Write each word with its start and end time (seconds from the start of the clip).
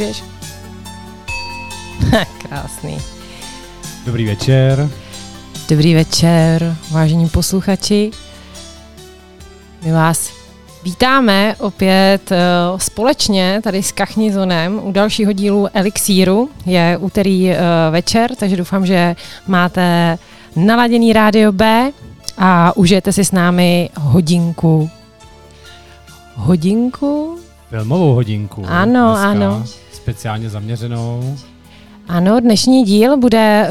Můžeš. 0.00 0.24
Krásný. 2.48 2.98
Dobrý 4.06 4.24
večer. 4.24 4.90
Dobrý 5.68 5.94
večer, 5.94 6.76
vážení 6.90 7.28
posluchači. 7.28 8.10
My 9.84 9.92
vás 9.92 10.30
vítáme 10.84 11.54
opět 11.58 12.30
uh, 12.30 12.78
společně 12.78 13.60
tady 13.62 13.82
s 13.82 13.92
Kachnizonem 13.92 14.80
u 14.82 14.92
dalšího 14.92 15.32
dílu 15.32 15.68
Elixíru. 15.74 16.50
Je 16.66 16.96
úterý 17.00 17.50
uh, 17.50 17.56
večer, 17.90 18.34
takže 18.36 18.56
doufám, 18.56 18.86
že 18.86 19.16
máte 19.46 20.18
naladěný 20.56 21.12
rádio 21.12 21.52
B 21.52 21.90
a 22.38 22.76
užijete 22.76 23.12
si 23.12 23.24
s 23.24 23.32
námi 23.32 23.90
hodinku. 23.96 24.90
Hodinku? 26.34 27.38
Filmovou 27.68 28.14
hodinku. 28.14 28.64
Ano, 28.66 29.08
dneska 29.08 29.28
ano. 29.28 29.64
Speciálně 30.10 30.50
zaměřenou. 30.50 31.36
Ano, 32.08 32.40
dnešní 32.40 32.84
díl 32.84 33.16
bude, 33.16 33.68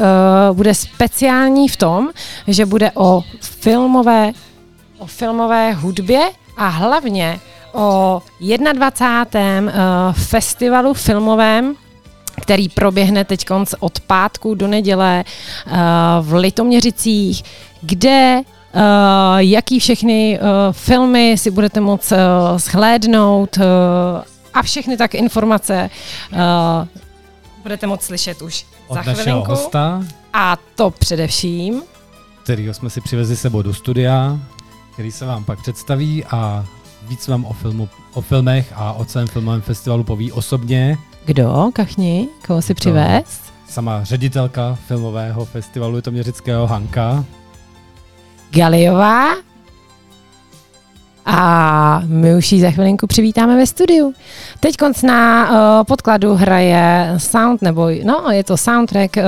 uh, 0.50 0.56
bude 0.56 0.74
speciální 0.74 1.68
v 1.68 1.76
tom, 1.76 2.08
že 2.46 2.66
bude 2.66 2.90
o 2.94 3.22
filmové, 3.40 4.32
o 4.98 5.06
filmové 5.06 5.72
hudbě 5.72 6.20
a 6.56 6.68
hlavně 6.68 7.40
o 7.72 8.22
21. 8.72 9.72
Uh, 9.72 10.12
festivalu 10.12 10.94
filmovém, 10.94 11.74
který 12.42 12.68
proběhne 12.68 13.24
teď 13.24 13.44
od 13.80 14.00
pátku 14.00 14.54
do 14.54 14.66
neděle 14.66 15.24
uh, 15.66 15.72
v 16.20 16.34
Litoměřicích, 16.34 17.42
kde 17.82 18.42
jaký 19.36 19.80
všechny 19.80 20.40
filmy 20.72 21.34
si 21.38 21.50
budete 21.50 21.80
moct 21.80 22.12
shlédnout 22.56 23.58
a 24.60 24.62
všechny 24.62 24.96
tak 24.96 25.14
informace 25.14 25.90
uh, 26.32 26.38
budete 27.62 27.86
moct 27.86 28.02
slyšet 28.02 28.42
už 28.42 28.66
Od 28.88 28.94
za 28.94 29.00
našeho 29.02 29.14
chvilinku. 29.22 29.50
hosta. 29.50 30.04
A 30.32 30.56
to 30.74 30.90
především. 30.90 31.82
Kterýho 32.42 32.74
jsme 32.74 32.90
si 32.90 33.00
přivezli 33.00 33.36
sebou 33.36 33.62
do 33.62 33.74
studia, 33.74 34.38
který 34.92 35.12
se 35.12 35.26
vám 35.26 35.44
pak 35.44 35.60
představí 35.62 36.24
a 36.24 36.64
víc 37.02 37.28
vám 37.28 37.44
o, 37.44 37.52
filmu, 37.52 37.88
o 38.14 38.20
filmech 38.20 38.72
a 38.76 38.92
o 38.92 39.04
celém 39.04 39.28
filmovém 39.28 39.60
festivalu 39.60 40.04
poví 40.04 40.32
osobně. 40.32 40.98
Kdo, 41.24 41.70
Kachni? 41.72 42.28
Koho 42.46 42.62
si 42.62 42.74
přivez? 42.74 43.40
Sama 43.68 44.04
ředitelka 44.04 44.78
filmového 44.88 45.44
festivalu 45.44 45.94
Litoměřického 45.94 46.66
Hanka. 46.66 47.24
Galiová. 48.50 49.34
A 51.26 52.02
my 52.06 52.34
už 52.36 52.52
ji 52.52 52.60
za 52.60 52.70
chvilinku 52.70 53.06
přivítáme 53.06 53.56
ve 53.56 53.66
studiu. 53.66 54.14
Teď 54.60 54.76
konc 54.76 55.02
na 55.02 55.50
uh, 55.50 55.84
podkladu 55.84 56.34
hraje 56.34 57.14
sound, 57.16 57.62
nebo 57.62 57.88
no, 58.04 58.24
je 58.30 58.44
to 58.44 58.56
soundtrack 58.56 59.16
uh, 59.16 59.22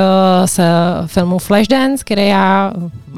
z 0.47 0.61
filmu 1.07 1.39
Flashdance, 1.39 2.05
který 2.05 2.29
já, 2.29 2.73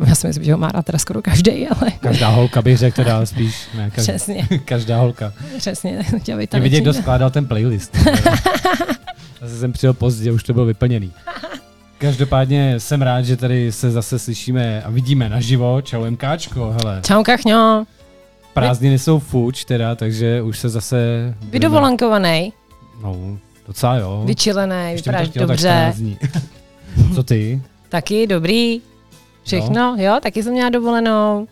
já 0.06 0.14
si 0.14 0.26
myslím, 0.26 0.44
že 0.44 0.52
ho 0.52 0.58
má 0.58 0.68
rád 0.68 0.86
teda 0.86 0.98
skoro 0.98 1.22
každý, 1.22 1.68
ale... 1.68 1.90
Každá 2.00 2.28
holka 2.28 2.62
bych 2.62 2.78
řekl 2.78 2.96
teda 2.96 3.26
spíš, 3.26 3.56
ne, 3.76 3.90
každá, 3.90 4.12
Přesně, 4.12 4.48
každá 4.64 4.98
holka. 4.98 5.32
přesně. 5.58 6.02
Chtěl 6.18 6.36
bych 6.36 6.48
Je 6.54 6.60
vidět, 6.60 6.80
kdo 6.80 6.92
skládal 6.94 7.30
ten 7.30 7.46
playlist. 7.46 7.96
Zase 9.40 9.58
jsem 9.58 9.72
přijel 9.72 9.92
pozdě, 9.94 10.32
už 10.32 10.42
to 10.42 10.52
bylo 10.52 10.66
vyplněný. 10.66 11.12
Každopádně 11.98 12.80
jsem 12.80 13.02
rád, 13.02 13.22
že 13.22 13.36
tady 13.36 13.72
se 13.72 13.90
zase 13.90 14.18
slyšíme 14.18 14.82
a 14.82 14.90
vidíme 14.90 15.28
naživo. 15.28 15.80
Čau 15.82 16.10
MKčko, 16.10 16.76
hele. 16.82 17.00
Čau, 17.06 17.22
Kachňo. 17.22 17.84
Prázdniny 18.54 18.98
jsou 18.98 19.18
fuč 19.18 19.64
teda, 19.64 19.94
takže 19.94 20.42
už 20.42 20.58
se 20.58 20.68
zase... 20.68 21.34
Vydovolenkovaný, 21.42 22.52
No, 23.02 23.38
docela 23.66 23.96
jo. 23.96 24.22
vyčilený, 24.26 24.92
Ještě 24.92 25.10
vypadáš 25.10 25.28
dobře. 25.28 25.56
14 25.58 25.96
dní. 25.96 26.18
Co 27.14 27.22
ty? 27.22 27.62
Taky 27.88 28.26
dobrý. 28.26 28.80
Všechno, 29.44 29.96
jo, 29.98 30.18
taky 30.22 30.42
jsem 30.42 30.52
měla 30.52 30.68
dovolenou. 30.70 31.48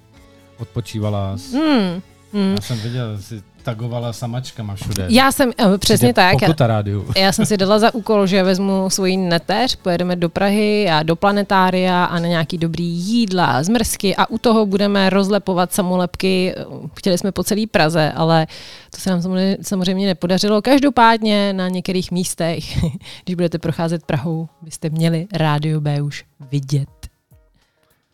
Odpočívala. 0.59 1.39
jsi? 1.39 1.57
Hmm. 1.57 2.01
Hmm. 2.33 2.53
Já 2.55 2.61
jsem 2.61 2.79
viděl, 2.79 3.19
jsi 3.21 3.43
tagovala 3.63 4.13
samačkama 4.13 4.75
všude. 4.75 5.07
Já 5.09 5.33
jsem, 5.33 5.51
eh, 5.59 5.79
přesně 5.79 5.97
Přijde 5.97 6.13
tak, 6.13 6.41
Pokuta 6.41 6.67
rádiu. 6.67 7.07
já 7.17 7.33
jsem 7.33 7.47
si 7.47 7.57
dala 7.57 7.79
za 7.79 7.95
úkol, 7.95 8.27
že 8.27 8.43
vezmu 8.43 8.91
svoji 8.91 9.17
neteř, 9.17 9.77
pojedeme 9.77 10.17
do 10.17 10.29
Prahy 10.29 10.91
a 10.91 11.03
do 11.03 11.17
planetária 11.17 12.05
a 12.05 12.19
na 12.19 12.29
nějaký 12.29 12.59
dobrý 12.59 12.85
jídla, 12.85 13.63
zmrzky 13.63 14.17
a 14.17 14.31
u 14.31 14.39
toho 14.39 14.67
budeme 14.67 15.11
rozlepovat 15.11 15.73
samolepky. 15.73 16.55
Chtěli 16.95 17.19
jsme 17.19 17.33
po 17.33 17.45
celé 17.45 17.63
Praze, 17.71 18.13
ale 18.13 18.47
to 18.91 19.01
se 19.01 19.11
nám 19.11 19.23
samozřejmě- 19.23 19.57
samozřejmě 19.63 20.07
nepodařilo. 20.07 20.63
Každopádně 20.63 21.53
na 21.53 21.69
některých 21.69 22.11
místech, 22.11 22.85
když 23.25 23.35
budete 23.35 23.59
procházet 23.59 24.07
Prahou, 24.07 24.49
byste 24.63 24.91
měli 24.91 25.27
rádio 25.33 25.81
B 25.81 26.03
už 26.03 26.25
vidět. 26.51 27.02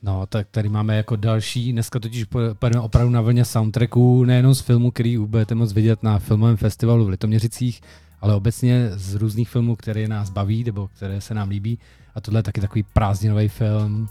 No, 0.03 0.27
tak 0.27 0.47
tady 0.51 0.69
máme 0.69 0.97
jako 0.97 1.17
další, 1.17 1.73
dneska 1.73 1.99
totiž 1.99 2.25
po- 2.25 2.39
pojedeme 2.59 2.83
opravdu 2.83 3.11
na 3.11 3.21
vlně 3.21 3.45
soundtracků, 3.45 4.25
nejenom 4.25 4.55
z 4.55 4.61
filmů, 4.61 4.91
který 4.91 5.19
budete 5.19 5.55
moct 5.55 5.73
vidět 5.73 6.03
na 6.03 6.19
filmovém 6.19 6.57
festivalu 6.57 7.05
v 7.05 7.09
Litoměřicích, 7.09 7.81
ale 8.21 8.35
obecně 8.35 8.91
z 8.95 9.15
různých 9.15 9.49
filmů, 9.49 9.77
které 9.77 10.09
nás 10.09 10.31
baví, 10.31 10.65
nebo 10.65 10.89
které 10.89 11.21
se 11.21 11.35
nám 11.35 11.49
líbí. 11.49 11.79
A 12.15 12.21
tohle 12.21 12.39
je 12.39 12.43
taky 12.43 12.61
takový 12.61 12.83
prázdninový 12.83 13.49
film. 13.49 14.09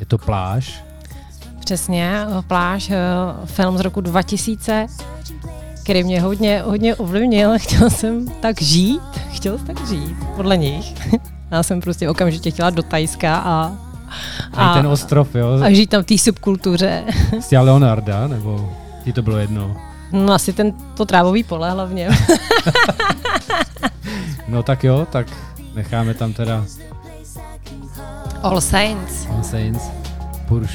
Je 0.00 0.06
to 0.06 0.18
Pláž. 0.18 0.84
Přesně, 1.60 2.24
pláž, 2.46 2.90
eh, 2.90 2.96
film 3.46 3.78
z 3.78 3.80
roku 3.80 4.00
2000, 4.00 4.86
který 5.82 6.04
mě 6.04 6.20
hodně, 6.20 6.62
hodně 6.62 6.94
ovlivnil. 6.94 7.50
Chtěl 7.58 7.90
jsem 7.90 8.28
tak 8.28 8.62
žít, 8.62 9.02
chtěl 9.32 9.58
jsem 9.58 9.66
tak 9.66 9.88
žít, 9.88 10.16
podle 10.36 10.56
nich. 10.56 11.12
Já 11.50 11.62
jsem 11.62 11.80
prostě 11.80 12.08
okamžitě 12.10 12.50
chtěla 12.50 12.70
do 12.70 12.82
Tajska 12.82 13.36
a, 13.36 13.72
A, 14.54 14.74
ten 14.74 14.86
ostrov, 14.86 15.34
jo? 15.34 15.48
a 15.62 15.70
žít 15.70 15.86
tam 15.86 16.02
v 16.02 16.06
té 16.06 16.18
subkultuře. 16.18 17.04
Z 17.40 17.50
Leonarda, 17.50 18.26
nebo 18.26 18.72
ti 19.04 19.12
to 19.12 19.22
bylo 19.22 19.36
jedno? 19.36 19.76
No 20.12 20.32
asi 20.32 20.52
ten, 20.52 20.72
to 20.94 21.04
trávový 21.04 21.44
pole 21.44 21.70
hlavně. 21.70 22.08
No 24.48 24.62
tak 24.62 24.84
jo, 24.84 25.06
tak 25.12 25.26
necháme 25.74 26.14
tam 26.14 26.32
teda 26.32 26.64
All 28.42 28.60
Saints. 28.60 29.26
All 29.30 29.42
Saints, 29.42 29.82
Poor 30.48 30.66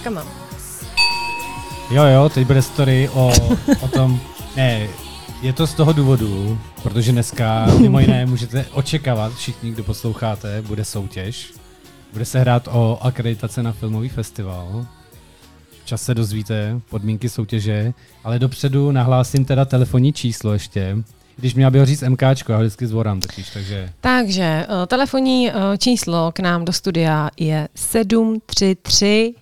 těma 0.00 0.22
ptákama. 0.22 0.46
Jo, 1.90 2.04
jo, 2.04 2.28
teď 2.28 2.46
bude 2.46 2.62
story 2.62 3.08
o, 3.08 3.32
o 3.80 3.88
tom, 3.88 4.20
ne, 4.56 4.88
je 5.42 5.52
to 5.52 5.66
z 5.66 5.74
toho 5.74 5.92
důvodu, 5.92 6.58
protože 6.82 7.12
dneska 7.12 7.66
mimo 7.80 8.00
jiné 8.00 8.26
můžete 8.26 8.66
očekávat, 8.72 9.34
všichni, 9.34 9.70
kdo 9.70 9.84
posloucháte, 9.84 10.62
bude 10.62 10.84
soutěž. 10.84 11.52
Bude 12.12 12.24
se 12.24 12.40
hrát 12.40 12.68
o 12.72 12.98
akreditace 13.02 13.62
na 13.62 13.72
filmový 13.72 14.08
festival. 14.08 14.86
Čas 15.84 16.02
se 16.02 16.14
dozvíte 16.14 16.80
podmínky 16.90 17.28
soutěže, 17.28 17.92
ale 18.24 18.38
dopředu 18.38 18.92
nahlásím 18.92 19.44
teda 19.44 19.64
telefonní 19.64 20.12
číslo 20.12 20.52
ještě. 20.52 20.96
Když 21.36 21.54
měla 21.54 21.70
by 21.70 21.78
ho 21.78 21.86
říct 21.86 22.02
MKčko, 22.02 22.52
já 22.52 22.58
ho 22.58 22.64
vždycky 22.64 22.86
zvorám 22.86 23.20
totiž, 23.20 23.50
takže... 23.50 23.90
Takže 24.00 24.66
uh, 24.68 24.86
telefonní 24.86 25.48
uh, 25.48 25.54
číslo 25.78 26.32
k 26.32 26.40
nám 26.40 26.64
do 26.64 26.72
studia 26.72 27.30
je 27.36 27.68
733 27.74 29.34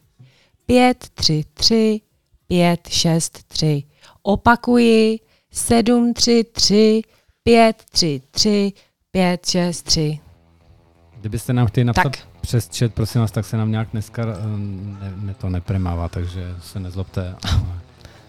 533 0.66 2.00
563. 2.49 3.82
Opakuji 4.22 5.20
733 5.52 7.02
533 7.43 8.72
563. 9.11 10.20
Kdybyste 11.20 11.52
nám 11.52 11.66
chtěli 11.66 11.84
napsat 11.84 12.02
Tak. 12.02 12.19
přes 12.40 12.70
chat, 12.78 12.94
prosím 12.94 13.20
vás, 13.20 13.31
tak 13.31 13.46
se 13.46 13.56
nám 13.56 13.70
nějak 13.70 13.88
dneska 13.93 14.22
eh, 14.22 14.37
ne, 15.00 15.12
ne 15.16 15.34
to 15.34 15.49
nepremává, 15.49 16.08
takže 16.08 16.55
se 16.62 16.81
nezlobte. 16.81 17.34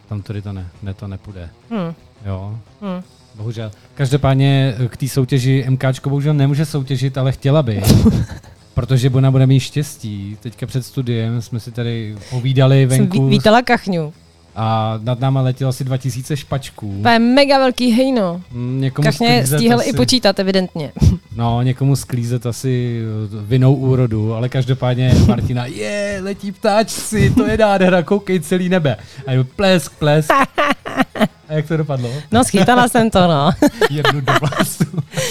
Tam 0.10 0.22
tady 0.22 0.42
to 0.42 0.54
ne, 0.54 0.68
ne 0.84 0.94
to 0.94 1.08
nepůjde. 1.08 1.50
Hm, 1.70 1.94
Jo, 2.26 2.60
hm. 2.82 3.04
bohužel. 3.36 3.72
Každopádně 3.96 4.76
eh, 4.80 4.88
k 4.88 4.98
té 4.98 5.08
soutěži 5.08 5.66
MKčko 5.70 6.10
bohužel 6.10 6.34
nemůže 6.34 6.66
soutěžit, 6.66 7.18
ale 7.18 7.32
chtěla 7.32 7.64
by. 7.64 7.82
Protože 8.76 9.10
ona 9.10 9.32
bude 9.32 9.48
mít 9.48 9.60
štěstí. 9.60 10.38
Teďka 10.42 10.66
před 10.66 10.86
studiem 10.86 11.42
jsme 11.42 11.60
si 11.60 11.72
tady 11.72 12.16
povídali 12.30 12.88
Jsem 12.90 13.00
venku 13.00 13.24
ví, 13.26 13.30
vítala 13.30 13.62
kachňu. 13.62 14.14
a 14.56 15.00
nad 15.04 15.20
náma 15.20 15.42
letělo 15.42 15.70
asi 15.70 15.84
2000 15.84 16.38
špačků. 16.38 17.00
To 17.04 17.10
je 17.10 17.20
mega 17.20 17.58
velký 17.58 17.92
hejno. 17.92 18.42
Mm, 18.52 18.82
Někomu 18.82 19.04
Kachně 19.06 19.48
stíhal 19.48 19.80
asi, 19.80 19.90
i 19.90 19.94
počítat, 19.94 20.40
evidentně. 20.40 20.92
No, 21.36 21.62
někomu 21.62 21.96
sklízet 21.96 22.46
asi 22.46 23.02
eh, 23.26 23.38
vinou 23.46 23.74
úrodu, 23.76 24.34
ale 24.34 24.50
každopádně 24.50 25.14
Martina, 25.28 25.66
je, 25.66 26.20
letí 26.24 26.52
ptáčci, 26.52 27.30
to 27.38 27.46
je 27.46 27.58
nádhera, 27.58 28.04
koukej 28.04 28.40
celý 28.40 28.70
nebe. 28.70 28.98
A 29.28 29.32
jo, 29.34 29.44
plesk, 29.44 29.94
plesk. 30.00 30.30
A 31.50 31.54
jak 31.54 31.68
to 31.68 31.78
dopadlo? 31.78 32.10
No, 32.32 32.44
schytala 32.44 32.88
jsem 32.88 33.10
to, 33.10 33.28
no. 33.28 33.52
Jednu 33.90 34.22
do 34.22 34.34
vlasu. 34.40 34.84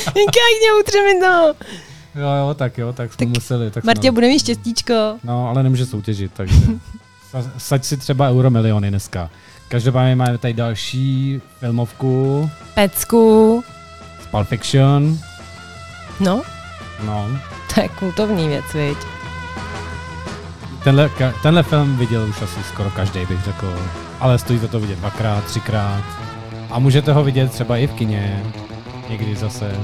Kachně, 0.04 0.68
utře 0.80 0.98
mi 1.02 1.20
to. 1.20 1.54
Jo, 2.14 2.28
jo, 2.48 2.54
tak 2.54 2.78
jo, 2.78 2.92
tak 2.92 3.12
jsme 3.12 3.26
Tak 3.26 3.28
museli. 3.28 3.70
Tak 3.70 3.84
Martě, 3.84 4.00
jsme, 4.08 4.10
bude 4.12 4.28
mít 4.28 4.38
štěstíčko. 4.38 5.16
no, 5.24 5.48
ale 5.48 5.62
nemůže 5.62 5.86
soutěžit, 5.86 6.32
takže 6.34 6.54
sa- 7.32 7.50
saď 7.58 7.84
si 7.84 7.96
třeba 7.96 8.30
euromiliony 8.30 8.90
dneska. 8.90 9.30
Každopádně 9.68 10.16
máme 10.16 10.38
tady 10.38 10.54
další 10.54 11.40
filmovku 11.60 12.50
Pecku. 12.74 13.64
z 14.22 14.26
Pulp 14.26 14.48
Fiction. 14.48 15.18
No, 16.20 16.42
No, 17.06 17.26
to 17.74 17.80
je 17.80 17.88
kultovní 17.88 18.48
věc, 18.48 18.64
viď? 18.74 18.98
tenhle, 20.84 21.10
tenhle 21.42 21.62
film 21.62 21.96
viděl 21.96 22.22
už 22.28 22.42
asi 22.42 22.62
skoro 22.68 22.90
každý, 22.90 23.26
bych 23.26 23.44
řekl. 23.44 23.78
Ale 24.20 24.38
stojí 24.38 24.58
za 24.58 24.68
to 24.68 24.80
vidět 24.80 24.98
dvakrát, 24.98 25.44
třikrát. 25.44 26.04
A 26.70 26.78
můžete 26.78 27.12
ho 27.12 27.24
vidět 27.24 27.50
třeba 27.52 27.76
i 27.76 27.86
v 27.86 27.92
kině. 27.92 28.42
Někdy 29.10 29.36
zase. 29.36 29.76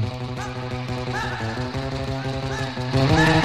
Každopádně 2.93 3.40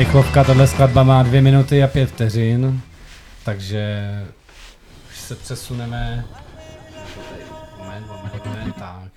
rychlovka, 0.00 0.44
tahle 0.44 0.66
skladba 0.66 1.02
má 1.02 1.22
dvě 1.22 1.42
minuty 1.42 1.82
a 1.82 1.86
pět 1.86 2.06
vteřin, 2.06 2.80
takže 3.44 4.04
už 5.10 5.18
se 5.18 5.34
přesuneme. 5.36 6.24
Moment, 7.78 8.06
moment, 8.06 8.46
moment, 8.46 8.74
tak. 8.78 9.10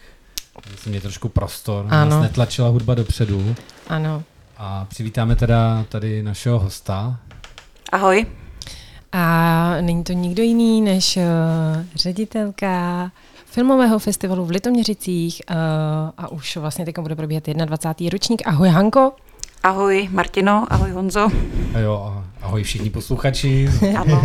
Jsem 0.77 0.91
mě 0.91 1.01
trošku 1.01 1.29
prostor, 1.29 1.85
Ano. 1.89 2.09
nás 2.09 2.21
netlačila 2.21 2.69
hudba 2.69 2.95
dopředu. 2.95 3.55
Ano. 3.87 4.23
A 4.57 4.85
přivítáme 4.85 5.35
teda 5.35 5.85
tady 5.89 6.23
našeho 6.23 6.59
hosta. 6.59 7.17
Ahoj. 7.91 8.25
A 9.11 9.75
není 9.81 10.03
to 10.03 10.13
nikdo 10.13 10.43
jiný 10.43 10.81
než 10.81 11.17
uh, 11.17 11.23
ředitelka 11.95 13.11
filmového 13.45 13.99
festivalu 13.99 14.45
v 14.45 14.49
Litoměřicích 14.49 15.41
uh, 15.49 15.55
a 16.17 16.27
už 16.31 16.57
vlastně 16.57 16.85
teď 16.85 16.99
bude 16.99 17.15
probíhat 17.15 17.43
21. 17.47 18.09
ročník. 18.11 18.41
Ahoj 18.47 18.69
Hanko. 18.69 19.11
Ahoj 19.63 20.09
Martino, 20.11 20.65
ahoj 20.69 20.91
Honzo. 20.91 21.29
A 21.75 21.79
jo, 21.79 21.93
a 21.93 22.45
ahoj 22.45 22.63
všichni 22.63 22.89
posluchači. 22.89 23.69
Ano. 23.97 24.21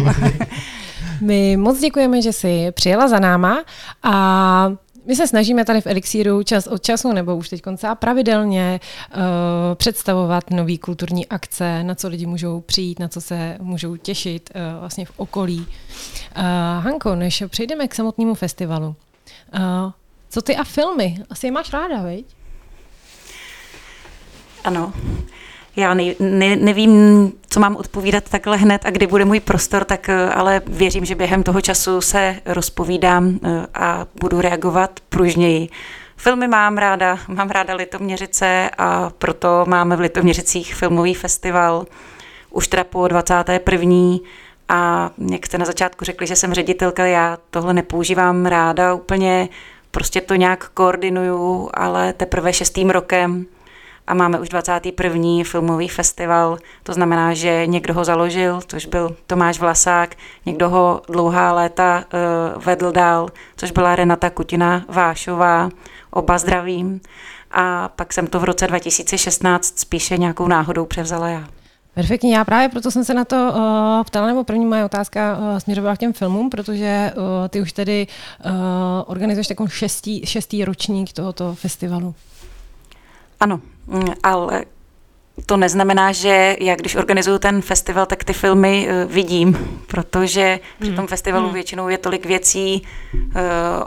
My 1.20 1.56
moc 1.56 1.80
děkujeme, 1.80 2.22
že 2.22 2.32
jsi 2.32 2.72
přijela 2.72 3.08
za 3.08 3.18
náma 3.18 3.64
a 4.02 4.72
my 5.06 5.16
se 5.16 5.26
snažíme 5.26 5.64
tady 5.64 5.80
v 5.80 5.86
Elixíru 5.86 6.42
čas 6.42 6.66
od 6.66 6.82
času, 6.82 7.12
nebo 7.12 7.36
už 7.36 7.48
teď 7.48 7.62
konce 7.62 7.88
pravidelně 7.94 8.80
uh, 8.80 9.20
představovat 9.74 10.50
nový 10.50 10.78
kulturní 10.78 11.26
akce, 11.26 11.84
na 11.84 11.94
co 11.94 12.08
lidi 12.08 12.26
můžou 12.26 12.60
přijít, 12.60 12.98
na 12.98 13.08
co 13.08 13.20
se 13.20 13.56
můžou 13.60 13.96
těšit 13.96 14.50
uh, 14.54 14.80
vlastně 14.80 15.04
v 15.04 15.12
okolí. 15.16 15.58
Uh, 15.58 16.42
Hanko, 16.84 17.14
než 17.14 17.42
přejdeme 17.48 17.88
k 17.88 17.94
samotnému 17.94 18.34
festivalu, 18.34 18.88
uh, 19.54 19.92
co 20.30 20.42
ty 20.42 20.56
a 20.56 20.64
filmy? 20.64 21.18
Asi 21.30 21.46
je 21.46 21.52
máš 21.52 21.72
ráda, 21.72 22.02
veď? 22.02 22.37
Ano. 24.64 24.92
Já 25.76 25.94
ne, 25.94 26.14
ne, 26.20 26.56
nevím, 26.56 27.32
co 27.50 27.60
mám 27.60 27.76
odpovídat 27.76 28.24
takhle 28.28 28.56
hned 28.56 28.82
a 28.84 28.90
kdy 28.90 29.06
bude 29.06 29.24
můj 29.24 29.40
prostor, 29.40 29.84
tak 29.84 30.08
eh, 30.08 30.28
ale 30.28 30.62
věřím, 30.66 31.04
že 31.04 31.14
během 31.14 31.42
toho 31.42 31.60
času 31.60 32.00
se 32.00 32.40
rozpovídám 32.46 33.38
eh, 33.42 33.66
a 33.74 34.06
budu 34.20 34.40
reagovat 34.40 35.00
pružněji. 35.08 35.68
Filmy 36.16 36.48
mám 36.48 36.78
ráda, 36.78 37.18
mám 37.28 37.50
ráda 37.50 37.74
Litoměřice 37.74 38.70
a 38.78 39.10
proto 39.18 39.64
máme 39.68 39.96
v 39.96 40.00
Litoměřicích 40.00 40.74
filmový 40.74 41.14
festival 41.14 41.86
už 42.50 42.68
teda 42.68 42.84
po 42.84 43.08
21. 43.08 44.18
A 44.68 45.10
jak 45.30 45.46
jste 45.46 45.58
na 45.58 45.64
začátku 45.64 46.04
řekli, 46.04 46.26
že 46.26 46.36
jsem 46.36 46.54
ředitelka, 46.54 47.06
já 47.06 47.38
tohle 47.50 47.74
nepoužívám 47.74 48.46
ráda 48.46 48.94
úplně, 48.94 49.48
prostě 49.90 50.20
to 50.20 50.34
nějak 50.34 50.68
koordinuju, 50.68 51.70
ale 51.74 52.12
teprve 52.12 52.52
šestým 52.52 52.90
rokem 52.90 53.46
a 54.08 54.14
máme 54.14 54.40
už 54.40 54.48
21. 54.48 55.44
filmový 55.44 55.88
festival, 55.88 56.58
to 56.82 56.92
znamená, 56.92 57.34
že 57.34 57.66
někdo 57.66 57.94
ho 57.94 58.04
založil, 58.04 58.60
což 58.66 58.86
byl 58.86 59.16
Tomáš 59.26 59.58
Vlasák, 59.58 60.14
někdo 60.46 60.68
ho 60.68 61.02
dlouhá 61.08 61.52
léta 61.52 62.04
uh, 62.56 62.62
vedl 62.62 62.92
dál, 62.92 63.28
což 63.56 63.70
byla 63.70 63.96
Renata 63.96 64.30
Kutina 64.30 64.84
Vášová, 64.88 65.68
oba 66.10 66.38
zdravím. 66.38 67.00
A 67.50 67.88
pak 67.88 68.12
jsem 68.12 68.26
to 68.26 68.40
v 68.40 68.44
roce 68.44 68.66
2016 68.66 69.78
spíše 69.78 70.18
nějakou 70.18 70.48
náhodou 70.48 70.86
převzala 70.86 71.28
já. 71.28 71.48
Perfektně, 71.94 72.36
já 72.36 72.44
právě 72.44 72.68
proto 72.68 72.90
jsem 72.90 73.04
se 73.04 73.14
na 73.14 73.24
to 73.24 73.36
uh, 73.36 74.04
ptala, 74.04 74.26
nebo 74.26 74.44
první 74.44 74.66
moje 74.66 74.84
otázka 74.84 75.38
uh, 75.38 75.58
směřovala 75.58 75.96
k 75.96 75.98
těm 75.98 76.12
filmům, 76.12 76.50
protože 76.50 77.12
uh, 77.16 77.48
ty 77.48 77.60
už 77.60 77.72
tedy 77.72 78.06
uh, 78.44 78.52
organizuješ 79.06 79.46
takový 79.46 79.70
šestý, 79.70 80.26
šestý 80.26 80.64
ročník 80.64 81.12
tohoto 81.12 81.54
festivalu. 81.54 82.14
Ano, 83.40 83.60
ale 84.22 84.64
to 85.46 85.56
neznamená, 85.56 86.12
že 86.12 86.56
já 86.60 86.76
když 86.76 86.94
organizuju 86.94 87.38
ten 87.38 87.62
festival, 87.62 88.06
tak 88.06 88.24
ty 88.24 88.32
filmy 88.32 88.88
uh, 88.88 89.12
vidím, 89.12 89.58
protože 89.86 90.60
při 90.80 90.92
tom 90.92 91.06
festivalu 91.06 91.44
Hmm. 91.44 91.54
většinou 91.54 91.88
je 91.88 91.98
tolik 91.98 92.26
věcí 92.26 92.82
uh, 93.14 93.20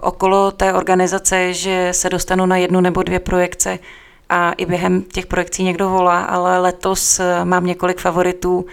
okolo 0.01 0.51
té 0.51 0.74
organizace, 0.74 1.53
že 1.53 1.89
se 1.91 2.10
dostanu 2.10 2.46
na 2.46 2.58
jednu 2.58 2.81
nebo 2.81 3.03
dvě 3.03 3.20
projekce 3.20 3.79
a 4.29 4.51
i 4.51 4.65
během 4.65 5.01
těch 5.01 5.25
projekcí 5.25 5.63
někdo 5.63 5.89
volá, 5.89 6.24
ale 6.24 6.60
letos 6.60 7.22
mám 7.43 7.65
několik 7.65 8.00
favoritů, 8.00 8.65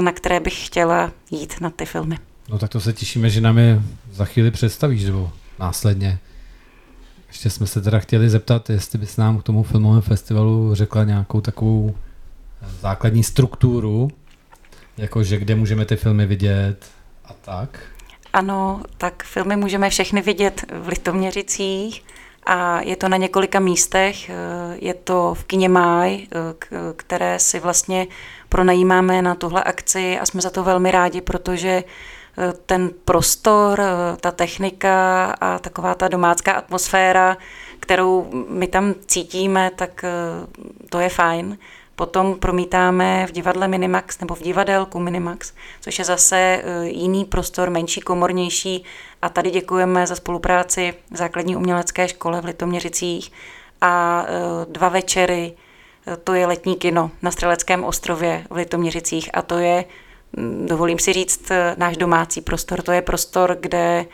na 0.00 0.12
které 0.12 0.40
bych 0.40 0.66
chtěla 0.66 1.12
jít 1.30 1.60
na 1.60 1.70
ty 1.70 1.86
filmy. 1.86 2.18
No 2.48 2.58
tak 2.58 2.70
to 2.70 2.80
se 2.80 2.92
těšíme, 2.92 3.30
že 3.30 3.40
nám 3.40 3.58
je 3.58 3.82
za 4.12 4.24
chvíli 4.24 4.50
představíš, 4.50 5.04
nebo 5.04 5.30
následně. 5.58 6.18
Ještě 7.44 7.56
jsme 7.56 7.66
se 7.66 7.80
teda 7.80 7.98
chtěli 7.98 8.30
zeptat, 8.30 8.70
jestli 8.70 8.98
bys 8.98 9.16
nám 9.16 9.38
k 9.38 9.42
tomu 9.42 9.62
filmovému 9.62 10.00
festivalu 10.00 10.74
řekla 10.74 11.04
nějakou 11.04 11.40
takovou 11.40 11.94
základní 12.80 13.22
strukturu, 13.22 14.10
jakože 14.96 15.38
kde 15.38 15.54
můžeme 15.54 15.84
ty 15.84 15.96
filmy 15.96 16.26
vidět 16.26 16.86
a 17.24 17.32
tak. 17.32 17.78
Ano, 18.32 18.82
tak 18.98 19.24
filmy 19.24 19.56
můžeme 19.56 19.90
všechny 19.90 20.22
vidět 20.22 20.64
v 20.72 20.88
Litoměřicích 20.88 22.04
a 22.46 22.80
je 22.80 22.96
to 22.96 23.08
na 23.08 23.16
několika 23.16 23.60
místech. 23.60 24.30
Je 24.74 24.94
to 24.94 25.34
v 25.34 25.44
kině 25.44 25.68
Máj, 25.68 26.26
které 26.96 27.38
si 27.38 27.60
vlastně 27.60 28.06
pronajímáme 28.48 29.22
na 29.22 29.34
tuhle 29.34 29.64
akci 29.64 30.18
a 30.18 30.26
jsme 30.26 30.40
za 30.40 30.50
to 30.50 30.64
velmi 30.64 30.90
rádi, 30.90 31.20
protože 31.20 31.84
ten 32.66 32.90
prostor, 33.04 33.82
ta 34.20 34.30
technika 34.30 35.24
a 35.40 35.58
taková 35.58 35.94
ta 35.94 36.08
domácká 36.08 36.52
atmosféra, 36.52 37.36
kterou 37.80 38.30
my 38.48 38.66
tam 38.66 38.94
cítíme, 39.06 39.70
tak 39.76 40.04
to 40.90 41.00
je 41.00 41.08
fajn. 41.08 41.58
Potom 41.96 42.38
promítáme 42.38 43.26
v 43.26 43.32
divadle 43.32 43.68
Minimax 43.68 44.20
nebo 44.20 44.34
v 44.34 44.42
divadelku 44.42 45.00
Minimax, 45.00 45.52
což 45.80 45.98
je 45.98 46.04
zase 46.04 46.36
e, 46.36 46.86
jiný 46.86 47.24
prostor, 47.24 47.70
menší, 47.70 48.00
komornější. 48.00 48.84
A 49.22 49.28
tady 49.28 49.50
děkujeme 49.50 50.06
za 50.06 50.14
spolupráci 50.14 50.94
v 51.10 51.16
základní 51.16 51.56
umělecké 51.56 52.08
škole 52.08 52.40
v 52.40 52.44
Litoměřicích. 52.44 53.32
A 53.80 54.26
dva 54.68 54.88
večery, 54.88 55.52
to 56.24 56.34
je 56.34 56.46
letní 56.46 56.76
kino 56.76 57.10
na 57.22 57.30
Streleckém 57.30 57.84
ostrově 57.84 58.44
v 58.50 58.56
Litoměřicích 58.56 59.30
a 59.34 59.42
to 59.42 59.58
je, 59.58 59.84
dovolím 60.66 60.98
si 60.98 61.12
říct, 61.12 61.52
náš 61.76 61.96
domácí 61.96 62.40
prostor. 62.40 62.82
To 62.82 62.92
je 62.92 63.02
prostor, 63.02 63.56
kde 63.60 64.06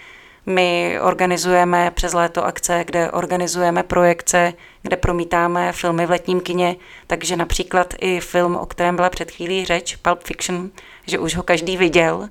my 0.46 0.98
organizujeme 1.02 1.90
přes 1.94 2.12
léto 2.12 2.44
akce, 2.44 2.84
kde 2.86 3.10
organizujeme 3.10 3.82
projekce, 3.82 4.52
kde 4.82 4.96
promítáme 4.96 5.72
filmy 5.72 6.06
v 6.06 6.10
letním 6.10 6.40
kině, 6.40 6.76
takže 7.06 7.36
například 7.36 7.94
i 8.00 8.20
film, 8.20 8.56
o 8.56 8.66
kterém 8.66 8.96
byla 8.96 9.10
před 9.10 9.30
chvílí 9.30 9.64
řeč, 9.64 9.96
Pulp 9.96 10.24
Fiction, 10.24 10.70
že 11.06 11.18
už 11.18 11.36
ho 11.36 11.42
každý 11.42 11.76
viděl, 11.76 12.28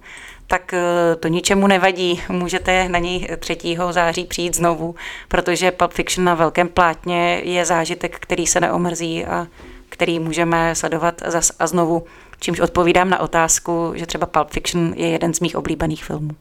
tak 0.47 0.73
eh, 0.73 1.15
to 1.15 1.27
ničemu 1.27 1.67
nevadí. 1.67 2.21
Můžete 2.29 2.89
na 2.89 2.99
něj 2.99 3.27
3. 3.39 3.57
září 3.91 4.25
přijít 4.25 4.55
znovu, 4.55 4.95
protože 5.27 5.71
Pulp 5.71 5.91
Fiction 5.91 6.25
na 6.25 6.35
velkém 6.35 6.67
plátně 6.67 7.41
je 7.43 7.65
zážitek, 7.65 8.19
který 8.19 8.47
se 8.47 8.59
neomrzí 8.59 9.25
a 9.25 9.47
který 9.89 10.19
můžeme 10.19 10.75
sledovat 10.75 11.21
zas 11.25 11.51
a 11.59 11.67
znovu, 11.67 12.05
čímž 12.39 12.59
odpovídám 12.59 13.09
na 13.09 13.19
otázku, 13.19 13.93
že 13.95 14.05
třeba 14.05 14.25
Pulp 14.25 14.49
Fiction 14.49 14.93
je 14.97 15.09
jeden 15.09 15.33
z 15.33 15.39
mých 15.39 15.55
oblíbených 15.55 16.03
filmů. 16.03 16.31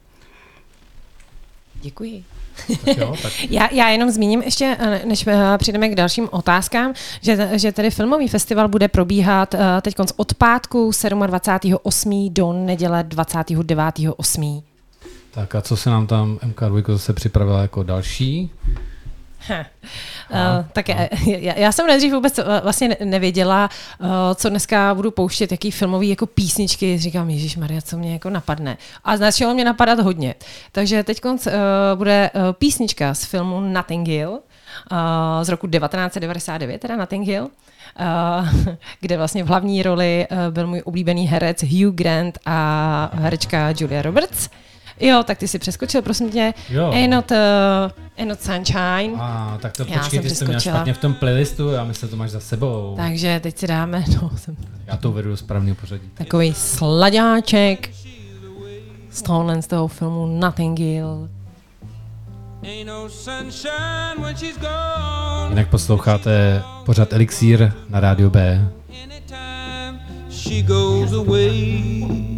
Děkuji. 1.74 2.24
Tak 2.84 2.96
jo, 2.96 3.14
tak. 3.22 3.32
já, 3.50 3.68
já 3.72 3.88
jenom 3.88 4.10
zmíním 4.10 4.42
ještě, 4.42 4.76
eh, 4.78 5.02
než 5.06 5.26
eh, 5.26 5.58
přijdeme 5.58 5.88
k 5.88 5.94
dalším 5.94 6.28
otázkám, 6.30 6.92
že, 7.20 7.50
že 7.52 7.72
tedy 7.72 7.90
filmový 7.90 8.28
festival 8.28 8.68
bude 8.68 8.88
probíhat 8.88 9.54
eh, 9.54 9.58
teď 9.82 9.94
od 10.16 10.34
pátku 10.34 10.90
27.8. 10.90 12.32
do 12.32 12.52
neděle 12.52 13.02
29.8. 13.02 14.62
Tak 15.30 15.54
a 15.54 15.60
co 15.60 15.76
se 15.76 15.90
nám 15.90 16.06
tam 16.06 16.38
MK2 16.52 16.92
zase 16.92 17.12
připravila 17.12 17.62
jako 17.62 17.82
další? 17.82 18.50
Uh, 19.50 20.64
tak 20.72 20.88
já, 20.88 21.54
já 21.56 21.72
jsem 21.72 21.86
nejdřív 21.86 22.12
vůbec 22.12 22.40
vlastně 22.62 22.96
nevěděla, 23.04 23.70
uh, 24.00 24.08
co 24.34 24.48
dneska 24.48 24.94
budu 24.94 25.10
pouštět, 25.10 25.52
jaký 25.52 25.70
filmový 25.70 26.08
jako 26.08 26.26
písničky. 26.26 26.98
Říkám, 26.98 27.30
Ježíš 27.30 27.56
Maria, 27.56 27.80
co 27.80 27.98
mě 27.98 28.12
jako 28.12 28.30
napadne. 28.30 28.76
A 29.04 29.16
začalo 29.16 29.54
mě 29.54 29.64
napadat 29.64 30.00
hodně. 30.00 30.34
Takže 30.72 31.02
teď 31.02 31.24
uh, 31.24 31.38
bude 31.94 32.30
uh, 32.34 32.40
písnička 32.52 33.14
z 33.14 33.24
filmu 33.24 33.60
Nothing 33.60 34.08
Hill 34.08 34.30
uh, 34.30 34.38
z 35.42 35.48
roku 35.48 35.66
1999, 35.66 36.80
teda 36.80 36.96
Nothing 36.96 37.26
Hill. 37.26 37.50
Uh, 38.00 38.74
kde 39.00 39.16
vlastně 39.16 39.44
v 39.44 39.46
hlavní 39.46 39.82
roli 39.82 40.26
uh, 40.30 40.38
byl 40.54 40.66
můj 40.66 40.82
oblíbený 40.84 41.26
herec 41.26 41.62
Hugh 41.62 41.94
Grant 41.94 42.38
a 42.46 43.10
herečka 43.14 43.74
Julia 43.78 44.02
Roberts. 44.02 44.48
Jo, 45.00 45.22
tak 45.26 45.38
ty 45.38 45.48
si 45.48 45.58
přeskočil, 45.58 46.02
prosím 46.02 46.30
tě. 46.30 46.54
Jo. 46.70 46.90
Ain't 46.92 47.14
not, 47.14 47.30
uh, 47.30 47.36
ain't 48.18 48.28
not 48.28 48.40
sunshine. 48.40 49.12
A, 49.18 49.58
tak 49.62 49.76
to 49.76 49.84
já 49.88 49.98
počkej, 49.98 50.20
ty 50.20 50.30
jsi 50.30 50.44
měl 50.44 50.60
špatně 50.60 50.94
v 50.94 50.98
tom 50.98 51.14
playlistu, 51.14 51.70
já 51.70 51.84
myslím, 51.84 52.06
že 52.06 52.10
to 52.10 52.16
máš 52.16 52.30
za 52.30 52.40
sebou. 52.40 52.94
Takže 52.96 53.40
teď 53.42 53.58
si 53.58 53.66
dáme, 53.66 54.04
no, 54.22 54.30
jsem... 54.36 54.56
Já 54.86 54.96
to 54.96 55.10
uvedu 55.10 55.30
do 55.30 55.36
správného 55.36 55.76
pořadí. 55.76 56.10
Takový 56.14 56.54
sladáček 56.54 57.90
z 59.10 59.22
tohohle 59.22 59.62
z 59.62 59.66
toho 59.66 59.88
filmu 59.88 60.26
Nothing 60.26 60.78
Hill. 60.78 61.28
Jinak 65.48 65.68
posloucháte 65.68 66.62
pořád 66.86 67.12
Elixír 67.12 67.72
na 67.88 68.00
rádiu 68.00 68.30
B. 68.30 68.68
She 70.30 70.62
goes 70.62 71.12
away. 71.12 72.37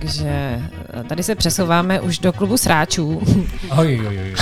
Takže 0.00 0.62
tady 1.08 1.22
se 1.22 1.34
přesouváme 1.34 2.00
už 2.00 2.18
do 2.18 2.32
klubu 2.32 2.56
sráčů. 2.56 3.22
Oj, 3.78 4.02
oj, 4.08 4.18
oj. 4.18 4.34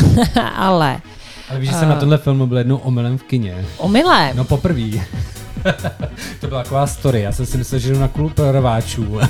Ale... 0.56 1.00
Ale 1.50 1.60
víš, 1.60 1.68
že 1.68 1.74
jsem 1.74 1.88
uh, 1.88 1.94
na 1.94 2.00
tenhle 2.00 2.18
film 2.18 2.48
byl 2.48 2.58
jednou 2.58 2.76
omylem 2.76 3.18
v 3.18 3.22
kině. 3.22 3.64
Omylem? 3.76 4.36
No 4.36 4.44
poprvé. 4.44 4.80
to 6.40 6.46
byla 6.46 6.62
taková 6.62 6.86
story. 6.86 7.20
Já 7.20 7.32
jsem 7.32 7.46
si 7.46 7.58
myslel, 7.58 7.78
že 7.78 7.92
jdu 7.92 7.98
na 7.98 8.08
klub 8.08 8.32
rváčů. 8.50 9.18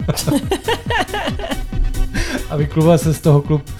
a 2.50 2.56
vykluboval 2.56 2.98
se 2.98 3.14
z 3.14 3.20
toho 3.20 3.42
klub 3.42 3.70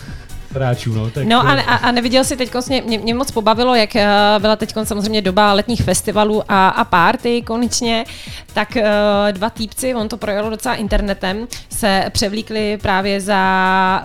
Hráčů, 0.54 0.92
no, 0.92 1.10
tak 1.10 1.26
No 1.26 1.40
a, 1.46 1.52
a, 1.52 1.74
a 1.76 1.90
neviděl 1.90 2.24
jsi 2.24 2.36
teď, 2.36 2.50
mě, 2.68 2.82
mě, 2.82 2.98
mě 2.98 3.14
moc 3.14 3.30
pobavilo, 3.30 3.74
jak 3.74 3.96
eh, 3.96 4.08
byla 4.38 4.56
teď 4.56 4.74
samozřejmě 4.84 5.22
doba 5.22 5.52
letních 5.52 5.82
festivalů 5.82 6.42
a, 6.48 6.68
a 6.68 6.84
party 6.84 7.42
konečně, 7.42 8.04
tak 8.52 8.68
uh, 8.76 8.82
dva 9.32 9.50
týpci, 9.50 9.94
on 9.94 10.08
to 10.08 10.16
projelo 10.16 10.50
docela 10.50 10.74
internetem, 10.74 11.48
se 11.70 12.04
převlíkli 12.10 12.78
právě 12.82 13.20
za 13.20 14.02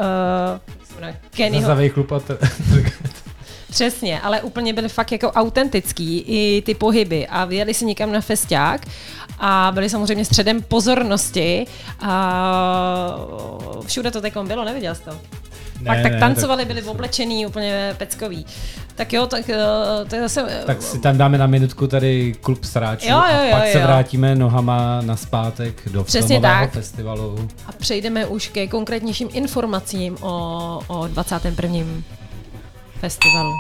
uh, 1.02 1.10
Kennyho. 1.32 1.68
Za 1.68 1.90
klub 1.94 2.12
a 2.12 2.20
t- 2.20 2.38
Přesně, 3.70 4.22
ale 4.22 4.42
úplně 4.42 4.74
byly 4.74 4.90
fakt 4.90 5.12
jako 5.12 5.32
autentický 5.32 6.20
i 6.20 6.62
ty 6.62 6.74
pohyby 6.74 7.28
a 7.28 7.46
vyjeli 7.46 7.74
si 7.74 7.86
někam 7.86 8.12
na 8.12 8.22
festiák 8.22 8.82
a 9.40 9.72
byli 9.74 9.90
samozřejmě 9.90 10.26
středem 10.26 10.62
pozornosti 10.62 11.66
a 12.00 13.18
všude 13.86 14.12
to 14.12 14.22
takom 14.22 14.48
bylo, 14.48 14.66
neviděl 14.66 14.96
jsi 14.96 15.02
to? 15.02 15.12
Ne, 15.82 15.86
Pak 15.86 16.02
tak 16.02 16.12
ne, 16.12 16.20
tancovali, 16.20 16.66
tak... 16.66 16.68
byli 16.68 16.88
oblečený, 16.88 17.46
úplně 17.46 17.96
peckový. 17.98 18.46
Tak 18.96 19.14
jo, 19.14 19.28
tak 19.28 19.50
eh, 19.50 19.58
to 20.10 20.16
je 20.16 20.22
zase... 20.22 20.46
Eh, 20.50 20.64
tak 20.66 20.82
si 20.82 21.00
tam 21.00 21.18
dáme 21.18 21.38
na 21.38 21.48
minutku 21.48 21.88
tady 21.88 22.36
klub 22.42 22.64
sráčů 22.64 23.10
jo, 23.10 23.24
jo, 23.32 23.44
jo, 23.50 23.56
a 23.56 23.60
pak 23.60 23.66
jo. 23.68 23.74
se 23.74 23.80
vrátíme 23.80 24.36
nohama 24.36 25.02
na 25.02 25.16
zpátek 25.16 25.90
do 25.90 26.04
Přesně 26.04 26.42
tak. 26.42 26.72
festivalu. 26.72 27.50
A 27.68 27.72
přejdeme 27.72 28.26
už 28.26 28.48
ke 28.48 28.68
konkrétnějším 28.68 29.30
informacím 29.34 30.18
o, 30.22 30.80
o 30.88 31.08
21. 31.08 31.80
festivalu. 33.00 33.52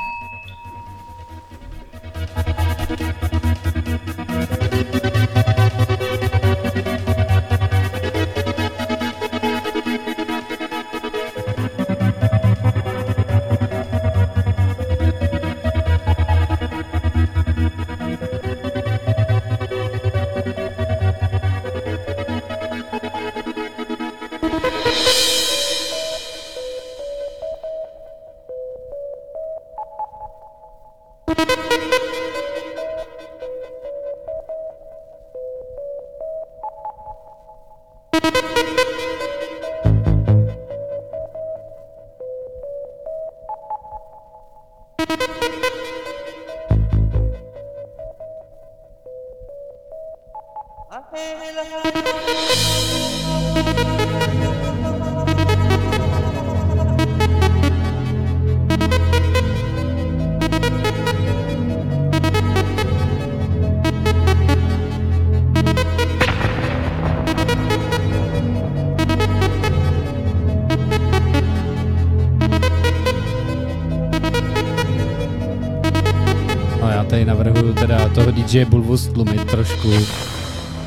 DJ 78.45 78.65
Bulbus 78.65 79.07
tlumit 79.07 79.45
trošku. 79.45 79.91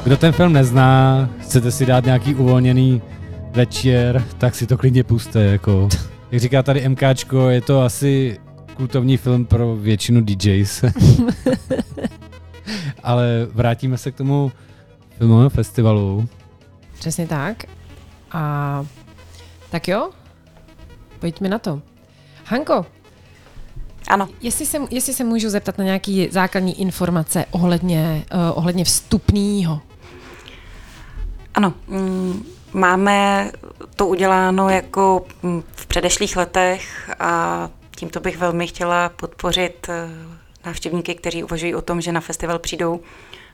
Kdo 0.04 0.16
ten 0.16 0.32
film 0.32 0.52
nezná, 0.52 1.28
chcete 1.40 1.70
si 1.70 1.86
dát 1.86 2.04
nějaký 2.04 2.34
uvolněný 2.34 3.02
večer, 3.50 4.24
tak 4.38 4.54
si 4.54 4.66
to 4.66 4.78
klidně 4.78 5.04
puste, 5.04 5.42
jako. 5.42 5.88
Jak 6.30 6.40
říká 6.40 6.62
tady 6.62 6.88
MKčko, 6.88 7.48
je 7.48 7.60
to 7.60 7.82
asi 7.82 8.40
kultovní 8.74 9.16
film 9.16 9.44
pro 9.44 9.76
většinu 9.76 10.20
DJs. 10.20 10.84
Ale 13.02 13.46
vrátíme 13.52 13.98
se 13.98 14.12
k 14.12 14.16
tomu 14.16 14.52
filmovému 15.18 15.48
festivalu. 15.48 16.28
Přesně 16.98 17.26
tak. 17.26 17.64
A 18.32 18.86
tak 19.70 19.88
jo, 19.88 20.10
pojďme 21.18 21.48
na 21.48 21.58
to. 21.58 21.82
Hanko, 22.44 22.86
ano. 24.08 24.28
Jestli 24.40 24.66
se, 24.66 24.78
jestli 24.90 25.12
se 25.12 25.24
můžu 25.24 25.50
zeptat 25.50 25.78
na 25.78 25.84
nějaké 25.84 26.26
základní 26.30 26.80
informace 26.80 27.44
ohledně, 27.50 28.24
uh, 28.34 28.58
ohledně 28.58 28.84
vstupného. 28.84 29.80
Ano, 31.54 31.74
mm, 31.88 32.42
máme 32.72 33.50
to 33.96 34.06
uděláno 34.06 34.68
jako 34.68 35.26
mm, 35.42 35.62
v 35.72 35.86
předešlých 35.86 36.36
letech 36.36 37.10
a 37.18 37.70
tímto 37.96 38.20
bych 38.20 38.38
velmi 38.38 38.66
chtěla 38.66 39.08
podpořit 39.08 39.86
eh, 39.88 40.08
návštěvníky, 40.66 41.14
kteří 41.14 41.44
uvažují 41.44 41.74
o 41.74 41.82
tom, 41.82 42.00
že 42.00 42.12
na 42.12 42.20
festival 42.20 42.58
přijdou 42.58 43.00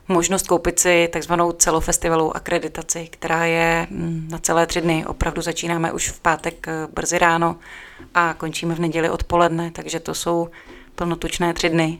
možnost 0.07 0.47
koupit 0.47 0.79
si 0.79 1.09
takzvanou 1.13 1.51
celofestivalovou 1.51 2.35
akreditaci, 2.35 3.07
která 3.11 3.45
je 3.45 3.87
mm, 3.89 4.27
na 4.31 4.37
celé 4.37 4.67
tři 4.67 4.81
dny. 4.81 5.05
Opravdu 5.05 5.41
začínáme 5.41 5.91
už 5.91 6.09
v 6.09 6.19
pátek 6.19 6.67
eh, 6.67 6.87
brzy 6.93 7.17
ráno 7.17 7.55
a 8.13 8.33
končíme 8.33 8.75
v 8.75 8.79
neděli 8.79 9.09
odpoledne, 9.09 9.71
takže 9.71 9.99
to 9.99 10.13
jsou 10.13 10.49
plnotučné 10.95 11.53
tři 11.53 11.69
dny. 11.69 11.99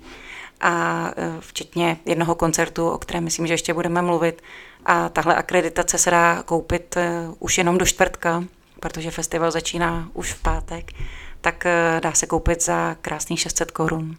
A 0.61 1.05
eh, 1.17 1.31
včetně 1.39 1.97
jednoho 2.05 2.35
koncertu, 2.35 2.89
o 2.89 2.97
kterém 2.97 3.23
myslím, 3.23 3.47
že 3.47 3.53
ještě 3.53 3.73
budeme 3.73 4.01
mluvit. 4.01 4.41
A 4.85 5.09
tahle 5.09 5.35
akreditace 5.35 5.97
se 5.97 6.11
dá 6.11 6.43
koupit 6.43 6.97
eh, 6.97 7.27
už 7.39 7.57
jenom 7.57 7.77
do 7.77 7.85
čtvrtka, 7.85 8.43
protože 8.79 9.11
festival 9.11 9.51
začíná 9.51 10.09
už 10.13 10.33
v 10.33 10.41
pátek, 10.41 10.91
tak 11.41 11.67
dá 11.99 12.13
se 12.13 12.25
koupit 12.25 12.63
za 12.63 12.95
krásných 13.01 13.39
600 13.39 13.71
korun. 13.71 14.17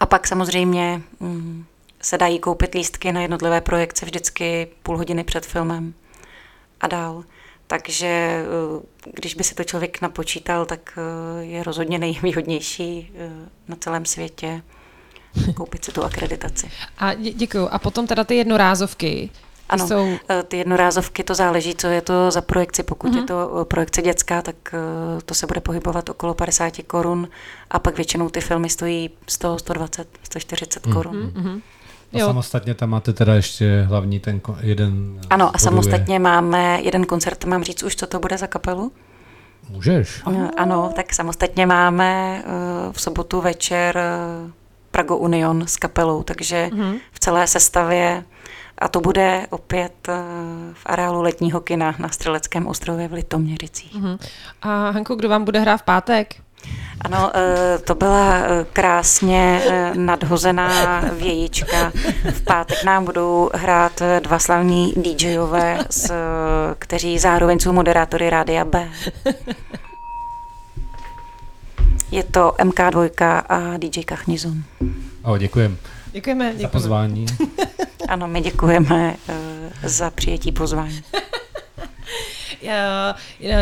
A 0.00 0.06
pak 0.06 0.26
samozřejmě 0.26 1.02
mm, 1.20 1.64
se 2.00 2.18
dají 2.18 2.38
koupit 2.38 2.74
lístky 2.74 3.12
na 3.12 3.20
jednotlivé 3.20 3.60
projekce 3.60 4.06
vždycky 4.06 4.68
půl 4.82 4.96
hodiny 4.96 5.24
před 5.24 5.46
filmem 5.46 5.94
a 6.80 6.86
dál. 6.86 7.24
Takže 7.68 8.06
eh, 8.06 8.44
když 9.14 9.34
by 9.34 9.44
si 9.44 9.54
to 9.54 9.64
člověk 9.64 10.00
napočítal, 10.00 10.66
tak 10.66 10.98
eh, 10.98 11.44
je 11.44 11.62
rozhodně 11.62 11.98
nejvýhodnější 11.98 13.12
eh, 13.14 13.30
na 13.68 13.76
celém 13.76 14.04
světě 14.04 14.62
koupit 15.56 15.84
si 15.84 15.92
tu 15.92 16.04
akreditaci. 16.04 16.70
A 16.98 17.14
děkuju. 17.14 17.68
A 17.70 17.78
potom 17.78 18.06
teda 18.06 18.24
ty 18.24 18.34
jednorázovky, 18.34 19.30
ano, 19.68 19.88
jsou... 19.88 20.16
ty 20.48 20.56
jednorázovky, 20.56 21.24
to 21.24 21.34
záleží, 21.34 21.74
co 21.74 21.86
je 21.86 22.00
to 22.00 22.30
za 22.30 22.40
projekci. 22.40 22.82
Pokud 22.82 23.10
mm-hmm. 23.10 23.14
je 23.14 23.20
mhm. 23.20 23.26
to 23.26 23.64
projekce 23.64 24.02
dětská, 24.02 24.42
tak 24.42 24.74
to 25.24 25.34
se 25.34 25.46
bude 25.46 25.60
pohybovat 25.60 26.08
okolo 26.08 26.34
50 26.34 26.72
korun 26.86 27.28
a 27.70 27.78
pak 27.78 27.96
většinou 27.96 28.28
ty 28.28 28.40
filmy 28.40 28.70
stojí 28.70 29.10
100, 29.26 29.58
120, 29.58 30.08
140 30.22 30.86
mm. 30.86 30.92
korun. 30.92 31.32
Mm-hmm. 31.36 31.62
A 32.12 32.18
jo. 32.18 32.26
samostatně 32.26 32.74
tam 32.74 32.90
máte 32.90 33.12
teda 33.12 33.34
ještě 33.34 33.84
hlavní 33.88 34.20
ten 34.20 34.40
jeden... 34.60 35.20
Ano, 35.30 35.50
a 35.54 35.58
samostatně 35.58 36.18
máme 36.18 36.80
jeden 36.82 37.04
koncert, 37.04 37.44
mám 37.44 37.64
říct 37.64 37.82
už, 37.82 37.96
co 37.96 38.06
to 38.06 38.18
bude 38.18 38.38
za 38.38 38.46
kapelu? 38.46 38.92
Můžeš. 39.70 40.22
Ano, 40.56 40.92
tak 40.96 41.14
samostatně 41.14 41.66
máme 41.66 42.42
eh, 42.44 42.92
v 42.92 43.00
sobotu 43.00 43.40
večer 43.40 43.98
eh, 43.98 44.52
Prago 44.90 45.16
Union 45.16 45.66
s 45.66 45.76
kapelou, 45.76 46.22
takže 46.22 46.70
mm-hmm. 46.72 47.00
v 47.12 47.20
celé 47.20 47.46
sestavě 47.46 48.24
a 48.78 48.88
to 48.88 49.00
bude 49.00 49.46
opět 49.50 50.08
eh, 50.08 50.14
v 50.72 50.82
areálu 50.86 51.22
letního 51.22 51.60
kina 51.60 51.94
na 51.98 52.08
Střeleckém 52.08 52.66
ostrově 52.66 53.08
v 53.08 53.12
Litoměřicích. 53.12 53.94
Mm-hmm. 53.94 54.18
A 54.62 54.90
Hanko, 54.90 55.14
kdo 55.14 55.28
vám 55.28 55.44
bude 55.44 55.60
hrát 55.60 55.76
v 55.76 55.82
pátek? 55.82 56.34
Ano, 57.00 57.30
eh, 57.34 57.78
to 57.78 57.94
byla 57.94 58.36
eh, 58.36 58.66
krásně 58.72 59.62
eh, 59.64 59.92
nadhozená 59.94 61.00
vějička. 61.12 61.92
V 62.30 62.44
pátek 62.44 62.84
nám 62.84 63.04
budou 63.04 63.50
hrát 63.54 64.02
dva 64.20 64.38
slavní 64.38 64.92
DJové, 64.96 65.78
kteří 66.78 67.18
zároveň 67.18 67.58
jsou 67.58 67.72
moderátory 67.72 68.30
Rádia 68.30 68.64
B. 68.64 68.88
Je 72.10 72.24
to 72.24 72.54
MK2 72.58 73.42
a 73.48 73.76
DJ 73.78 74.02
Kachnizon. 74.04 74.62
O, 75.22 75.38
děkujem. 75.38 75.76
Děkujeme, 76.12 76.44
děkujeme. 76.44 76.62
Za 76.62 76.68
pozvání. 76.68 77.26
ano, 78.08 78.28
my 78.28 78.40
děkujeme 78.40 79.16
za 79.84 80.10
přijetí 80.10 80.52
pozvání. 80.52 81.02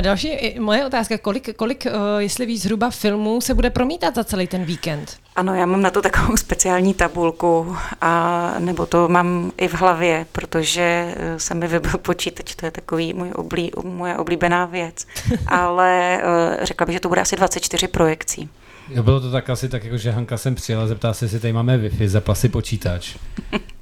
Další 0.01 0.55
moje 0.59 0.87
otázka, 0.87 1.19
kolik, 1.19 1.57
kolik, 1.57 1.87
jestli 2.19 2.47
víc 2.47 2.63
zhruba 2.63 2.91
filmů 2.91 3.41
se 3.41 3.55
bude 3.55 3.71
promítat 3.71 4.15
za 4.15 4.25
celý 4.25 4.47
ten 4.47 4.65
víkend? 4.65 5.17
Ano, 5.37 5.55
já 5.55 5.67
mám 5.67 5.83
na 5.83 5.91
to 5.91 6.03
takovou 6.03 6.37
speciální 6.37 6.95
tabulku, 6.95 7.77
a, 8.01 8.55
nebo 8.59 8.87
to 8.87 9.09
mám 9.09 9.53
i 9.57 9.69
v 9.69 9.75
hlavě, 9.75 10.27
protože 10.33 11.15
se 11.37 11.55
mi 11.55 11.69
vybil 11.69 11.99
počítač, 11.99 12.55
to 12.55 12.67
je 12.67 12.71
takový 12.71 13.13
můj 13.15 13.33
oblí, 13.35 13.71
moje 13.85 14.17
oblíbená 14.17 14.65
věc. 14.65 15.07
Ale 15.47 16.23
řekla 16.63 16.87
bych, 16.87 16.95
že 16.95 17.01
to 17.01 17.09
bude 17.09 17.21
asi 17.21 17.37
24 17.37 17.89
projekcí. 17.89 18.49
Jo, 18.89 19.03
bylo 19.03 19.21
to 19.21 19.31
tak 19.31 19.51
asi 19.51 19.69
tak, 19.69 19.85
jako, 19.85 19.97
že 19.97 20.11
Hanka 20.11 20.37
sem 20.37 20.55
přijela, 20.55 20.87
zeptá 20.87 21.15
se, 21.15 21.25
jestli 21.25 21.41
tady 21.41 21.53
máme 21.53 21.79
Wi-Fi, 21.79 22.09
zapla 22.09 22.35
si 22.35 22.49
počítač. 22.49 23.17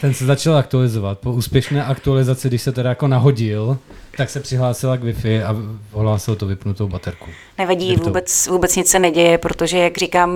Ten 0.00 0.14
se 0.14 0.26
začal 0.26 0.56
aktualizovat. 0.56 1.18
Po 1.18 1.32
úspěšné 1.32 1.84
aktualizaci, 1.84 2.48
když 2.48 2.62
se 2.62 2.72
teda 2.72 2.88
jako 2.88 3.08
nahodil, 3.08 3.78
tak 4.16 4.30
se 4.30 4.40
přihlásila 4.40 4.96
k 4.96 5.04
Wi-Fi 5.04 5.44
a 5.44 5.56
ohlásil 5.92 6.36
to 6.36 6.46
vypnutou 6.46 6.88
baterku. 6.88 7.26
Nevadí, 7.58 7.96
vůbec, 7.96 8.46
vůbec 8.46 8.76
nic 8.76 8.88
se 8.88 8.98
neděje, 8.98 9.38
protože, 9.38 9.78
jak 9.78 9.98
říkám, 9.98 10.30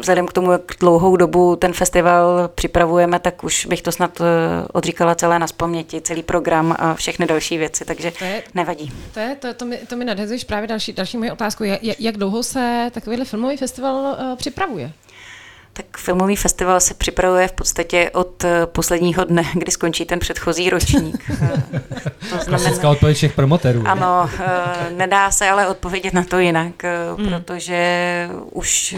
vzhledem 0.00 0.26
k 0.26 0.32
tomu, 0.32 0.52
jak 0.52 0.62
dlouhou 0.80 1.16
dobu 1.16 1.56
ten 1.56 1.72
festival 1.72 2.50
připravujeme, 2.54 3.18
tak 3.18 3.44
už 3.44 3.66
bych 3.66 3.82
to 3.82 3.92
snad 3.92 4.20
eh, 4.20 4.24
odříkala 4.72 5.14
celé 5.14 5.38
na 5.38 5.46
paměti, 5.56 6.00
celý 6.00 6.22
program 6.22 6.76
a 6.78 6.94
všechny 6.94 7.26
další 7.26 7.58
věci, 7.58 7.84
takže 7.84 8.10
to 8.10 8.24
je, 8.24 8.42
nevadí. 8.54 8.92
To, 9.14 9.20
je, 9.20 9.36
to, 9.40 9.54
to, 9.54 9.64
mi, 9.64 9.78
to 9.88 9.96
mi 9.96 10.04
nadhezuješ 10.04 10.44
právě 10.44 10.68
další, 10.68 10.92
další 10.92 11.16
moje 11.16 11.32
otázku. 11.32 11.64
Jak, 11.64 12.00
jak 12.00 12.16
dlouho 12.16 12.42
se 12.42 12.90
takovýhle 12.94 13.24
filmový 13.24 13.56
festival 13.56 13.94
uh, 13.94 14.36
připravuje? 14.36 14.92
Tak 15.74 15.98
filmový 15.98 16.36
festival 16.36 16.80
se 16.80 16.94
připravuje 16.94 17.48
v 17.48 17.52
podstatě 17.52 18.10
od 18.14 18.44
eh, 18.44 18.66
posledního 18.66 19.24
dne, 19.24 19.44
kdy 19.54 19.72
skončí 19.72 20.04
ten 20.04 20.18
předchozí 20.18 20.70
ročník. 20.70 21.24
to 22.30 22.38
znamená, 22.44 22.90
odpověď 22.90 23.16
všech 23.16 23.32
promotérů. 23.32 23.82
Ano, 23.86 24.30
eh, 24.40 24.90
nedá 24.90 25.30
se 25.30 25.48
ale 25.48 25.68
odpovědět 25.68 26.14
na 26.14 26.24
to 26.24 26.38
jinak, 26.38 26.82
hmm. 27.18 27.28
protože 27.28 28.28
už 28.50 28.96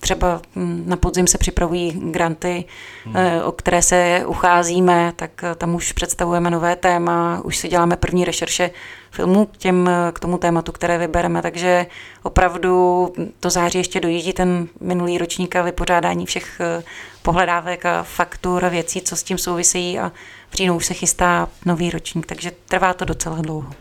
třeba 0.00 0.42
hm, 0.56 0.84
na 0.86 0.96
podzim 0.96 1.26
se 1.26 1.38
připravují 1.38 2.00
granty, 2.12 2.64
hmm. 3.04 3.16
o 3.44 3.52
které 3.52 3.82
se 3.82 4.22
ucházíme, 4.26 5.12
tak 5.16 5.30
tam 5.56 5.74
už 5.74 5.92
představujeme 5.92 6.50
nové 6.50 6.76
téma, 6.76 7.40
už 7.44 7.56
si 7.56 7.68
děláme 7.68 7.96
první 7.96 8.24
rešerše 8.24 8.70
filmů 9.12 9.46
k, 9.46 9.56
těm, 9.56 9.90
k 10.12 10.20
tomu 10.20 10.38
tématu, 10.38 10.72
které 10.72 10.98
vybereme, 10.98 11.42
takže 11.42 11.86
opravdu 12.22 13.12
to 13.40 13.50
září 13.50 13.78
ještě 13.78 14.00
dojíždí 14.00 14.32
ten 14.32 14.68
minulý 14.80 15.18
ročník 15.18 15.56
a 15.56 15.62
vypořádání 15.62 16.26
všech 16.26 16.60
eh, 16.60 16.82
pohledávek 17.22 17.86
a 17.86 18.02
faktur 18.02 18.64
a 18.64 18.68
věcí, 18.68 19.00
co 19.00 19.16
s 19.16 19.22
tím 19.22 19.38
souvisejí 19.38 19.98
a 19.98 20.12
v 20.50 20.54
říjnu 20.54 20.76
už 20.76 20.86
se 20.86 20.94
chystá 20.94 21.48
nový 21.66 21.90
ročník, 21.90 22.26
takže 22.26 22.52
trvá 22.68 22.94
to 22.94 23.04
docela 23.04 23.36
dlouho. 23.36 23.72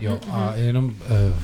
Jo, 0.00 0.18
a 0.30 0.52
jenom 0.54 0.92
eh, 1.00 1.34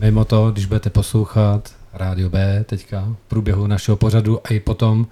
mimo 0.00 0.24
to, 0.24 0.50
když 0.50 0.66
budete 0.66 0.90
poslouchat 0.90 1.72
Rádio 1.92 2.30
B 2.30 2.64
teďka 2.68 3.00
v 3.00 3.28
průběhu 3.28 3.66
našeho 3.66 3.96
pořadu 3.96 4.40
a 4.44 4.48
i 4.48 4.60
potom 4.60 5.06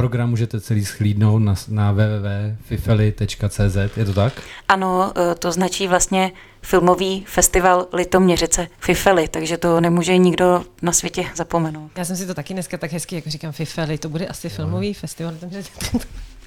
program 0.00 0.30
můžete 0.30 0.60
celý 0.60 0.84
schlídnout 0.84 1.38
na, 1.38 1.54
na 1.68 1.92
www.fifeli.cz, 1.92 3.76
je 3.96 4.04
to 4.04 4.14
tak? 4.14 4.42
Ano, 4.68 5.12
e, 5.16 5.34
to 5.34 5.52
značí 5.52 5.88
vlastně 5.88 6.32
filmový 6.62 7.24
festival 7.26 7.86
Litoměřice 7.92 8.68
Fifeli, 8.80 9.28
takže 9.28 9.58
to 9.58 9.80
nemůže 9.80 10.16
nikdo 10.16 10.64
na 10.82 10.92
světě 10.92 11.24
zapomenout. 11.34 11.90
Já 11.96 12.04
jsem 12.04 12.16
si 12.16 12.26
to 12.26 12.34
taky 12.34 12.54
dneska 12.54 12.78
tak 12.78 12.92
hezky, 12.92 13.14
jako 13.14 13.30
říkám 13.30 13.52
Fifeli, 13.52 13.98
to 13.98 14.08
bude 14.08 14.26
asi 14.26 14.48
filmový 14.48 14.88
no. 14.88 14.94
festival 14.94 15.32
Litoměřice. 15.32 15.70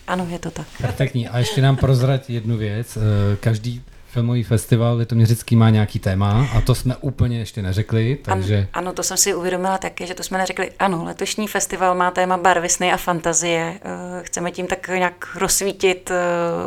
Ano, 0.07 0.27
je 0.29 0.39
to 0.39 0.51
tak. 0.51 0.67
Perfektní. 0.81 1.27
A 1.27 1.39
ještě 1.39 1.61
nám 1.61 1.75
prozrať 1.77 2.29
jednu 2.29 2.57
věc. 2.57 2.97
E, 2.97 3.01
každý 3.35 3.83
filmový 4.09 4.43
festival 4.43 4.97
Litoměřický 4.97 5.55
má 5.55 5.69
nějaký 5.69 5.99
téma 5.99 6.47
a 6.57 6.61
to 6.61 6.75
jsme 6.75 6.95
úplně 6.95 7.39
ještě 7.39 7.61
neřekli, 7.61 8.17
takže... 8.21 8.57
Ano, 8.57 8.67
ano, 8.73 8.93
to 8.93 9.03
jsem 9.03 9.17
si 9.17 9.35
uvědomila 9.35 9.77
taky, 9.77 10.07
že 10.07 10.13
to 10.13 10.23
jsme 10.23 10.37
neřekli. 10.37 10.71
Ano, 10.79 11.03
letošní 11.03 11.47
festival 11.47 11.95
má 11.95 12.11
téma 12.11 12.37
barvy, 12.37 12.69
sny 12.69 12.93
a 12.93 12.97
fantazie. 12.97 13.79
Eh, 13.81 14.23
chceme 14.23 14.51
tím 14.51 14.67
tak 14.67 14.87
nějak 14.87 15.35
rozsvítit 15.35 16.11
eh, 16.11 16.15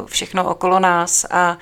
všechno 0.06 0.44
okolo 0.44 0.80
nás 0.80 1.26
a 1.30 1.58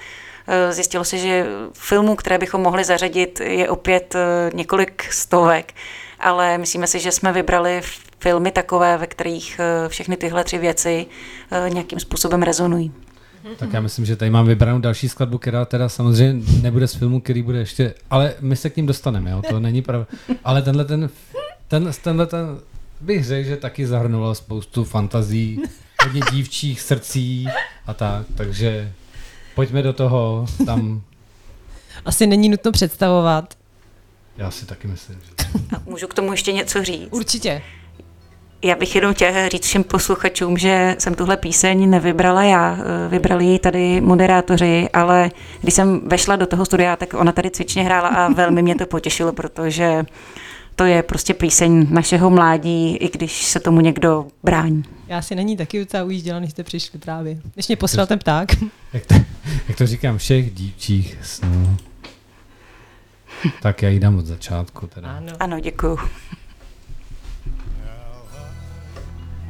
eh, 0.46 0.72
zjistilo 0.72 1.04
se, 1.04 1.18
že 1.18 1.46
filmů, 1.72 2.16
které 2.16 2.38
bychom 2.38 2.60
mohli 2.60 2.84
zařadit, 2.84 3.40
je 3.40 3.68
opět 3.68 4.16
několik 4.54 5.12
stovek, 5.12 5.74
ale 6.18 6.58
myslíme 6.58 6.86
si, 6.86 6.98
že 6.98 7.12
jsme 7.12 7.32
vybrali 7.32 7.80
filmy 8.20 8.50
takové, 8.52 8.96
ve 8.96 9.06
kterých 9.06 9.60
všechny 9.88 10.16
tyhle 10.16 10.44
tři 10.44 10.58
věci 10.58 11.06
nějakým 11.68 12.00
způsobem 12.00 12.42
rezonují. 12.42 12.92
Tak 13.56 13.72
já 13.72 13.80
myslím, 13.80 14.04
že 14.04 14.16
tady 14.16 14.30
mám 14.30 14.46
vybranou 14.46 14.78
další 14.78 15.08
skladbu, 15.08 15.38
která 15.38 15.64
teda 15.64 15.88
samozřejmě 15.88 16.46
nebude 16.62 16.88
z 16.88 16.94
filmu, 16.94 17.20
který 17.20 17.42
bude 17.42 17.58
ještě, 17.58 17.94
ale 18.10 18.34
my 18.40 18.56
se 18.56 18.70
k 18.70 18.76
ním 18.76 18.86
dostaneme, 18.86 19.30
jo, 19.30 19.42
to 19.48 19.60
není 19.60 19.82
pravda. 19.82 20.06
Ale 20.44 20.62
tenhle 20.62 20.84
ten, 20.84 21.10
ten, 21.68 21.90
tenhle 22.04 22.26
ten, 22.26 22.58
bych 23.00 23.24
řekl, 23.24 23.48
že 23.48 23.56
taky 23.56 23.86
zahrnoval 23.86 24.34
spoustu 24.34 24.84
fantazí, 24.84 25.62
hodně 26.04 26.20
dívčích 26.32 26.80
srdcí 26.80 27.48
a 27.86 27.94
tak, 27.94 28.26
takže 28.34 28.92
pojďme 29.54 29.82
do 29.82 29.92
toho, 29.92 30.46
tam... 30.66 31.02
Asi 32.04 32.26
není 32.26 32.48
nutno 32.48 32.72
představovat. 32.72 33.54
Já 34.36 34.50
si 34.50 34.66
taky 34.66 34.88
myslím, 34.88 35.20
že... 35.20 35.44
A 35.76 35.82
můžu 35.86 36.06
k 36.06 36.14
tomu 36.14 36.32
ještě 36.32 36.52
něco 36.52 36.84
říct? 36.84 37.08
Určitě. 37.10 37.62
Já 38.62 38.76
bych 38.76 38.94
jenom 38.94 39.14
chtěla 39.14 39.48
říct 39.48 39.66
všem 39.66 39.84
posluchačům, 39.84 40.58
že 40.58 40.96
jsem 40.98 41.14
tuhle 41.14 41.36
píseň 41.36 41.90
nevybrala 41.90 42.42
já, 42.42 42.78
eh, 42.78 43.08
vybrali 43.08 43.44
ji 43.44 43.58
tady 43.58 44.00
moderátoři, 44.00 44.88
ale 44.92 45.30
když 45.60 45.74
jsem 45.74 46.00
vešla 46.08 46.36
do 46.36 46.46
toho 46.46 46.66
studia, 46.66 46.96
tak 46.96 47.14
ona 47.14 47.32
tady 47.32 47.50
cvičně 47.50 47.82
hrála 47.82 48.08
a 48.08 48.28
velmi 48.32 48.62
mě 48.62 48.74
to 48.74 48.86
potěšilo, 48.86 49.32
protože 49.32 50.04
to 50.76 50.84
je 50.84 51.02
prostě 51.02 51.34
píseň 51.34 51.86
našeho 51.90 52.30
mládí, 52.30 52.96
i 52.96 53.10
když 53.10 53.44
se 53.44 53.60
tomu 53.60 53.80
někdo 53.80 54.26
brání. 54.42 54.82
Já 55.08 55.22
si 55.22 55.34
není 55.34 55.56
taky 55.56 55.78
docela 55.78 56.04
ujížděla, 56.04 56.40
než 56.40 56.50
jste 56.50 56.62
přišli 56.62 56.98
právě. 56.98 57.40
Než 57.56 57.68
mě 57.68 57.76
poslal 57.76 58.06
ten 58.06 58.18
pták. 58.18 58.48
Jak 58.92 59.06
to, 59.06 59.14
jak 59.68 59.78
to 59.78 59.86
říkám, 59.86 60.18
všech 60.18 60.50
dívčích 60.50 61.18
snů. 61.22 61.76
Tak 63.62 63.82
já 63.82 63.88
jí 63.88 64.00
dám 64.00 64.18
od 64.18 64.26
začátku. 64.26 64.86
Teda. 64.86 65.08
Ano, 65.08 65.32
ano 65.40 65.60
děkuju. 65.60 65.98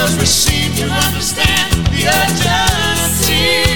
was 0.00 0.18
received, 0.18 0.78
you 0.78 0.86
understand 0.86 1.86
the 1.88 2.08
urgency. 2.08 3.71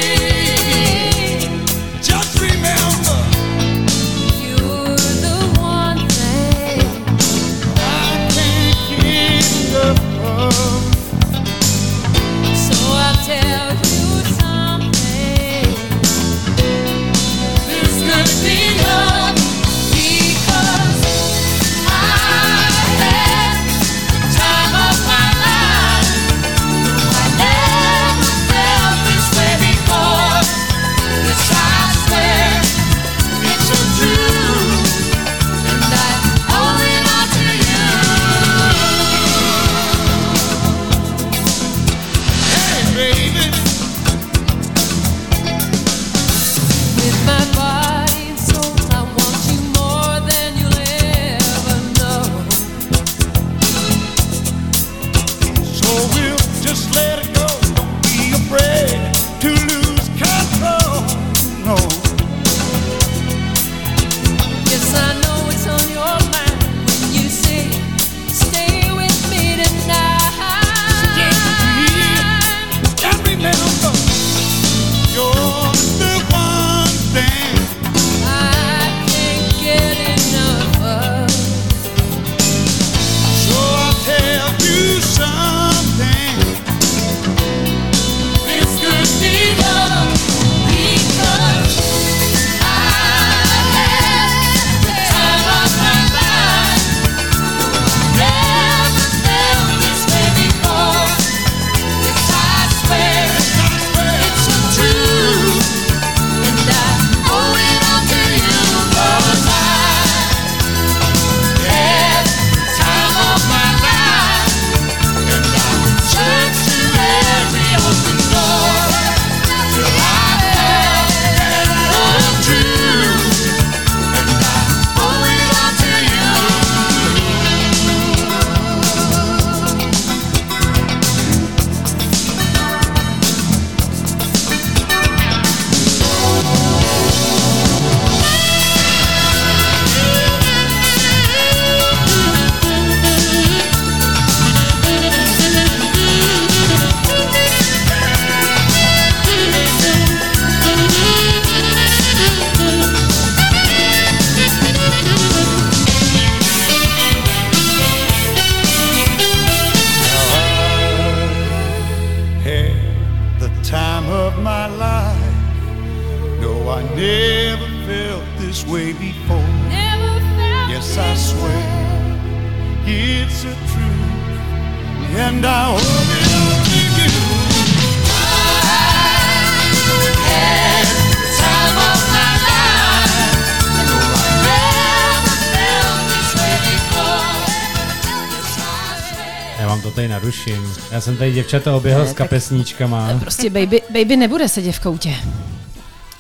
Tady 191.27 191.35
děvčata 191.35 191.77
oběhl 191.77 192.01
Ne, 192.01 192.07
s 192.07 192.09
tak- 192.09 192.17
kapesníčkama. 192.17 193.09
Prostě 193.21 193.51
baby, 193.51 193.83
baby 193.91 194.17
nebude 194.17 194.49
sedět 194.49 194.73
v 194.73 194.81
koutě. 194.81 195.11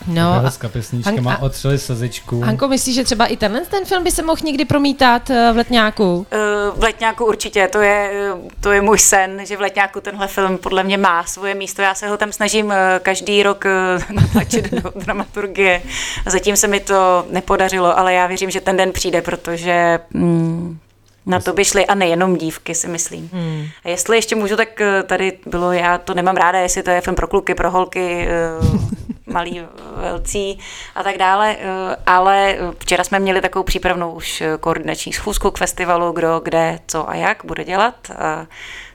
No, 0.07 0.29
Oběhl 0.29 0.47
a, 0.47 0.51
s 0.51 0.57
kapesníčkama, 0.57 1.35
a- 1.35 1.43
otřeli 1.43 1.79
slzičku. 1.79 2.43
Anko, 2.45 2.69
myslíš, 2.69 2.95
že 2.95 3.05
třeba 3.05 3.27
i 3.27 3.37
tenhle 3.37 3.61
ten 3.61 3.85
film 3.85 4.05
by 4.05 4.11
se 4.11 4.23
mohl 4.23 4.41
někdy 4.45 4.65
promítat 4.65 5.31
eh, 5.31 5.53
v 5.53 5.57
letňáku? 5.57 6.27
Eh, 6.31 6.37
V 6.77 6.83
letňáku 6.83 7.25
určitě, 7.25 7.69
to 7.73 7.81
je, 7.81 8.11
eh, 8.13 8.51
to 8.61 8.73
je 8.73 8.81
můj 8.83 8.99
sen, 8.99 9.41
že 9.47 9.57
v 9.57 9.61
letňáku 9.61 10.01
tenhle 10.01 10.27
film 10.29 10.59
podle 10.59 10.83
mě 10.85 10.99
má 10.99 11.25
svoje 11.25 11.55
místo. 11.55 11.83
Já 11.83 11.95
se 11.95 12.09
ho 12.09 12.17
tam 12.17 12.33
snažím 12.33 12.75
každý 13.03 13.43
rok 13.43 13.65
natlačit 14.11 14.71
do 14.73 14.93
dramaturgie. 15.05 15.83
Zatím 16.27 16.57
se 16.57 16.67
mi 16.69 16.81
to 16.81 17.27
nepodařilo, 17.31 17.99
ale 17.99 18.13
já 18.15 18.27
věřím, 18.27 18.51
že 18.51 18.61
ten 18.61 18.77
den 18.77 18.93
přijde, 18.93 19.23
protože 19.23 19.99
mm, 20.15 20.79
na 21.27 21.41
to 21.41 21.53
by 21.53 21.65
šly 21.65 21.87
a 21.87 21.95
nejenom 21.95 22.37
dívky, 22.37 22.75
si 22.75 22.89
myslím. 22.89 23.31
Hmm. 23.33 23.67
A 23.85 23.89
jestli 23.89 24.17
ještě 24.17 24.37
můžu, 24.37 24.57
tak 24.57 24.81
eh, 24.81 25.03
tady 25.03 25.39
bylo, 25.47 25.73
já 25.73 25.99
to 25.99 26.15
nemám 26.15 26.37
ráda, 26.37 26.59
jestli 26.59 26.83
to 26.83 26.91
je 26.91 27.01
film 27.01 27.17
pro 27.17 27.27
kluky, 27.27 27.55
pro 27.55 27.71
holky, 27.71 28.29
eh, 28.29 28.97
malí, 29.27 29.63
velcí 29.97 30.59
a 30.95 31.03
tak 31.03 31.19
dále, 31.19 31.57
eh, 31.59 31.97
ale 32.07 32.55
eh, 32.55 32.59
včera 32.79 33.05
jsme 33.05 33.19
měli 33.19 33.41
takovou 33.41 33.63
přípravnou 33.63 34.13
už 34.13 34.41
eh, 34.41 34.59
koordinační 34.61 35.13
schůzku 35.13 35.51
k 35.51 35.59
festivalu, 35.59 36.13
kdo, 36.13 36.41
kde, 36.45 36.79
co 36.87 37.11
a 37.11 37.15
jak 37.15 37.45
bude 37.45 37.65
dělat. 37.65 38.11
A 38.19 38.47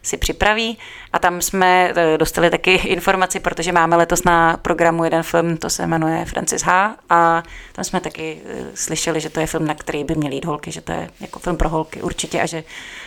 si 0.03 0.17
připraví 0.17 0.77
a 1.13 1.19
tam 1.19 1.41
jsme 1.41 1.91
eh, 1.95 2.17
dostali 2.17 2.49
taky 2.49 2.71
informaci, 2.75 3.39
protože 3.39 3.71
máme 3.71 3.95
letos 3.95 4.23
na 4.23 4.57
programu 4.57 5.03
jeden 5.03 5.23
film, 5.23 5.57
to 5.57 5.69
se 5.69 5.87
jmenuje 5.87 6.25
Francis 6.25 6.61
H. 6.61 6.95
a 7.09 7.43
tam 7.73 7.85
jsme 7.85 7.99
taky 7.99 8.37
eh, 8.49 8.63
slyšeli, 8.75 9.21
že 9.21 9.29
to 9.29 9.39
je 9.39 9.47
film, 9.47 9.67
na 9.67 9.73
který 9.73 10.03
by 10.03 10.15
měly 10.15 10.35
jít 10.35 10.45
holky, 10.45 10.71
že 10.71 10.81
to 10.81 10.91
je 10.91 11.09
jako 11.19 11.39
film 11.39 11.57
pro 11.57 11.69
holky 11.69 12.01
určitě 12.01 12.41
a 12.41 12.45
že 12.45 12.63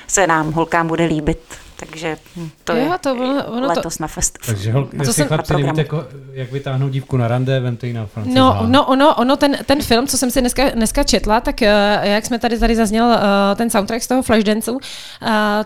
se 0.06 0.26
nám 0.26 0.52
holkám 0.52 0.86
bude 0.88 1.04
líbit, 1.04 1.38
takže 1.76 2.16
hm, 2.36 2.50
to 2.64 2.72
Jo, 2.72 2.92
je 2.92 2.98
to 2.98 3.12
ono- 3.12 3.44
ono 3.46 3.60
to- 3.60 3.74
letos 3.74 3.98
na 3.98 4.08
festivalu. 4.08 4.54
Takže 4.56 4.72
hol, 4.72 4.84
to 4.84 4.96
jestli 4.96 5.12
jsem- 5.12 5.28
chlapci 5.28 5.52
nevíte, 5.52 5.84
programu. 5.84 6.04
ko, 6.08 6.16
jak 6.32 6.52
vytáhnout 6.52 6.92
dívku 6.92 7.16
na 7.16 7.28
rande, 7.28 7.60
vemte 7.60 7.86
ji 7.86 7.92
na 7.92 8.06
Francis 8.06 8.34
No, 8.34 8.52
H. 8.52 8.62
no 8.66 8.84
ono, 8.86 9.14
ono 9.14 9.36
ten, 9.36 9.58
ten 9.66 9.82
film, 9.82 10.06
co 10.06 10.18
jsem 10.18 10.30
si 10.30 10.40
dneska, 10.40 10.70
dneska 10.70 11.02
četla, 11.02 11.40
tak 11.40 11.62
eh, 11.62 12.00
jak 12.02 12.26
jsme 12.26 12.38
tady, 12.38 12.58
tady 12.58 12.76
zazněl 12.76 13.18
ten 13.56 13.70
soundtrack 13.70 14.02
z 14.02 14.06
toho 14.06 14.22
Flashdance, 14.22 14.70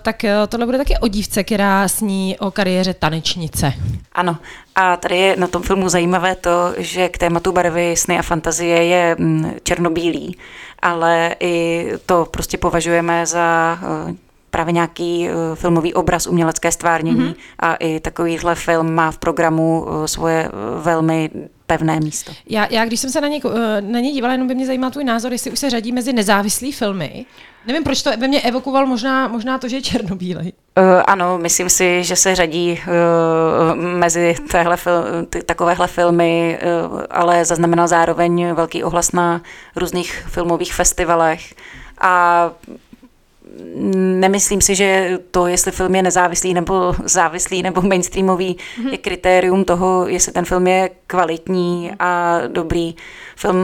tak 0.03 0.23
tohle 0.49 0.67
bude 0.67 0.79
taky 0.79 0.95
o 1.01 1.09
dívce, 1.09 1.45
která 1.45 1.89
sní 1.89 2.28
o 2.37 2.51
kariéře 2.51 2.95
tanečnice. 2.95 3.73
Ano, 4.13 4.37
a 4.75 4.97
tady 4.97 5.17
je 5.17 5.37
na 5.37 5.47
tom 5.47 5.63
filmu 5.63 5.89
zajímavé 5.89 6.35
to, 6.35 6.75
že 6.77 7.09
k 7.09 7.19
tématu 7.19 7.53
barvy, 7.53 7.97
sny 7.97 8.19
a 8.19 8.23
fantazie 8.23 8.85
je 8.85 9.17
mm, 9.19 9.53
černobílý, 9.63 10.37
ale 10.83 11.37
i 11.41 11.87
to 12.07 12.27
prostě 12.31 12.59
považujeme 12.59 13.27
za 13.27 13.79
eh, 13.83 14.15
právě 14.51 14.73
nějaký 14.73 15.29
eh, 15.29 15.33
filmový 15.55 15.95
obraz, 15.95 16.27
umělecké 16.27 16.73
stvárnění 16.73 17.21
mm-hmm. 17.21 17.35
a 17.59 17.75
i 17.75 18.01
takovýhle 18.01 18.55
film 18.55 18.95
má 18.95 19.11
v 19.11 19.19
programu 19.19 19.87
eh, 19.89 20.09
svoje 20.09 20.45
eh, 20.45 20.51
velmi 20.83 21.31
pevné 21.69 22.01
místo. 22.01 22.33
Já, 22.49 22.67
já 22.71 22.85
když 22.85 23.01
jsem 23.01 23.11
se 23.11 23.21
na 23.21 23.29
ně, 23.29 23.41
eh, 23.45 23.81
na 23.81 24.01
ně 24.01 24.13
dívala, 24.13 24.33
jenom 24.33 24.49
by 24.49 24.55
mě 24.55 24.67
zajímal 24.67 24.91
tvůj 24.91 25.05
názor, 25.05 25.33
jestli 25.33 25.51
už 25.51 25.59
se 25.59 25.71
řadí 25.71 25.93
mezi 25.93 26.13
nezávislý 26.13 26.73
filmy. 26.73 27.27
Nevím, 27.67 27.85
proč 27.85 28.03
to 28.03 28.11
ve 28.19 28.29
mně 28.29 28.41
evokoval 28.41 28.87
možná, 28.87 29.29
možná 29.29 29.59
to, 29.59 29.69
že 29.69 29.77
je 29.77 29.83
černobílej. 29.83 30.53
Uh, 30.79 30.85
ano, 31.07 31.39
myslím 31.39 31.69
si, 31.71 32.05
že 32.05 32.17
se 32.17 32.35
řadí 32.35 32.81
uh, 32.89 33.77
mezi 33.77 34.37
téhle 34.51 34.77
fil, 34.77 35.05
ty, 35.31 35.43
takovéhle 35.43 35.87
filmy, 35.87 36.59
uh, 36.91 37.03
ale 37.11 37.45
zaznamenal 37.45 37.89
zároveň 37.89 38.55
velký 38.55 38.85
ohlas 38.85 39.13
na 39.13 39.41
různých 39.77 40.25
filmových 40.29 40.75
festivalech 40.75 41.55
a 42.01 42.51
nemyslím 43.95 44.61
si, 44.61 44.75
že 44.75 45.19
to, 45.31 45.47
jestli 45.47 45.73
film 45.73 45.95
je 45.95 46.03
nezávislý 46.03 46.55
nebo 46.55 46.95
závislý 47.05 47.63
nebo 47.63 47.83
mainstreamový, 47.83 48.57
mm-hmm. 48.57 48.89
je 48.91 48.99
kritérium 48.99 49.65
toho, 49.65 50.07
jestli 50.09 50.33
ten 50.33 50.45
film 50.45 50.67
je 50.67 50.91
kvalitní 51.07 51.93
a 51.99 52.41
dobrý. 52.47 52.95
Film 53.37 53.57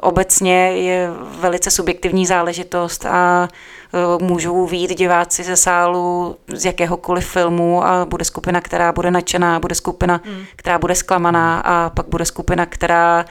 obecně 0.00 0.56
je 0.56 1.10
velice 1.40 1.70
subjektivní 1.70 2.26
záležitost 2.26 3.06
a 3.06 3.48
eh, 3.48 4.24
můžou 4.24 4.66
výjít 4.66 4.98
diváci 4.98 5.42
ze 5.42 5.56
sálu 5.56 6.36
z 6.54 6.64
jakéhokoliv 6.64 7.26
filmu 7.26 7.84
a 7.84 8.04
bude 8.04 8.24
skupina, 8.24 8.60
která 8.60 8.92
bude 8.92 9.10
nadšená, 9.10 9.60
bude 9.60 9.74
skupina, 9.74 10.20
mm. 10.24 10.42
která 10.56 10.78
bude 10.78 10.94
zklamaná 10.94 11.60
a 11.60 11.90
pak 11.90 12.08
bude 12.08 12.24
skupina, 12.24 12.66
která 12.66 13.24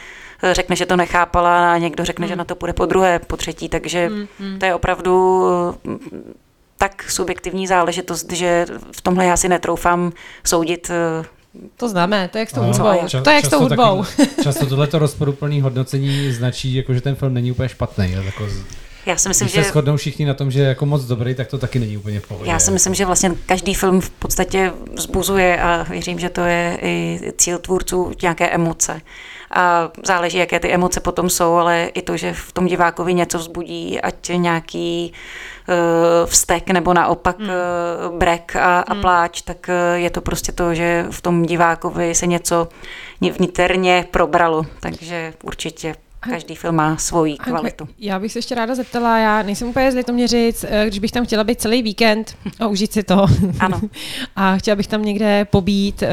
řekne, 0.51 0.75
že 0.75 0.85
to 0.85 0.95
nechápala 0.95 1.73
a 1.73 1.77
někdo 1.77 2.05
řekne, 2.05 2.25
mm. 2.25 2.29
že 2.29 2.35
na 2.35 2.43
to 2.43 2.55
půjde 2.55 2.73
po 2.73 2.85
druhé, 2.85 3.19
po 3.19 3.37
třetí, 3.37 3.69
takže 3.69 4.09
mm. 4.09 4.59
to 4.59 4.65
je 4.65 4.75
opravdu 4.75 5.43
eh, 5.85 5.91
tak 6.77 7.05
subjektivní 7.09 7.67
záležitost, 7.67 8.31
že 8.31 8.65
v 8.91 9.01
tomhle 9.01 9.25
já 9.25 9.37
si 9.37 9.49
netroufám 9.49 10.11
soudit 10.45 10.91
eh, 11.21 11.25
To 11.77 11.89
známe, 11.89 12.27
to 12.31 12.37
je 12.37 12.39
jak 12.39 12.49
s 12.49 12.53
tou 12.53 12.61
No, 12.61 12.67
hudbou. 12.67 12.83
ča- 13.05 13.21
To 13.23 13.29
je 13.29 13.35
jak 13.35 13.45
s 13.45 13.49
tou 13.49 13.59
často 13.69 13.83
hudbou. 13.83 14.03
taky- 14.17 14.29
Často 14.43 14.65
tohleto 14.65 14.99
rozporuplné 14.99 15.61
hodnocení 15.61 16.31
značí, 16.31 16.73
jako, 16.75 16.93
že 16.93 17.01
ten 17.01 17.15
film 17.15 17.33
není 17.33 17.51
úplně 17.51 17.69
špatný. 17.69 18.11
Jako, 18.25 18.49
z- 18.49 18.63
Já 19.05 19.17
si 19.17 19.27
myslím, 19.29 19.45
když 19.45 19.55
se 19.55 19.63
že 19.63 19.69
shodnou 19.69 19.97
všichni 19.97 20.25
na 20.25 20.33
tom, 20.33 20.51
že 20.51 20.59
je 20.59 20.67
jako 20.67 20.85
moc 20.85 21.03
dobrý, 21.05 21.35
tak 21.35 21.47
to 21.47 21.57
taky 21.57 21.79
není 21.79 21.97
úplně 21.97 22.19
v 22.19 22.27
pohodě. 22.27 22.51
Já 22.51 22.59
si 22.59 22.71
myslím, 22.71 22.93
že 22.93 23.05
vlastně 23.05 23.31
každý 23.45 23.73
film 23.73 24.01
v 24.01 24.09
podstatě 24.09 24.71
vzbuzuje 24.93 25.61
a 25.61 25.83
věřím, 25.89 26.19
že 26.19 26.29
to 26.29 26.41
je 26.41 26.77
i 26.81 27.19
cíl 27.37 27.57
tvůrců 27.59 28.11
nějaké 28.21 28.49
emoce. 28.49 29.01
A 29.51 29.89
záleží, 30.03 30.37
jaké 30.37 30.59
ty 30.59 30.73
emoce 30.73 30.99
potom 30.99 31.29
jsou, 31.29 31.55
ale 31.55 31.91
i 31.93 32.01
to, 32.01 32.17
že 32.17 32.33
v 32.33 32.51
tom 32.51 32.65
divákovi 32.65 33.13
něco 33.13 33.37
vzbudí, 33.37 34.01
ať 34.01 34.29
nějaký 34.29 35.13
uh, 35.67 35.75
vztek 36.25 36.69
nebo 36.69 36.93
naopak 36.93 37.39
mm. 37.39 37.45
uh, 37.45 38.17
brek 38.17 38.55
a, 38.55 38.79
a 38.79 38.95
pláč, 38.95 39.41
tak 39.41 39.69
uh, 39.69 39.97
je 39.97 40.09
to 40.09 40.21
prostě 40.21 40.51
to, 40.51 40.73
že 40.73 41.05
v 41.11 41.21
tom 41.21 41.43
divákovi 41.43 42.15
se 42.15 42.27
něco 42.27 42.67
vniterně 43.21 44.05
probralo. 44.11 44.65
Takže 44.79 45.33
určitě 45.43 45.95
každý 46.19 46.55
film 46.55 46.75
má 46.75 46.97
svoji 46.97 47.37
kvalitu. 47.37 47.87
Já 47.99 48.19
bych 48.19 48.31
se 48.31 48.39
ještě 48.39 48.55
ráda 48.55 48.75
zeptala, 48.75 49.17
já 49.17 49.43
nejsem 49.43 49.67
úplně 49.67 49.91
z 49.91 49.95
Litoměřic, 49.95 50.65
eh, 50.69 50.85
když 50.87 50.99
bych 50.99 51.11
tam 51.11 51.25
chtěla 51.25 51.43
být 51.43 51.61
celý 51.61 51.83
víkend 51.83 52.35
a 52.59 52.67
užít 52.67 52.93
si 52.93 53.03
to. 53.03 53.25
Ano. 53.59 53.81
a 54.35 54.57
chtěla 54.57 54.75
bych 54.75 54.87
tam 54.87 55.05
někde 55.05 55.45
pobít, 55.45 56.03
eh, 56.03 56.09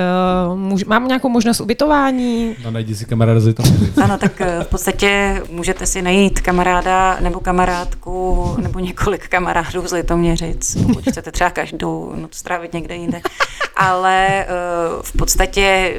můž, 0.54 0.84
mám 0.84 1.08
nějakou 1.08 1.28
možnost 1.28 1.60
ubytování? 1.60 2.56
No 2.64 2.70
najdi 2.70 2.94
si 2.94 3.04
kamaráda 3.04 3.40
z. 3.40 3.54
Ano, 4.02 4.18
tak 4.18 4.40
eh, 4.40 4.64
v 4.64 4.66
podstatě 4.68 5.42
můžete 5.50 5.86
si 5.86 6.02
najít 6.02 6.40
kamaráda 6.40 7.18
nebo 7.20 7.40
kamarádku 7.40 8.54
nebo 8.58 8.78
několik 8.78 9.28
kamarádů 9.28 9.88
z 9.88 9.92
Litoměřic, 9.92 10.76
pokud 10.86 11.04
chcete 11.10 11.32
třeba 11.32 11.50
každou 11.50 12.12
noc 12.16 12.34
strávit 12.34 12.72
někde 12.74 12.96
jinde. 12.96 13.20
Ale 13.76 14.26
eh, 14.28 14.46
v 15.02 15.12
podstatě 15.12 15.94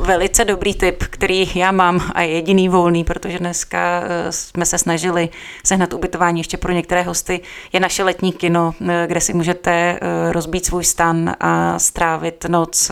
velice 0.00 0.44
dobrý 0.44 0.74
tip, 0.74 1.04
který 1.04 1.50
já 1.54 1.72
mám 1.72 2.10
a 2.14 2.22
je 2.22 2.28
jediný 2.28 2.68
volný, 2.68 3.04
protože 3.04 3.38
dneska 3.44 4.02
eh, 4.04 4.32
jsme 4.32 4.66
se 4.66 4.78
snažili 4.78 5.28
sehnat 5.64 5.92
ubytování 5.92 6.40
ještě 6.40 6.56
pro 6.56 6.72
některé 6.72 7.02
hosty, 7.02 7.40
je 7.72 7.80
naše 7.80 8.04
letní 8.04 8.32
kino, 8.32 8.74
eh, 8.88 9.04
kde 9.06 9.20
si 9.20 9.34
můžete 9.34 9.70
eh, 9.70 9.98
rozbít 10.32 10.66
svůj 10.66 10.84
stan 10.84 11.34
a 11.40 11.78
strávit 11.78 12.44
noc 12.48 12.90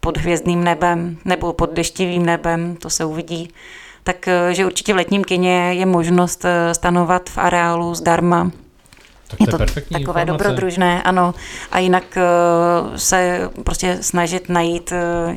pod 0.00 0.16
hvězdným 0.16 0.64
nebem 0.64 1.18
nebo 1.24 1.52
pod 1.52 1.72
deštivým 1.72 2.26
nebem, 2.26 2.76
to 2.76 2.90
se 2.90 3.04
uvidí. 3.04 3.50
Tak, 4.02 4.28
eh, 4.28 4.54
že 4.54 4.66
určitě 4.66 4.92
v 4.92 4.96
letním 4.96 5.24
kině 5.24 5.74
je 5.74 5.86
možnost 5.86 6.44
stanovat 6.72 7.30
v 7.30 7.38
areálu 7.38 7.94
zdarma. 7.94 8.50
Tak 9.28 9.40
Je 9.40 9.46
to 9.46 9.50
to 9.50 9.62
je 9.62 9.66
perfektní 9.66 9.94
takové 10.00 10.20
informace. 10.20 10.44
dobrodružné, 10.44 11.02
ano. 11.02 11.34
A 11.72 11.78
jinak 11.78 12.04
se 12.96 13.50
prostě 13.64 13.98
snažit 14.00 14.48
najít 14.48 14.92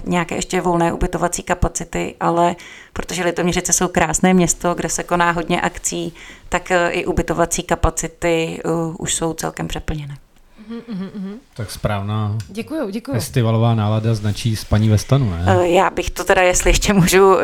nějaké 0.05 0.35
ještě 0.35 0.61
volné 0.61 0.93
ubytovací 0.93 1.43
kapacity, 1.43 2.15
ale 2.19 2.55
protože 2.97 3.23
Litoměřice 3.23 3.73
jsou 3.73 3.87
krásné 3.87 4.33
město, 4.33 4.73
kde 4.73 4.89
se 4.89 5.03
koná 5.03 5.31
hodně 5.31 5.61
akcí, 5.61 6.13
tak 6.49 6.71
eh, 6.71 6.89
i 6.89 7.05
ubytovací 7.05 7.63
kapacity 7.63 8.61
eh, 8.65 8.69
už 8.97 9.13
jsou 9.13 9.33
celkem 9.33 9.67
přeplněné. 9.67 10.17
Mm-hmm. 10.71 11.33
Tak 11.53 11.71
správná 11.71 12.37
děkuju, 12.47 12.89
děkuju. 12.89 13.15
festivalová 13.15 13.75
nálada 13.75 14.15
značí 14.15 14.55
spaní 14.55 14.89
ve 14.89 14.97
stanu, 14.97 15.29
ne? 15.29 15.45
Eh, 15.47 15.67
já 15.67 15.89
bych 15.89 16.09
to 16.09 16.23
teda, 16.23 16.41
jestli 16.41 16.69
ještě 16.69 16.93
můžu 16.93 17.37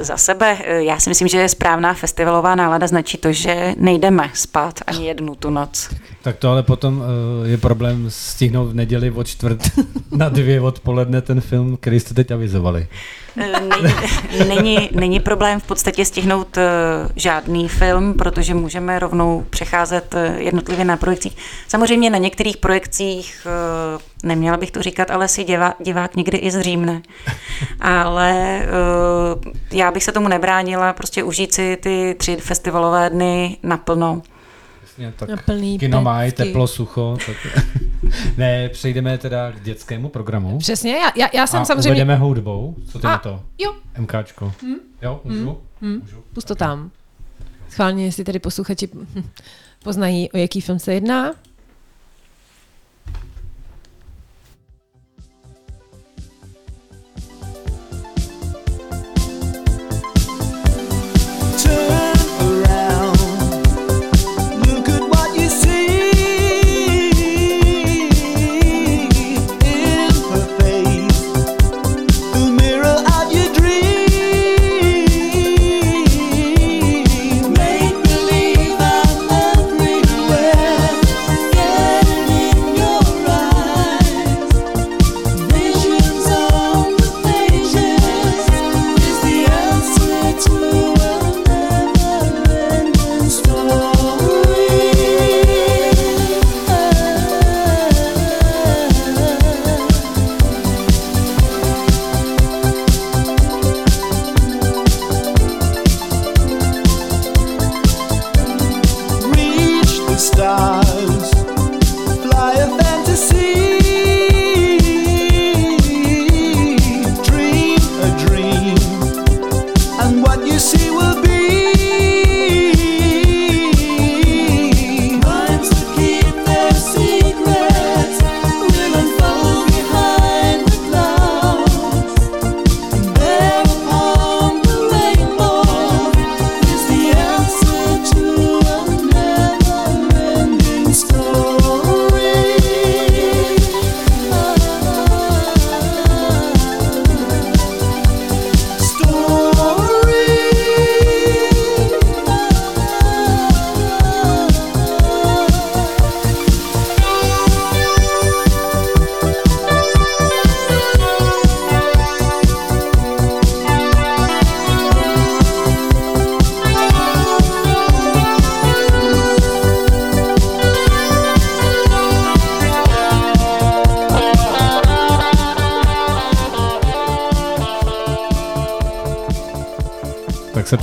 za 0.00 0.16
sebe, 0.16 0.58
já 0.66 1.00
si 1.00 1.10
myslím, 1.10 1.28
že 1.28 1.38
je 1.38 1.48
správná 1.48 1.94
festivalová 1.94 2.54
nálada 2.54 2.86
značí 2.86 3.18
to, 3.18 3.32
že 3.32 3.74
nejdeme 3.76 4.30
spát 4.34 4.80
ani 4.86 5.06
jednu 5.06 5.34
tu 5.34 5.50
noc. 5.50 5.90
Tak 6.22 6.36
to 6.36 6.50
ale 6.50 6.62
potom 6.62 7.02
je 7.44 7.58
problém 7.58 8.06
stihnout 8.08 8.70
v 8.70 8.74
neděli 8.74 9.10
od 9.10 9.26
čtvrt 9.26 9.60
na 10.16 10.28
dvě 10.28 10.60
odpoledne 10.60 11.22
ten 11.22 11.40
film, 11.40 11.76
který 11.76 12.00
jste 12.00 12.14
teď 12.14 12.30
avizovali. 12.30 12.88
Není, 13.38 14.48
není, 14.48 14.90
není 14.92 15.20
problém 15.20 15.60
v 15.60 15.62
podstatě 15.62 16.04
stihnout 16.04 16.58
žádný 17.16 17.68
film, 17.68 18.14
protože 18.14 18.54
můžeme 18.54 18.98
rovnou 18.98 19.46
přecházet 19.50 20.14
jednotlivě 20.36 20.84
na 20.84 20.96
projekcích. 20.96 21.36
Samozřejmě 21.68 22.10
na 22.10 22.18
některých 22.18 22.56
projekcích, 22.56 23.46
eh, 23.46 23.98
neměla 24.22 24.56
bych 24.56 24.70
to 24.70 24.82
říkat, 24.82 25.10
ale 25.10 25.28
si 25.28 25.44
divá, 25.44 25.74
divák 25.80 26.16
někdy 26.16 26.38
i 26.38 26.50
zřímne. 26.50 27.02
Ale 27.80 28.60
eh, 28.62 28.66
já 29.72 29.90
bych 29.90 30.04
se 30.04 30.12
tomu 30.12 30.28
nebránila, 30.28 30.92
prostě 30.92 31.22
užít 31.22 31.54
si 31.54 31.78
ty 31.80 32.14
tři 32.18 32.36
festivalové 32.36 33.10
dny 33.10 33.56
naplno. 33.62 34.22
Jasně, 34.82 35.12
tak 35.16 35.28
Naplný 35.28 35.78
kino 35.78 36.02
má 36.02 36.30
teplo, 36.30 36.66
sucho. 36.66 37.16
Tak... 37.26 37.36
ne, 38.36 38.68
přejdeme 38.68 39.18
teda 39.18 39.52
k 39.52 39.62
dětskému 39.62 40.08
programu. 40.08 40.58
Přesně, 40.58 40.92
já, 40.96 41.12
já, 41.16 41.28
já 41.34 41.46
jsem 41.46 41.60
a 41.60 41.64
samozřejmě... 41.64 41.90
uvedeme 41.90 42.16
hudbou. 42.16 42.76
Co 42.92 42.98
ty 42.98 43.06
na 43.06 43.18
to? 43.18 43.42
Jo. 43.58 43.74
MKčko. 43.98 44.52
Hmm? 44.62 44.76
Jo, 45.02 45.20
můžu? 45.24 45.58
Hmm. 45.80 46.00
můžu? 46.00 46.24
Pust 46.34 46.48
to 46.48 46.54
tam. 46.54 46.90
Schválně, 47.68 48.04
jestli 48.04 48.24
tady 48.24 48.38
posluchači 48.38 48.88
poznají, 49.84 50.30
o 50.30 50.36
jaký 50.36 50.60
film 50.60 50.78
se 50.78 50.94
jedná. 50.94 51.32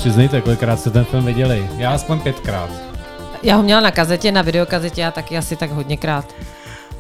Přiznejte, 0.06 0.41
kolikrát 0.41 0.80
jste 0.80 0.89
ten 0.89 1.06
film 1.06 1.26
viděli. 1.26 1.70
Já 1.78 1.93
aspoň 1.93 2.20
pětkrát. 2.20 2.70
Já 3.43 3.56
ho 3.56 3.64
měla 3.64 3.82
na 3.82 3.91
kazetě, 3.91 4.32
na 4.32 4.41
videokazetě 4.41 5.06
a 5.06 5.12
taky 5.12 5.38
asi 5.38 5.56
tak 5.56 5.72
hodněkrát. 5.72 6.36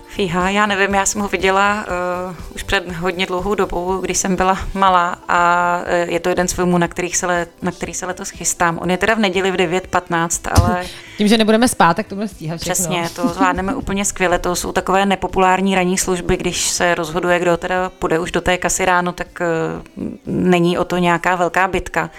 Fíha, 0.07 0.49
já 0.49 0.65
nevím, 0.65 0.95
já 0.95 1.05
jsem 1.05 1.21
ho 1.21 1.27
viděla 1.27 1.85
uh, 2.29 2.35
už 2.55 2.63
před 2.63 2.91
hodně 2.91 3.25
dlouhou 3.25 3.55
dobou, 3.55 3.97
když 3.97 4.17
jsem 4.17 4.35
byla 4.35 4.57
malá 4.73 5.17
a 5.27 5.79
uh, 5.81 6.13
je 6.13 6.19
to 6.19 6.29
jeden 6.29 6.47
z 6.47 6.53
filmů, 6.53 6.77
na, 6.77 6.87
kterých 6.87 7.17
se 7.17 7.25
let, 7.25 7.49
na 7.61 7.71
který 7.71 7.93
se 7.93 8.05
letos 8.05 8.29
chystám. 8.29 8.79
On 8.81 8.91
je 8.91 8.97
teda 8.97 9.13
v 9.13 9.19
neděli 9.19 9.51
v 9.51 9.55
9.15, 9.55 10.51
ale... 10.61 10.85
Tím, 11.17 11.27
že 11.27 11.37
nebudeme 11.37 11.67
spát, 11.67 11.93
tak 11.93 12.07
to 12.07 12.15
bude 12.15 12.27
stíhat 12.27 12.61
všechno. 12.61 12.73
Přesně, 12.73 13.09
to 13.15 13.27
zvládneme 13.27 13.75
úplně 13.75 14.05
skvěle. 14.05 14.39
To 14.39 14.55
jsou 14.55 14.71
takové 14.71 15.05
nepopulární 15.05 15.75
ranní 15.75 15.97
služby, 15.97 16.37
když 16.37 16.69
se 16.69 16.95
rozhoduje, 16.95 17.39
kdo 17.39 17.57
teda 17.57 17.89
půjde 17.99 18.19
už 18.19 18.31
do 18.31 18.41
té 18.41 18.57
kasy 18.57 18.85
ráno, 18.85 19.11
tak 19.11 19.27
uh, 19.41 20.05
není 20.25 20.77
o 20.77 20.85
to 20.85 20.97
nějaká 20.97 21.35
velká 21.35 21.67
bitka 21.67 22.09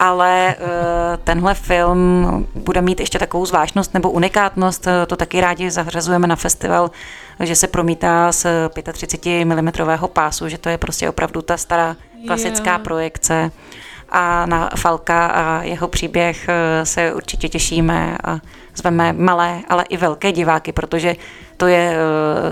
ale 0.00 0.54
eh, 0.58 1.16
tenhle 1.24 1.54
film 1.54 2.46
bude 2.54 2.82
mít 2.82 3.00
ještě 3.00 3.18
takovou 3.18 3.46
zvláštnost 3.46 3.94
nebo 3.94 4.10
unikátnost, 4.10 4.86
eh, 4.86 5.06
to 5.06 5.16
taky 5.16 5.40
rádi 5.40 5.70
zařazujeme 5.70 6.26
na 6.26 6.36
festival, 6.36 6.90
že 7.40 7.56
se 7.56 7.66
promítá 7.66 8.32
z 8.32 8.46
35 8.92 9.44
mm 9.44 9.70
pásu, 10.12 10.48
že 10.48 10.58
to 10.58 10.68
je 10.68 10.78
prostě 10.78 11.08
opravdu 11.08 11.42
ta 11.42 11.56
stará 11.56 11.96
klasická 12.26 12.70
yeah. 12.70 12.82
projekce 12.82 13.50
a 14.08 14.46
na 14.46 14.70
Falka 14.76 15.26
a 15.26 15.62
jeho 15.62 15.88
příběh 15.88 16.48
eh, 16.48 16.86
se 16.86 17.14
určitě 17.14 17.48
těšíme 17.48 18.18
a 18.24 18.38
zveme 18.74 19.12
malé, 19.12 19.60
ale 19.68 19.84
i 19.88 19.96
velké 19.96 20.32
diváky, 20.32 20.72
protože 20.72 21.16
to 21.56 21.66
je 21.66 21.96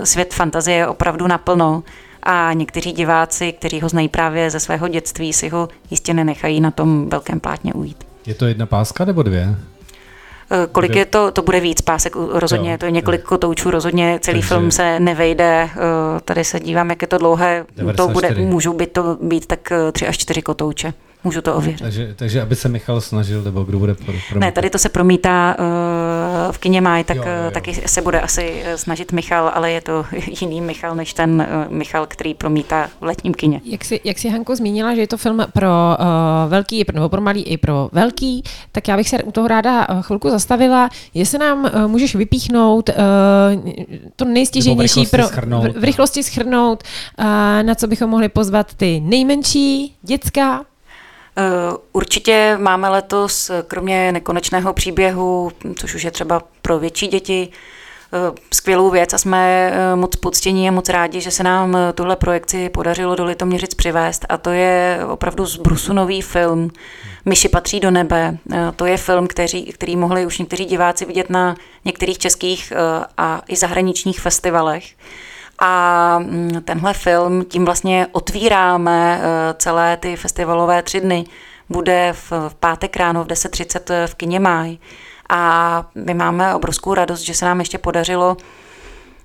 svět 0.03 0.33
fantazie 0.33 0.87
opravdu 0.87 1.27
naplno 1.27 1.83
a 2.23 2.53
někteří 2.53 2.91
diváci, 2.91 3.51
kteří 3.51 3.81
ho 3.81 3.89
znají 3.89 4.09
právě 4.09 4.49
ze 4.49 4.59
svého 4.59 4.87
dětství, 4.87 5.33
si 5.33 5.49
ho 5.49 5.69
jistě 5.89 6.13
nenechají 6.13 6.61
na 6.61 6.71
tom 6.71 7.09
velkém 7.09 7.39
plátně 7.39 7.73
ujít. 7.73 8.03
Je 8.25 8.33
to 8.33 8.45
jedna 8.45 8.65
páska 8.65 9.05
nebo 9.05 9.23
dvě? 9.23 9.55
Eh, 10.51 10.67
kolik 10.71 10.95
je 10.95 11.05
to, 11.05 11.31
to 11.31 11.41
bude 11.41 11.59
víc 11.59 11.81
pásek 11.81 12.15
rozhodně, 12.15 12.71
jo, 12.71 12.77
to 12.77 12.85
je 12.85 12.91
několik 12.91 13.23
kotoučů 13.23 13.71
rozhodně, 13.71 14.19
celý 14.21 14.39
Takže... 14.39 14.47
film 14.47 14.71
se 14.71 14.99
nevejde, 14.99 15.69
eh, 15.71 15.79
tady 16.25 16.43
se 16.43 16.59
dívám, 16.59 16.89
jak 16.89 17.01
je 17.01 17.07
to 17.07 17.17
dlouhé, 17.17 17.65
94. 17.75 17.97
to 17.97 18.07
bude, 18.13 18.45
můžou 18.45 18.73
být 18.73 18.91
to 18.91 19.17
být 19.21 19.45
tak 19.45 19.71
eh, 19.71 19.91
tři 19.91 20.07
až 20.07 20.17
čtyři 20.17 20.41
kotouče. 20.41 20.93
Můžu 21.23 21.41
to 21.41 21.55
ověřit. 21.55 21.81
Takže, 21.81 22.13
takže 22.15 22.41
aby 22.41 22.55
se 22.55 22.69
Michal 22.69 23.01
snažil, 23.01 23.41
nebo 23.41 23.63
kdo 23.63 23.79
bude 23.79 23.93
promítat? 23.95 24.37
Ne, 24.37 24.51
tady 24.51 24.69
to 24.69 24.77
se 24.77 24.89
promítá 24.89 25.55
uh, 25.59 26.51
v 26.51 26.57
kině 26.57 26.81
Maj, 26.81 27.03
tak 27.03 27.17
jo, 27.17 27.23
jo, 27.25 27.43
jo. 27.45 27.51
taky 27.51 27.73
se 27.73 28.01
bude 28.01 28.21
asi 28.21 28.61
eh, 28.65 28.77
snažit 28.77 29.11
Michal, 29.11 29.51
ale 29.53 29.71
je 29.71 29.81
to 29.81 30.05
jiný 30.41 30.61
Michal, 30.61 30.95
než 30.95 31.13
ten 31.13 31.47
uh, 31.67 31.73
Michal, 31.73 32.05
který 32.05 32.33
promítá 32.33 32.89
v 33.01 33.03
letním 33.03 33.33
kině. 33.33 33.61
Jak 33.63 33.85
si, 33.85 34.01
jak 34.03 34.19
si 34.19 34.29
Hanko 34.29 34.55
zmínila, 34.55 34.95
že 34.95 35.01
je 35.01 35.07
to 35.07 35.17
film 35.17 35.45
pro 35.53 35.67
uh, 35.99 36.05
velký, 36.49 36.85
nebo 36.93 37.09
pro 37.09 37.21
malý 37.21 37.43
i 37.43 37.57
pro 37.57 37.89
velký, 37.91 38.43
tak 38.71 38.87
já 38.87 38.97
bych 38.97 39.09
se 39.09 39.23
u 39.23 39.31
toho 39.31 39.47
ráda 39.47 39.87
chvilku 40.01 40.29
zastavila. 40.29 40.89
Jestli 41.13 41.37
nám 41.37 41.63
uh, 41.63 41.87
můžeš 41.87 42.15
vypíchnout 42.15 42.89
uh, 42.89 42.95
to 44.15 44.25
nejstěženější 44.25 45.05
pro 45.05 45.23
schrnout, 45.23 45.65
v, 45.65 45.79
v 45.79 45.83
rychlosti 45.83 46.23
schrnout, 46.23 46.83
uh, 47.19 47.25
na 47.63 47.75
co 47.75 47.87
bychom 47.87 48.09
mohli 48.09 48.29
pozvat 48.29 48.73
ty 48.73 48.99
nejmenší, 48.99 49.95
dětská, 50.01 50.61
Eh, 50.61 50.78
určitě 51.91 52.57
máme 52.61 52.89
letos, 52.89 53.51
kromě 53.67 54.11
nekonečného 54.11 54.73
příběhu, 54.73 55.51
což 55.75 55.95
už 55.95 56.03
je 56.03 56.11
třeba 56.11 56.41
pro 56.61 56.79
větší 56.79 57.07
děti, 57.07 57.49
skvělou 58.53 58.89
věc 58.89 59.13
a 59.13 59.17
jsme 59.17 59.71
moc 59.95 60.15
poctění 60.15 60.69
a 60.69 60.71
moc 60.71 60.89
rádi, 60.89 61.21
že 61.21 61.31
se 61.31 61.43
nám 61.43 61.77
tuhle 61.95 62.15
projekci 62.15 62.69
podařilo 62.69 63.15
do 63.15 63.25
Litoměřic 63.25 63.73
přivést 63.73 64.25
a 64.29 64.37
to 64.37 64.49
je 64.49 64.99
opravdu 65.09 65.45
z 65.45 65.57
brusu 65.57 65.93
nový 65.93 66.21
film. 66.21 66.71
Myši 67.25 67.49
patří 67.49 67.79
do 67.79 67.91
nebe. 67.91 68.37
To 68.75 68.85
je 68.85 68.97
film, 68.97 69.27
který, 69.27 69.65
který 69.65 69.95
mohli 69.95 70.25
už 70.25 70.39
někteří 70.39 70.65
diváci 70.65 71.05
vidět 71.05 71.29
na 71.29 71.55
některých 71.85 72.17
českých 72.17 72.73
a 73.17 73.41
i 73.47 73.55
zahraničních 73.55 74.19
festivalech. 74.19 74.83
A 75.61 76.19
mm, 76.19 76.61
tenhle 76.65 76.93
film, 76.93 77.45
tím 77.45 77.65
vlastně 77.65 78.07
otvíráme 78.11 79.21
celé 79.57 79.97
ty 79.97 80.15
festivalové 80.15 80.81
tři 80.81 81.01
dny. 81.01 81.25
Bude 81.69 82.13
v, 82.13 82.31
pátek 82.59 82.97
ráno 82.97 83.23
v 83.23 83.27
10.30 83.27 84.07
v 84.07 84.15
kině 84.15 84.39
Máj. 84.39 84.77
A 85.29 85.85
my 85.95 86.13
máme 86.13 86.55
obrovskou 86.55 86.93
radost, 86.93 87.21
že 87.21 87.33
se 87.33 87.45
nám 87.45 87.59
ještě 87.59 87.77
podařilo 87.77 88.37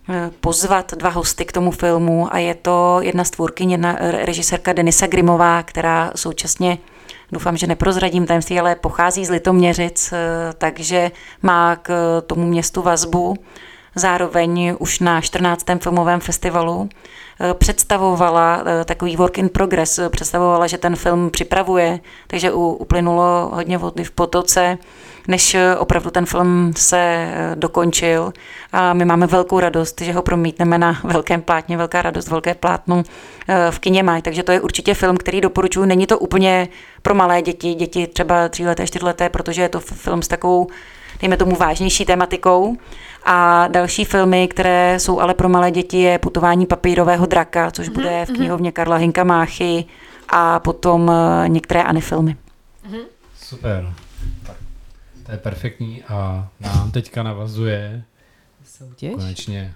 eh, 0.09 0.31
pozvat 0.41 0.95
dva 0.95 1.11
hosty 1.11 1.45
k 1.45 1.53
tomu 1.53 1.71
filmu 1.71 2.35
a 2.35 2.39
je 2.39 2.55
to 2.55 2.99
jedna 3.01 3.25
z 3.25 3.31
tvůrkyň, 3.31 3.71
jedna 3.71 3.97
režisérka 4.01 4.73
Denisa 4.73 5.07
Grimová, 5.07 5.63
která 5.63 6.13
současně 6.17 6.79
doufám, 7.33 7.57
že 7.57 7.67
neprozradím 7.67 8.27
tajemství, 8.27 8.61
ale 8.61 8.75
pochází 8.75 9.25
z 9.27 9.31
Litoměřic, 9.31 10.13
eh, 10.13 10.53
takže 10.59 11.11
má 11.43 11.77
k 11.77 12.21
tomu 12.27 12.47
městu 12.47 12.83
vazbu. 12.83 13.37
Zároveň 13.95 14.77
už 14.79 15.01
na 15.01 15.21
14. 15.21 15.67
filmovém 15.79 16.21
festivalu 16.21 16.89
eh, 17.41 17.55
představovala 17.55 18.65
takový 18.85 19.17
work 19.17 19.39
in 19.39 19.49
progress, 19.49 20.01
představovala, 20.11 20.67
že 20.67 20.79
ten 20.79 20.97
film 20.97 21.31
připravuje, 21.31 22.01
takže 22.27 22.53
uplynulo 22.53 23.51
hodně 23.53 23.79
vody 23.79 24.05
v 24.05 24.11
potoce 24.11 24.79
než 25.29 25.55
eh, 25.55 25.77
opravdu 25.77 26.11
ten 26.11 26.27
film 26.27 26.73
se 26.77 26.99
eh, 26.99 27.53
dokončil. 27.55 28.33
A 28.73 28.95
my 28.95 29.05
máme 29.05 29.27
velkou 29.27 29.61
radost, 29.61 30.01
že 30.01 30.13
ho 30.13 30.23
promítneme 30.23 30.79
na 30.79 31.01
velkém 31.05 31.43
plátně, 31.43 31.77
velká 31.77 32.03
radost, 32.03 32.29
velké 32.29 32.55
plátno 32.55 33.03
eh, 33.49 33.71
v 33.71 33.79
kině 33.79 34.03
Maj. 34.03 34.23
Takže 34.23 34.43
to 34.43 34.53
je 34.53 34.61
určitě 34.61 34.95
film, 34.95 35.17
který 35.17 35.41
doporučuji. 35.41 35.85
Není 35.85 36.07
to 36.07 36.19
úplně 36.19 36.69
pro 37.03 37.15
malé 37.15 37.43
děti, 37.43 37.75
děti 37.75 38.07
třeba 38.07 38.49
tříleté, 38.49 38.87
čtyřleté, 38.87 39.29
protože 39.29 39.63
je 39.63 39.69
to 39.69 39.81
film 39.81 40.23
s 40.23 40.29
takovou, 40.29 40.67
dejme 41.21 41.37
tomu, 41.37 41.57
vážnější 41.57 42.05
tematikou. 42.05 42.77
A 43.25 43.69
další 43.69 44.05
filmy, 44.05 44.49
které 44.49 45.01
jsou 45.01 45.21
ale 45.21 45.35
pro 45.35 45.49
malé 45.49 45.71
děti, 45.71 45.99
je 45.99 46.19
Putování 46.19 46.67
papírového 46.67 47.27
draka, 47.27 47.71
což 47.71 47.89
mm-hmm. 47.89 47.93
bude 47.93 48.25
v 48.27 48.29
mhm. 48.29 48.37
knihovně 48.37 48.73
Karla 48.73 48.97
Hinka 48.97 49.25
Máchy 49.25 49.85
a 50.29 50.59
potom 50.59 51.13
některé 51.47 51.83
anifilmy. 51.83 52.37
Mm-hmm. 52.91 53.05
Super. 53.39 53.93
To 55.27 55.33
je 55.33 55.39
perfektní 55.39 56.03
a 56.03 56.49
nám 56.61 56.91
teďka 56.91 57.23
navazuje 57.23 58.03
soutěž. 58.65 59.15
konečně 59.15 59.75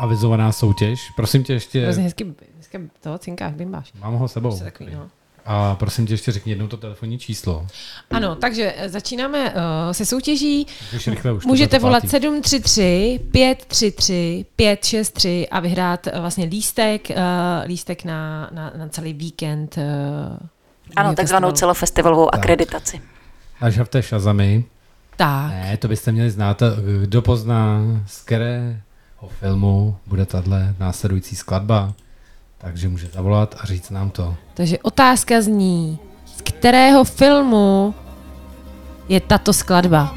avizovaná 0.00 0.52
soutěž. 0.52 1.10
Prosím 1.16 1.44
tě 1.44 1.52
ještě... 1.52 1.82
Hrozně 1.82 2.04
hezky, 2.04 2.34
hezky 2.56 2.90
toho 3.00 3.18
cinkáš, 3.18 3.54
bimbáš. 3.54 3.92
Mám 3.92 4.14
ho 4.14 4.28
sebou. 4.28 4.58
Takový, 4.58 4.94
no. 4.94 5.10
A 5.50 5.74
prosím 5.74 6.06
tě 6.06 6.12
ještě 6.12 6.32
řekni 6.32 6.52
jednou 6.52 6.66
to 6.66 6.76
telefonní 6.76 7.18
číslo. 7.18 7.66
Ano, 8.10 8.34
takže 8.36 8.74
eh, 8.76 8.88
začínáme 8.88 9.54
uh, 9.54 9.54
se 9.92 10.06
soutěží. 10.06 10.66
Rychle 11.06 11.32
už 11.32 11.46
Můžete 11.46 11.78
volat 11.78 12.08
733 12.08 13.20
533 13.32 14.46
563 14.56 15.48
a 15.50 15.60
vyhrát 15.60 16.06
uh, 16.06 16.20
vlastně 16.20 16.44
lístek, 16.44 17.10
uh, 17.10 17.16
lístek 17.66 18.04
na, 18.04 18.50
na, 18.52 18.72
na 18.76 18.88
celý 18.88 19.12
víkend. 19.12 19.76
Uh, 19.76 20.38
ano, 20.96 21.14
takzvanou 21.14 21.52
celofestivalovou 21.52 22.28
tak. 22.32 22.40
akreditaci. 22.40 23.00
Až 23.60 23.78
Havte 23.78 24.02
Shazamy. 24.02 24.64
Tak. 25.16 25.50
Ne, 25.50 25.76
to 25.76 25.88
byste 25.88 26.12
měli 26.12 26.30
znát. 26.30 26.62
Kdo 27.02 27.22
pozná, 27.22 27.80
z 28.06 28.20
kterého 28.20 29.28
filmu 29.40 29.96
bude 30.06 30.26
tahle 30.26 30.74
následující 30.78 31.36
skladba, 31.36 31.92
takže 32.58 32.88
může 32.88 33.06
zavolat 33.06 33.54
a 33.58 33.66
říct 33.66 33.90
nám 33.90 34.10
to. 34.10 34.34
Takže 34.54 34.78
otázka 34.78 35.40
zní, 35.40 35.98
z 36.26 36.42
kterého 36.42 37.04
filmu 37.04 37.94
je 39.08 39.20
tato 39.20 39.52
skladba? 39.52 40.14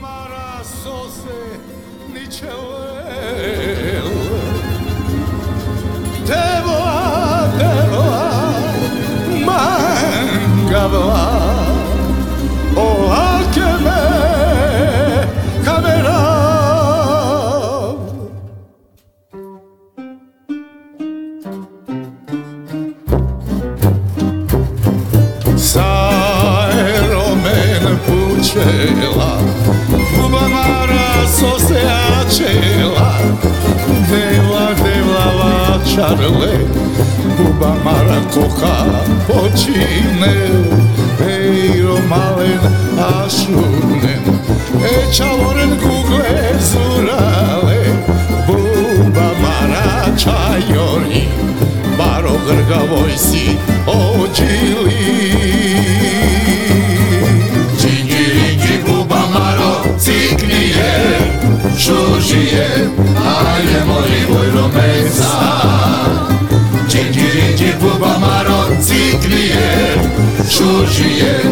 Devoa, 6.28 7.48
devoa, 7.58 8.32
ciela 10.82 11.51
hoje 70.82 71.21
é 71.21 71.51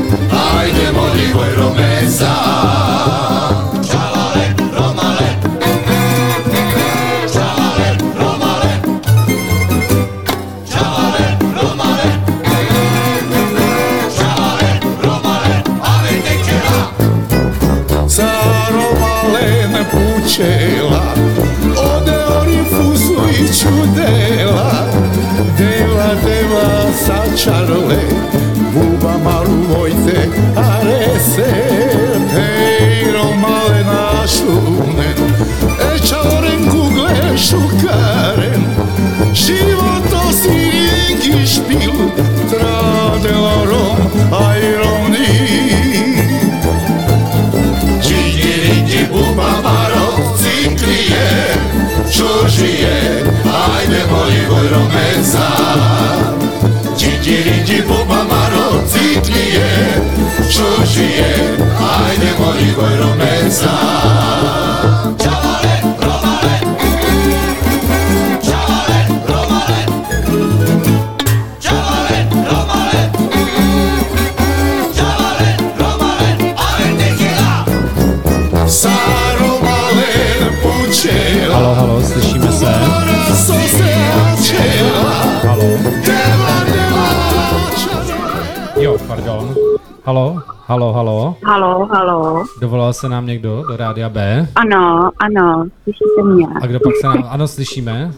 Seguro 54.50 54.82
pensar 54.90 56.34
Cicirici 56.98 57.84
buba 57.88 58.24
maro 58.24 58.68
zitliye 58.88 59.70
Şuşiye 60.54 61.32
Haydi 61.80 62.30
koy 62.38 62.64
koy 62.76 62.94
rumensa 62.98 63.72
Çal 65.24 65.39
Halo. 90.10 90.42
Halo, 90.66 90.94
halo, 90.94 91.36
halo. 91.46 91.86
Halo. 91.86 92.44
Dovolal 92.62 92.94
se 92.94 93.10
nám 93.10 93.26
někdo 93.26 93.64
do 93.68 93.78
rádia 93.78 94.10
B? 94.10 94.48
Ano, 94.56 95.12
ano, 95.20 95.66
slyšíte 95.84 96.24
mě. 96.24 96.48
A 96.62 96.68
kdo 96.68 96.80
pak 96.80 96.94
se 97.02 97.08
nám, 97.08 97.26
ano, 97.30 97.48
slyšíme. 97.48 98.12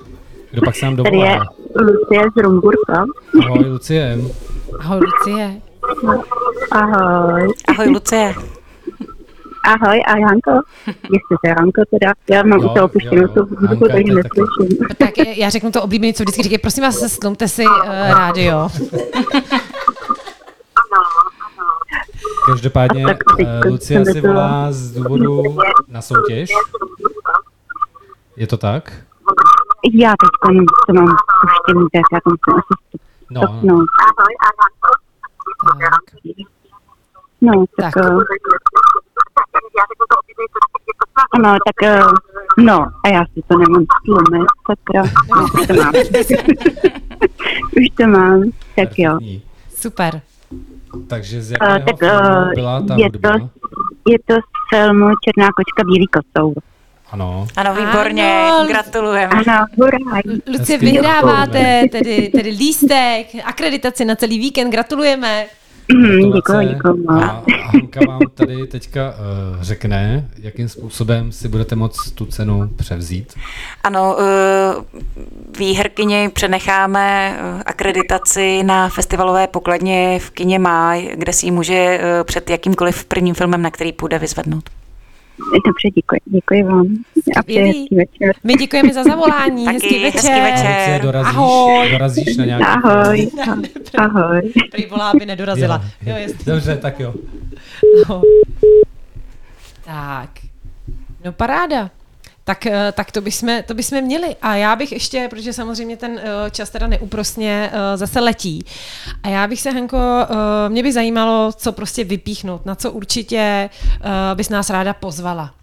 Kdo 0.52 0.62
pak 0.62 0.76
se 0.76 0.86
nám 0.86 0.96
Tady 0.96 1.18
je 1.18 1.26
dovolal? 1.26 1.46
Lucie 1.76 2.22
z 2.38 2.42
Rumburka. 2.42 3.06
Ahoj, 3.46 3.66
Lucie. 3.70 4.18
Ahoj, 4.80 5.00
Lucie. 5.00 5.62
Ahoj. 6.72 7.48
Ahoj, 7.68 7.88
Lucie. 7.89 8.34
Ahoj, 9.66 10.02
a 10.08 10.18
Janko? 10.18 10.52
Jestli 10.88 11.36
to 11.44 11.48
je 11.48 11.56
Janko 11.60 11.82
teda, 12.00 12.14
já 12.30 12.44
mám 12.44 12.60
Jo, 12.60 12.70
u 12.72 12.74
toho 12.74 12.86
opuštěnou 12.86 13.22
jo, 13.22 13.28
tu 13.28 13.39
hudbu, 13.39 13.88
takže 13.88 14.14
neslyším. 14.14 14.88
Tak 14.98 15.18
je- 15.18 15.39
já 15.39 15.50
řeknu 15.50 15.72
to 15.72 15.82
oblíbené, 15.84 16.14
co 16.14 16.24
vždycky 16.24 16.44
říkají, 16.44 16.58
prosím 16.58 16.84
vás, 16.84 17.00
slumte 17.00 17.48
si 17.48 17.66
uh, 17.66 17.86
rádio. 18.10 18.70
Každopádně 22.52 23.06
Tak 23.06 23.18
eh, 23.39 23.62
Lucie 23.70 24.06
jsem 24.06 24.14
si 24.14 24.22
byla- 24.22 24.34
volá 24.34 24.72
z 24.72 24.91
důvodu 24.91 25.58
na 25.88 26.02
soutěž. 26.02 26.49
Je 28.38 28.47
to 28.47 28.58
tak? 28.58 28.91
Já 29.93 30.10
teď 30.10 30.30
to 30.88 30.93
mám 30.93 31.16
puštěný, 31.41 31.88
tak 31.93 32.02
já 32.14 32.20
tam 32.24 32.36
jsem 32.49 32.54
asi 32.60 32.74
No, 33.30 33.41
stopnout. 33.41 33.86
Tak. 34.20 35.86
No, 37.41 37.66
tak... 37.78 37.93
Tak. 37.93 38.06
eh, 38.06 38.10
Ano, 41.34 41.58
tak 41.66 41.84
eh, 41.84 42.02
no, 42.58 42.86
a 43.06 43.08
já 43.10 43.26
si 43.34 43.41
to 43.47 43.58
nemám 43.58 43.86
tlumit, 44.06 44.47
sakra. 44.68 45.04
No, 45.36 45.43
už 45.62 45.68
to 45.68 45.74
mám. 45.74 45.93
už 47.78 47.88
to 47.97 48.08
mám, 48.08 48.43
tak 48.76 48.99
jo. 48.99 49.18
Super. 49.76 50.22
Takže 51.08 51.42
z 51.42 51.52
Eh, 51.52 51.56
jakého 51.62 51.84
tak 51.86 52.00
filmu 52.00 52.42
eh, 52.52 52.56
byla 52.56 52.82
ta 52.82 52.96
je 52.98 53.06
hudba? 53.06 53.38
to, 53.39 53.50
je 54.12 54.18
to 54.26 54.34
z 54.34 54.76
filmu 54.76 55.08
Černá 55.26 55.48
kočka 55.58 55.84
bílý 55.86 56.08
kocour. 56.08 56.54
Ano. 57.12 57.48
Ano, 57.58 57.76
výborně, 57.76 58.34
Ano, 58.34 58.68
gratulujeme. 58.68 59.34
Ano, 59.48 59.66
hurá. 59.78 59.98
Lucie, 60.48 60.78
vyhráváte 60.78 61.84
tedy, 61.92 62.30
tedy 62.36 62.50
lístek, 62.50 63.28
akreditaci 63.46 64.06
na 64.06 64.16
celý 64.16 64.39
víkend, 64.39 64.70
gratulujeme. 64.72 65.46
Mhm, 65.94 66.32
Děkuji, 66.32 66.68
děkuji 66.68 67.06
A. 67.10 67.44
Hanka 67.66 68.00
vám 68.08 68.20
tady 68.34 68.68
teďka 68.68 69.10
uh, 69.10 69.62
řekne, 69.62 70.30
jakým 70.38 70.70
způsobem 70.70 71.32
si 71.32 71.48
budete 71.48 71.76
moct 71.76 72.12
tu 72.12 72.26
cenu 72.26 72.70
převzít. 72.76 73.34
Ano, 73.84 74.18
eh, 74.20 75.02
výherkyni 75.58 76.30
přenecháme 76.30 77.38
eh, 77.39 77.64
akreditaci 77.66 78.64
na 78.64 78.89
festivalové 78.89 79.48
pokladně 79.48 80.20
v 80.20 80.30
kině 80.30 80.60
Máj, 80.60 81.10
kde 81.16 81.34
si 81.34 81.46
ji 81.46 81.52
může 81.52 81.74
eh, 81.74 82.24
před 82.24 82.50
jakýmkoliv 82.50 83.06
prvním 83.06 83.36
filmem, 83.36 83.62
na 83.62 83.72
který 83.72 83.94
půjde, 83.94 84.20
vyzvednout. 84.20 84.70
Dobře, 85.66 85.89
děkuji, 85.96 86.20
děkuji 86.26 86.64
vám. 86.64 86.88
A 87.39 87.44
přeji 87.44 87.60
hezký 87.68 87.96
večer. 87.96 88.36
My 88.44 88.54
děkujeme 88.54 88.94
za 88.94 89.04
zavolání, 89.04 89.66
Taky 89.66 89.78
hezký 89.78 90.04
večer. 90.04 90.32
hezký 90.32 90.42
večer. 90.42 91.02
Dorazíš, 91.02 91.36
Ahoj. 91.36 91.92
dorazíš 91.92 92.38
na 92.38 92.46
nějaký 92.46 92.66
Ahoj, 92.66 93.30
ahoj. 93.98 94.52
Prý 94.72 94.86
volá, 94.86 95.10
aby 95.10 95.26
nedorazila. 95.26 95.82
Jo, 96.02 96.12
Jo, 96.12 96.18
jestli. 96.18 96.46
Dobře, 96.46 96.78
tak 96.78 97.00
jo. 97.00 97.14
No. 98.10 98.22
Tak. 99.86 100.30
No 101.26 101.32
paráda. 101.32 101.89
Tak, 102.44 102.66
eh, 102.66 102.92
tak 102.92 103.12
to, 103.12 103.22
bychom, 103.22 103.64
to 103.66 103.74
bychom 103.74 104.02
měli. 104.02 104.36
A 104.42 104.56
já 104.56 104.76
bych 104.76 104.92
ještě, 104.92 105.28
protože 105.30 105.54
samozřejmě 105.54 105.98
ten 105.98 106.20
eh, 106.20 106.52
čas 106.52 106.70
teda 106.70 106.88
neúprostně 106.88 107.72
eh, 107.74 107.98
zase 107.98 108.20
letí. 108.20 108.66
A 109.24 109.30
já 109.30 109.48
bych 109.48 109.62
se, 109.62 109.72
Henko, 109.72 109.98
eh, 109.98 110.70
mě 110.70 110.84
by 110.84 110.94
zajímalo, 110.94 111.52
co 111.58 111.72
prostě 111.72 112.04
vypíchnout, 112.04 112.66
na 112.66 112.76
co 112.76 112.92
určitě 112.92 113.70
bys 114.36 114.50
nás 114.50 114.70
ráda 114.70 114.94
pozvala. 114.94 115.54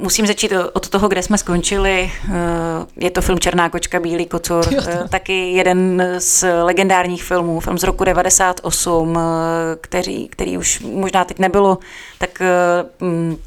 Musím 0.00 0.26
začít 0.26 0.52
od 0.72 0.88
toho, 0.88 1.08
kde 1.08 1.22
jsme 1.22 1.38
skončili. 1.38 2.12
Eh, 2.24 2.32
Je 2.96 3.10
to 3.10 3.22
film 3.22 3.38
Černá 3.38 3.68
kočka, 3.68 4.00
Bílý 4.00 4.26
kocur, 4.26 4.64
eh, 4.88 5.08
taky 5.08 5.52
jeden 5.52 6.04
z 6.18 6.44
legendárních 6.62 7.24
filmů, 7.24 7.60
film 7.60 7.78
z 7.78 7.82
roku 7.82 8.04
98, 8.04 9.18
eh, 9.18 9.76
který, 9.80 10.28
který 10.28 10.58
už 10.58 10.80
možná 10.80 11.24
teď 11.24 11.38
nebylo 11.38 11.78
tak 12.18 12.42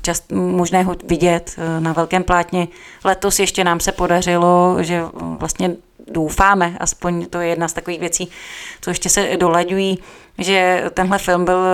čast 0.01 0.31
možné 0.31 0.83
ho 0.83 0.95
vidět 1.07 1.55
na 1.79 1.93
velkém 1.93 2.23
plátně. 2.23 2.67
Letos 3.03 3.39
ještě 3.39 3.63
nám 3.63 3.79
se 3.79 3.91
podařilo, 3.91 4.77
že 4.79 5.01
vlastně 5.39 5.75
doufáme, 6.11 6.77
aspoň 6.79 7.25
to 7.25 7.39
je 7.39 7.47
jedna 7.47 7.67
z 7.67 7.73
takových 7.73 7.99
věcí, 7.99 8.29
co 8.81 8.89
ještě 8.89 9.09
se 9.09 9.37
dolaďují, 9.39 9.99
že 10.37 10.83
tenhle 10.93 11.17
film 11.17 11.45
byl 11.45 11.65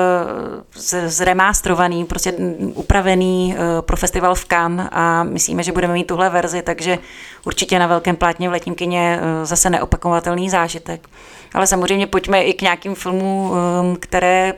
eh, 0.93 1.09
zremástrovaný, 1.09 2.05
prostě 2.05 2.33
upravený 2.73 3.55
eh, 3.55 3.81
pro 3.81 3.97
festival 3.97 4.35
v 4.35 4.45
Cannes 4.45 4.87
a 4.91 5.23
myslíme, 5.23 5.63
že 5.63 5.71
budeme 5.71 5.93
mít 5.93 6.07
tuhle 6.07 6.29
verzi, 6.29 6.61
takže 6.61 6.97
určitě 7.45 7.79
na 7.79 7.87
velkém 7.87 8.15
plátně 8.15 8.49
v 8.49 8.51
letním 8.51 8.75
kině 8.75 9.19
eh, 9.21 9.45
zase 9.45 9.69
neopakovatelný 9.69 10.49
zážitek. 10.49 11.07
Ale 11.53 11.67
samozřejmě 11.67 12.07
pojďme 12.07 12.43
i 12.43 12.53
k 12.53 12.61
nějakým 12.61 12.95
filmům, 12.95 13.53
eh, 13.53 13.97
které 13.99 14.53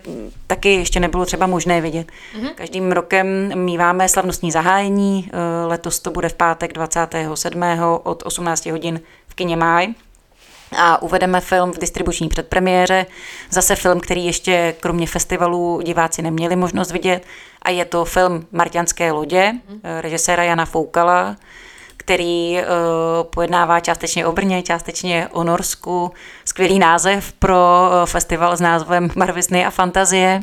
taky 0.48 0.74
ještě 0.74 1.00
nebylo 1.00 1.26
třeba 1.26 1.48
možné 1.48 1.82
vidět. 1.82 2.12
Každým 2.56 2.92
rokem 2.92 3.52
míváme 3.56 4.10
slavnostní 4.10 4.52
zahájení, 4.52 5.32
letos 5.66 6.00
to 6.00 6.12
bude 6.12 6.30
v 6.30 6.34
pátek 6.34 6.74
27. 6.74 7.64
od 8.04 8.24
18 8.26 8.66
hodin 8.66 9.02
v 9.28 9.34
kině 9.34 9.56
Máj 9.56 9.94
a 10.78 11.02
uvedeme 11.02 11.42
film 11.42 11.72
v 11.72 11.80
distribuční 11.80 12.30
předpremiéře. 12.30 13.06
Zase 13.50 13.76
film, 13.76 14.00
který 14.00 14.26
ještě 14.26 14.76
kromě 14.80 15.08
festivalů 15.08 15.82
diváci 15.82 16.22
neměli 16.22 16.56
možnost 16.56 16.92
vidět. 16.92 17.26
A 17.62 17.70
je 17.70 17.86
to 17.86 18.06
film 18.06 18.46
Marťanské 18.52 19.12
lodě, 19.12 19.54
eh, 19.84 20.02
režiséra 20.02 20.44
Jana 20.44 20.66
Foukala, 20.66 21.36
který 21.98 22.58
uh, 22.58 22.64
pojednává 23.24 23.80
částečně 23.80 24.26
o 24.26 24.32
Brně, 24.32 24.64
částečně 24.64 25.28
o 25.32 25.44
Norsku. 25.44 26.12
Skvělý 26.46 26.80
název 26.80 27.34
pro 27.34 27.56
uh, 27.56 28.06
festival 28.06 28.58
s 28.58 28.62
názvem 28.62 29.10
Marvisny 29.16 29.66
a 29.66 29.70
fantazie. 29.70 30.42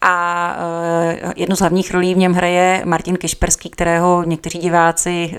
A 0.00 0.56
uh, 1.24 1.32
jednu 1.36 1.56
z 1.56 1.60
hlavních 1.60 1.90
rolí 1.90 2.14
v 2.14 2.18
něm 2.18 2.32
hraje 2.32 2.82
Martin 2.84 3.16
Kišperský, 3.16 3.70
kterého 3.70 4.22
někteří 4.26 4.58
diváci, 4.58 5.30
uh, 5.32 5.38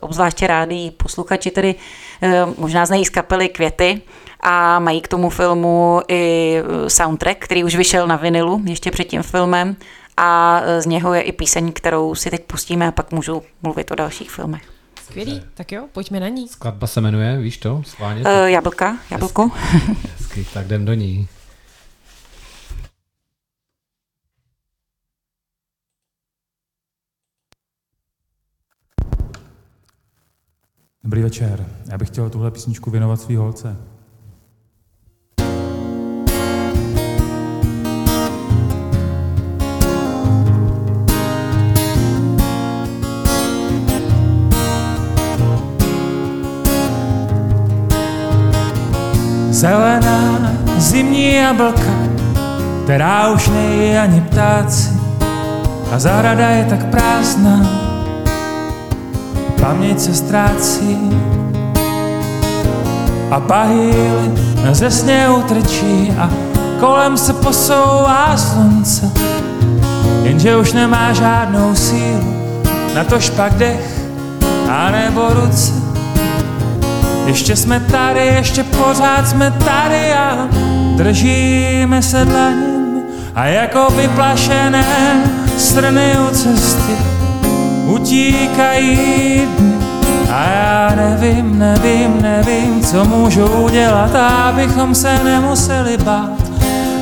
obzvláště 0.00 0.46
rádi 0.46 0.90
posluchači, 0.90 1.50
tedy 1.50 1.74
uh, 1.74 2.30
možná 2.58 2.86
znají 2.86 3.04
z 3.04 3.10
kapely 3.10 3.48
Květy 3.48 4.00
a 4.40 4.78
mají 4.78 5.00
k 5.00 5.08
tomu 5.08 5.30
filmu 5.30 6.00
i 6.08 6.54
soundtrack, 6.88 7.38
který 7.38 7.64
už 7.64 7.76
vyšel 7.76 8.06
na 8.06 8.16
vinilu 8.16 8.62
ještě 8.64 8.90
před 8.90 9.04
tím 9.04 9.22
filmem 9.22 9.76
a 10.16 10.60
z 10.78 10.86
něho 10.86 11.14
je 11.14 11.20
i 11.20 11.32
píseň, 11.32 11.72
kterou 11.72 12.14
si 12.14 12.30
teď 12.30 12.44
pustíme 12.44 12.88
a 12.88 12.92
pak 12.92 13.12
můžu 13.12 13.42
mluvit 13.62 13.90
o 13.90 13.94
dalších 13.94 14.30
filmech. 14.30 14.62
Skvělý, 15.04 15.42
tak 15.54 15.72
jo, 15.72 15.84
pojďme 15.92 16.20
na 16.20 16.28
ní. 16.28 16.48
Skladba 16.48 16.86
se 16.86 17.00
jmenuje, 17.00 17.38
víš 17.38 17.56
to? 17.58 17.82
Schválně? 17.86 18.20
Uh, 18.20 18.28
jablka, 18.44 18.96
jablko. 19.10 19.50
Hezky, 20.18 20.46
tak 20.54 20.66
jdem 20.66 20.84
do 20.84 20.94
ní. 20.94 21.28
Dobrý 31.06 31.22
večer. 31.22 31.66
Já 31.90 31.98
bych 31.98 32.08
chtěl 32.08 32.30
tuhle 32.30 32.50
písničku 32.50 32.90
věnovat 32.90 33.20
svý 33.20 33.36
holce. 33.36 33.76
Zelená 49.50 50.52
zimní 50.78 51.34
jablka, 51.34 52.08
která 52.84 53.32
už 53.32 53.48
nejí 53.48 53.96
ani 53.96 54.20
ptáci. 54.20 54.90
A 55.92 55.98
zahrada 55.98 56.48
je 56.48 56.64
tak 56.64 56.86
prázdná, 56.86 57.85
paměť 59.60 60.00
se 60.00 60.14
ztrácí 60.14 61.10
a 63.30 63.40
bahýly 63.40 64.32
ze 64.70 64.90
sněhu 64.90 65.42
trčí 65.42 66.12
a 66.18 66.30
kolem 66.80 67.16
se 67.16 67.32
posouvá 67.32 68.36
slunce, 68.36 69.10
jenže 70.22 70.56
už 70.56 70.72
nemá 70.72 71.12
žádnou 71.12 71.74
sílu, 71.74 72.36
na 72.94 73.04
to 73.04 73.20
špak 73.20 73.54
dech 73.54 74.00
a 74.70 74.90
nebo 74.90 75.28
ruce. 75.30 75.72
Ještě 77.26 77.56
jsme 77.56 77.80
tady, 77.80 78.26
ještě 78.26 78.64
pořád 78.64 79.28
jsme 79.28 79.50
tady 79.50 80.12
a 80.12 80.48
držíme 80.96 82.02
se 82.02 82.24
dlaněmi 82.24 83.00
a 83.34 83.46
jako 83.46 83.88
vyplašené 83.96 84.84
strny 85.58 86.12
u 86.28 86.34
cesty 86.34 86.96
utíkají 87.86 89.48
dny 89.58 89.72
a 90.30 90.44
já 90.44 90.92
nevím, 90.96 91.58
nevím, 91.58 92.22
nevím, 92.22 92.84
co 92.84 93.04
můžu 93.04 93.46
udělat, 93.46 94.14
abychom 94.14 94.94
se 94.94 95.24
nemuseli 95.24 95.96
bát. 95.96 96.30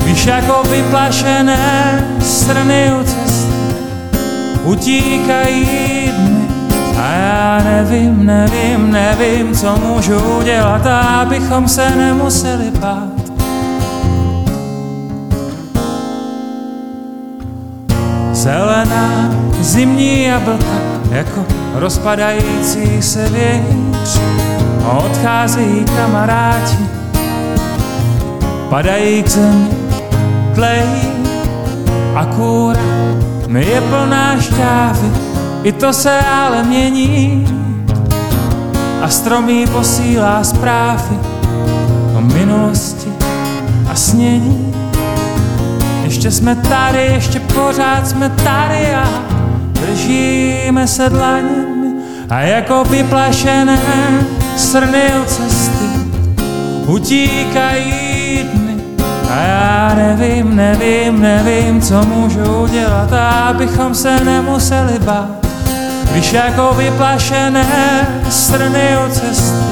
Víš, 0.04 0.26
jako 0.26 0.62
vyplašené 0.70 2.08
strny 2.20 2.92
u 3.00 3.04
cesty 3.04 3.54
utíkají 4.64 5.64
dny. 6.16 6.48
A 6.98 7.12
já 7.12 7.62
nevím, 7.64 8.26
nevím, 8.26 8.92
nevím, 8.92 9.54
co 9.54 9.76
můžu 9.76 10.18
udělat, 10.40 10.86
abychom 10.86 11.68
se 11.68 11.90
nemuseli 11.90 12.70
bát. 12.70 13.23
Zelená 18.44 19.30
zimní 19.60 20.24
jablka, 20.24 20.76
jako 21.10 21.44
rozpadající 21.74 23.02
se 23.02 23.28
větř. 23.28 24.20
Odcházejí 24.96 25.84
kamaráti, 25.84 26.78
padají 28.68 29.22
k 29.22 29.28
zemi, 29.28 29.68
tlejí 30.54 31.12
a 32.14 32.24
kůra 32.26 32.80
mi 33.46 33.66
je 33.66 33.80
plná 33.80 34.40
šťávy, 34.40 35.10
i 35.62 35.72
to 35.72 35.92
se 35.92 36.20
ale 36.20 36.62
mění. 36.62 37.46
A 39.02 39.08
stromí 39.08 39.66
posílá 39.66 40.44
zprávy 40.44 41.18
o 42.16 42.20
minulosti 42.20 43.12
a 43.90 43.94
snění. 43.94 44.83
Ještě 46.14 46.30
jsme 46.30 46.56
tady, 46.56 47.10
ještě 47.14 47.40
pořád 47.40 48.06
jsme 48.06 48.28
tady 48.28 48.94
a 48.94 49.08
držíme 49.72 50.86
se 50.86 51.10
dlaněmi 51.10 51.92
a 52.30 52.40
jako 52.40 52.84
vyplašené 52.84 53.78
srny 54.56 55.02
u 55.22 55.24
cesty 55.24 55.84
utíkají 56.86 58.48
dny. 58.52 58.76
A 59.30 59.42
já 59.42 59.94
nevím, 59.94 60.56
nevím, 60.56 61.20
nevím, 61.20 61.80
co 61.80 62.04
můžu 62.04 62.62
udělat, 62.62 63.12
abychom 63.48 63.94
se 63.94 64.24
nemuseli 64.24 64.98
bát. 64.98 65.46
Když 66.12 66.32
jako 66.32 66.74
vyplašené 66.76 68.06
strny 68.30 68.88
u 69.06 69.12
cesty 69.12 69.64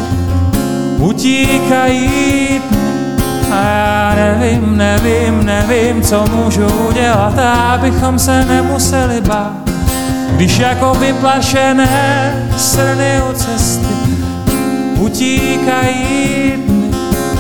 utíkají 0.99 2.61
dny 2.71 2.82
a 3.53 3.65
já 3.65 4.15
nevím, 4.15 4.77
nevím, 4.77 5.45
nevím, 5.45 6.03
co 6.03 6.27
můžu 6.27 6.67
udělat, 6.67 7.39
abychom 7.39 8.19
se 8.19 8.45
nemuseli 8.45 9.21
bát. 9.21 9.71
Když 10.37 10.59
jako 10.59 10.95
vyplašené 10.95 12.49
srny 12.57 13.23
u 13.31 13.33
cesty 13.33 13.95
utíkají 14.99 16.53
dny 16.57 16.91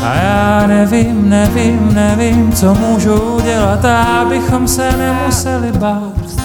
a 0.02 0.14
já 0.14 0.66
nevím, 0.66 1.28
nevím, 1.28 1.94
nevím, 1.94 2.52
co 2.52 2.74
můžu 2.74 3.14
udělat, 3.14 3.84
abychom 3.84 4.68
se 4.68 4.96
nemuseli 4.96 5.72
bát. 5.72 6.36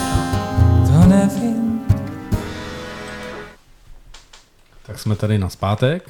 To 0.88 1.07
nevím. 1.07 1.82
Tak 4.86 4.99
jsme 4.99 5.15
tady 5.15 5.38
na 5.38 5.49
zpátek. 5.49 6.09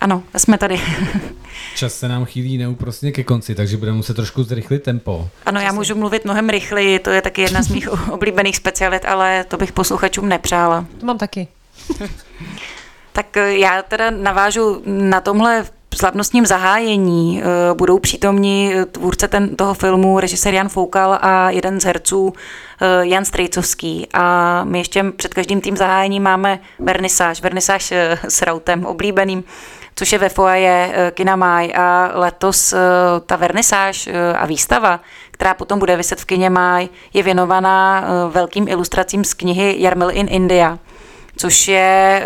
Ano, 0.00 0.22
jsme 0.36 0.58
tady. 0.58 0.80
Čas 1.80 1.94
se 1.94 2.08
nám 2.08 2.24
chýlí 2.24 2.58
neúprostně 2.58 3.12
ke 3.12 3.24
konci, 3.24 3.54
takže 3.54 3.76
budeme 3.76 3.96
muset 3.96 4.14
trošku 4.14 4.42
zrychlit 4.42 4.82
tempo. 4.82 5.28
Ano, 5.46 5.60
já 5.60 5.72
můžu 5.72 5.94
mluvit 5.94 6.24
mnohem 6.24 6.48
rychleji, 6.48 6.98
to 6.98 7.10
je 7.10 7.22
taky 7.22 7.42
jedna 7.42 7.62
z 7.62 7.68
mých 7.68 7.88
oblíbených 8.10 8.56
specialit, 8.56 9.04
ale 9.04 9.44
to 9.44 9.56
bych 9.56 9.72
posluchačům 9.72 10.28
nepřála. 10.28 10.86
To 11.00 11.06
mám 11.06 11.18
taky. 11.18 11.48
Tak 13.12 13.36
eh, 13.36 13.58
já 13.58 13.82
teda 13.82 14.10
navážu 14.10 14.82
na 14.86 15.20
tomhle 15.20 15.64
slavnostním 15.94 16.46
zahájení. 16.46 17.42
eh, 17.42 17.74
Budou 17.74 17.98
přítomní 17.98 18.72
eh, 18.74 18.84
tvůrce 18.86 19.28
ten, 19.28 19.56
toho 19.56 19.74
filmu, 19.74 20.20
režisér 20.20 20.54
Jan 20.54 20.68
Foukal 20.68 21.18
a 21.22 21.50
jeden 21.50 21.80
z 21.80 21.84
herců 21.84 22.32
Jan 23.00 23.24
Strejcovský. 23.24 24.08
A 24.14 24.64
my 24.64 24.78
ještě 24.78 25.04
před 25.16 25.34
každým 25.34 25.60
tím 25.60 25.76
zahájením 25.76 26.22
máme 26.22 26.58
vernisáž, 26.78 27.42
vernisáž 27.42 27.92
s 28.28 28.42
Rautem, 28.42 28.86
oblíbeným, 28.86 29.44
což 30.00 30.12
je 30.12 30.18
ve 30.18 30.28
foaje 30.28 30.92
eh, 30.92 31.10
Kina 31.10 31.36
Máj 31.36 31.72
a 31.76 32.10
letos 32.14 32.72
eh, 32.72 32.78
ta 33.26 33.36
vernisáž 33.36 34.06
eh, 34.06 34.32
a 34.32 34.46
výstava, 34.46 35.00
která 35.30 35.54
potom 35.54 35.78
bude 35.78 35.96
vyset 35.96 36.20
v 36.20 36.24
kině 36.24 36.50
Máj, 36.50 36.88
je 37.14 37.22
věnovaná 37.22 38.04
velkým 38.30 38.68
ilustracím 38.68 39.24
z 39.24 39.34
knihy 39.34 39.76
Jarmil 39.78 40.10
in 40.10 40.26
India 40.30 40.78
což 41.36 41.68
je 41.68 42.24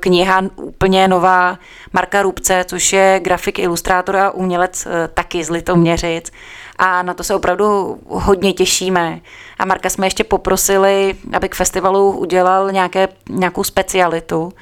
kniha 0.00 0.42
úplně 0.56 1.08
nová 1.08 1.58
Marka 1.92 2.22
Rubce, 2.22 2.64
což 2.68 2.92
je 2.92 3.20
grafik, 3.22 3.58
ilustrátor 3.58 4.16
a 4.16 4.30
umělec 4.30 4.88
taky 5.14 5.44
z 5.44 5.50
Litoměřic. 5.50 6.32
A 6.78 7.02
na 7.02 7.14
to 7.14 7.24
se 7.24 7.34
opravdu 7.34 7.98
hodně 8.08 8.52
těšíme. 8.52 9.20
A 9.58 9.64
Marka 9.64 9.90
jsme 9.90 10.06
ještě 10.06 10.24
poprosili, 10.24 11.14
aby 11.32 11.48
k 11.48 11.54
festivalu 11.54 12.12
udělal 12.12 12.72
nějaké, 12.72 13.08
nějakou 13.28 13.64
specialitu. 13.64 14.52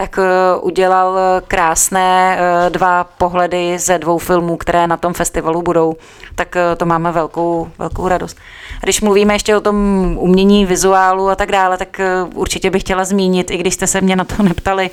Tak 0.00 0.18
eh, 0.18 0.60
udělal 0.60 1.18
krásné 1.48 2.38
eh, 2.38 2.70
dva 2.70 3.04
pohledy 3.04 3.78
ze 3.78 3.98
dvou 3.98 4.18
filmů, 4.18 4.56
které 4.56 4.86
na 4.86 4.96
tom 4.96 5.14
festivalu 5.14 5.62
budou. 5.62 5.94
Tak 6.34 6.56
eh, 6.56 6.76
to 6.76 6.86
máme 6.86 7.12
velkou, 7.12 7.68
velkou 7.78 8.08
radost. 8.08 8.38
Když 8.82 9.00
mluvíme 9.00 9.34
ještě 9.34 9.56
o 9.56 9.60
tom 9.60 9.76
umění, 10.18 10.66
vizuálu 10.66 11.28
a 11.28 11.36
tak 11.36 11.52
dále, 11.52 11.78
tak 11.78 12.00
určitě 12.34 12.70
bych 12.70 12.82
chtěla 12.82 13.04
zmínit, 13.04 13.50
i 13.50 13.56
když 13.56 13.74
jste 13.74 13.86
se 13.86 14.00
mě 14.00 14.16
na 14.16 14.24
to 14.24 14.42
neptali, 14.42 14.90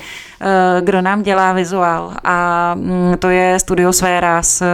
kdo 0.82 1.02
nám 1.02 1.24
dělá 1.24 1.54
vizuál. 1.54 2.14
A 2.24 2.72
mm, 2.76 3.16
to 3.20 3.30
je 3.30 3.60
Studio 3.60 3.94
Sféras, 3.94 4.62
eh, 4.62 4.66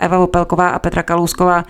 Eva 0.00 0.18
Opelková 0.18 0.68
a 0.68 0.78
Petra 0.78 1.02
Kalousková 1.02 1.64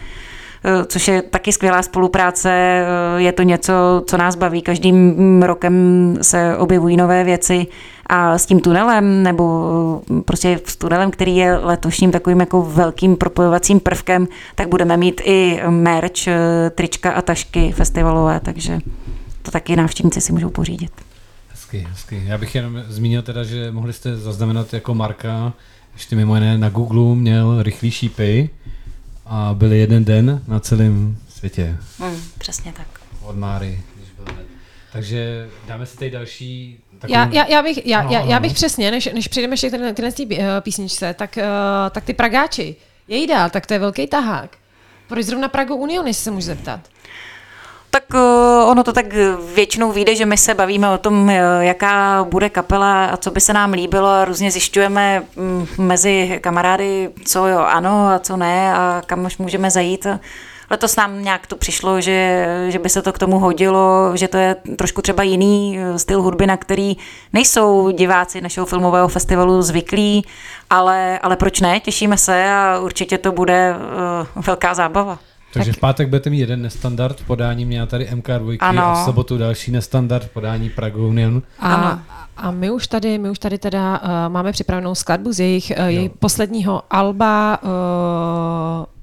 což 0.87 1.09
je 1.09 1.23
taky 1.23 1.53
skvělá 1.53 1.83
spolupráce. 1.83 2.51
eh, 2.51 2.87
Je 3.23 3.33
to 3.33 3.43
něco, 3.43 4.03
co 4.07 4.17
nás 4.17 4.35
baví. 4.37 4.63
Každým 4.63 5.43
rokem 5.43 5.75
se 6.23 6.57
objevují 6.57 6.97
nové 6.97 7.25
věci 7.25 7.67
a 8.07 8.39
s 8.39 8.47
tím 8.47 8.61
tunelem, 8.61 9.23
nebo 9.23 10.03
eh, 10.19 10.23
prostě 10.23 10.61
s 10.65 10.77
tunelem, 10.77 11.11
který 11.11 11.37
je 11.37 11.57
letošním 11.57 12.11
takovým 12.13 12.41
jako 12.41 12.63
velkým 12.63 13.17
propojovacím 13.17 13.81
prvkem, 13.81 14.29
tak 14.55 14.69
budeme 14.69 14.97
mít 14.97 15.21
i 15.25 15.61
merch, 15.69 16.29
eh, 16.29 16.71
trička 16.71 17.11
a 17.13 17.23
tašky 17.23 17.73
festivalové, 17.73 18.41
takže 18.41 18.79
to 19.43 19.51
taky 19.51 19.77
návštěvníci 19.77 20.21
si 20.21 20.33
můžou 20.33 20.51
pořídit. 20.51 20.91
Hezky, 21.51 21.87
hezky. 21.91 22.23
Já 22.27 22.39
bych 22.39 22.55
jenom 22.55 22.83
zmínil 22.89 23.23
teda, 23.23 23.45
že 23.45 23.71
mohli 23.73 23.93
jste 23.93 24.17
zaznamenat 24.17 24.75
jako 24.75 24.95
Marka, 24.95 25.53
ještě 25.93 26.17
mimo 26.17 26.35
jiné 26.35 26.59
na 26.59 26.69
Google 26.69 27.17
měl 27.17 27.63
rychlý 27.63 27.91
šípy 27.91 28.51
a 29.27 29.55
byl 29.55 29.73
jeden 29.73 30.05
den 30.05 30.43
na 30.49 30.61
celém 30.61 31.17
světě 31.29 31.77
Hmm, 31.99 32.23
přesně 32.39 32.73
tak. 32.73 32.87
od 33.23 33.37
Máry, 33.37 33.81
když 33.97 34.09
byl 34.11 34.25
den. 34.25 34.45
Takže 34.93 35.49
dáme 35.69 35.87
si 35.87 35.97
tady 35.97 36.11
další 36.11 36.79
takovou... 36.99 37.15
Já, 37.19 37.29
já, 37.33 37.47
já, 37.47 37.63
bych, 37.63 37.87
já, 37.87 38.01
Ano, 38.01 38.11
já, 38.13 38.21
já 38.21 38.41
bych 38.41 38.53
přesně, 38.53 38.91
než, 38.91 39.09
než 39.15 39.29
přijdeme 39.29 39.53
ještě 39.55 39.69
k 39.71 39.95
téhle- 39.95 40.13
eh, 40.39 40.61
písničce, 40.61 41.15
tak, 41.15 41.39
eh, 41.39 41.45
tak 41.91 42.05
ty 42.05 42.15
Pragáči, 42.15 42.77
jejda, 43.09 43.49
tak 43.49 43.67
to 43.67 43.73
je 43.75 43.79
velký 43.79 44.07
tahák. 44.07 44.57
Proč 45.09 45.25
zrovna 45.27 45.49
Pragu 45.49 45.75
Union, 45.75 46.07
jestli 46.07 46.23
se 46.25 46.31
můžu 46.31 46.47
zeptat? 46.47 46.81
Tak 47.97 48.15
eh, 48.15 48.65
ono 48.65 48.85
to 48.85 48.93
tak 48.93 49.07
většinou 49.55 49.93
vyjde, 49.93 50.15
že 50.15 50.27
my 50.27 50.37
se 50.37 50.55
bavíme 50.55 50.91
o 50.91 50.99
tom, 50.99 51.31
eh, 51.31 51.41
jaká 51.61 52.25
bude 52.25 52.51
kapela 52.51 53.07
a 53.07 53.17
co 53.17 53.31
by 53.31 53.41
se 53.41 53.53
nám 53.53 53.73
líbilo 53.73 54.09
a 54.09 54.25
různě 54.25 54.51
zjišťujeme 54.51 55.23
mm, 55.37 55.67
mezi 55.79 56.39
kamarády, 56.43 57.11
co 57.25 57.47
jo 57.47 57.59
ano 57.59 58.09
a 58.09 58.19
co 58.19 58.37
ne 58.37 58.75
a 58.75 59.03
kam 59.07 59.25
už 59.25 59.39
můžeme 59.39 59.71
zajít. 59.71 60.07
Letos 60.71 60.97
nám 60.97 61.23
nějak 61.23 61.47
to 61.47 61.57
přišlo, 61.57 62.01
že, 62.01 62.47
že 62.69 62.79
by 62.79 62.89
se 62.89 63.03
to 63.03 63.13
k 63.13 63.19
tomu 63.19 63.39
hodilo, 63.39 64.11
že 64.15 64.29
to 64.29 64.37
je 64.37 64.57
trošku 64.77 65.03
třeba 65.03 65.23
jiný 65.23 65.79
eh, 65.79 65.99
styl 65.99 66.23
hudby, 66.23 66.47
na 66.47 66.57
který 66.57 66.97
nejsou 67.33 67.91
diváci 67.91 68.41
našeho 68.41 68.67
filmového 68.67 69.09
festivalu 69.09 69.63
zvyklí, 69.63 70.27
ale, 70.71 71.19
ale 71.19 71.37
proč 71.37 71.61
ne, 71.61 71.81
těšíme 71.81 72.17
se 72.17 72.51
a 72.51 72.79
určitě 72.79 73.19
to 73.19 73.33
bude 73.33 73.75
velká 74.37 74.75
zábava. 74.75 75.19
Takže 75.57 75.73
v 75.73 75.79
pátek 75.79 76.09
budete 76.09 76.31
mít 76.31 76.39
jeden 76.39 76.63
nestandard 76.63 77.23
podání 77.27 77.65
mě 77.65 77.87
tady 77.87 78.05
MK2 78.05 78.57
Ano. 78.61 78.83
a 78.87 79.03
v 79.03 79.05
sobotu 79.05 79.39
další 79.39 79.71
nestandard 79.71 80.31
podání 80.31 80.71
Prague 80.71 81.07
Union. 81.07 81.43
A, 81.59 81.75
Ano. 81.75 82.01
a 82.37 82.51
my 82.51 82.71
už 82.71 82.87
tady, 82.87 83.19
my 83.19 83.31
už 83.31 83.39
tady 83.39 83.59
teda 83.59 84.01
uh, 84.03 84.09
máme 84.33 84.53
připravenou 84.53 84.95
skladbu 84.95 85.33
z 85.33 85.41
jejich, 85.41 85.73
uh, 85.79 85.85
jejich 85.87 86.11
posledního 86.19 86.83
alba 86.91 87.59
uh, 87.63 87.69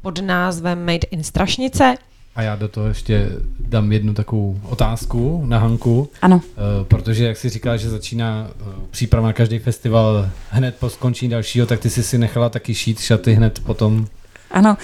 pod 0.01 0.22
názvem 0.22 0.80
Made 0.86 1.08
in 1.12 1.24
Strašnice. 1.24 1.95
A 2.36 2.41
já 2.41 2.56
do 2.56 2.68
toho 2.68 2.88
ještě 2.88 3.30
dám 3.60 3.91
jednu 3.91 4.14
takovou 4.14 4.60
otázku 4.70 5.43
na 5.45 5.58
Hanku, 5.60 6.10
Ano. 6.22 6.41
eh, 6.43 6.86
protože 6.86 7.26
jak 7.28 7.38
si 7.38 7.49
říkala, 7.49 7.78
že 7.78 7.89
začíná 7.89 8.47
eh, 8.49 8.64
příprava 8.91 9.28
na 9.28 9.34
každý 9.34 9.60
festival 9.60 10.30
hned 10.49 10.76
po 10.80 10.89
skončení 10.89 11.30
dalšího, 11.32 11.66
tak 11.66 11.80
ty 11.80 11.89
jsi 11.89 12.04
si 12.04 12.18
nechala 12.18 12.49
taky 12.49 12.74
šít 12.74 12.99
šaty 12.99 13.34
hned 13.34 13.60
potom. 13.60 14.06
Ano. 14.54 14.78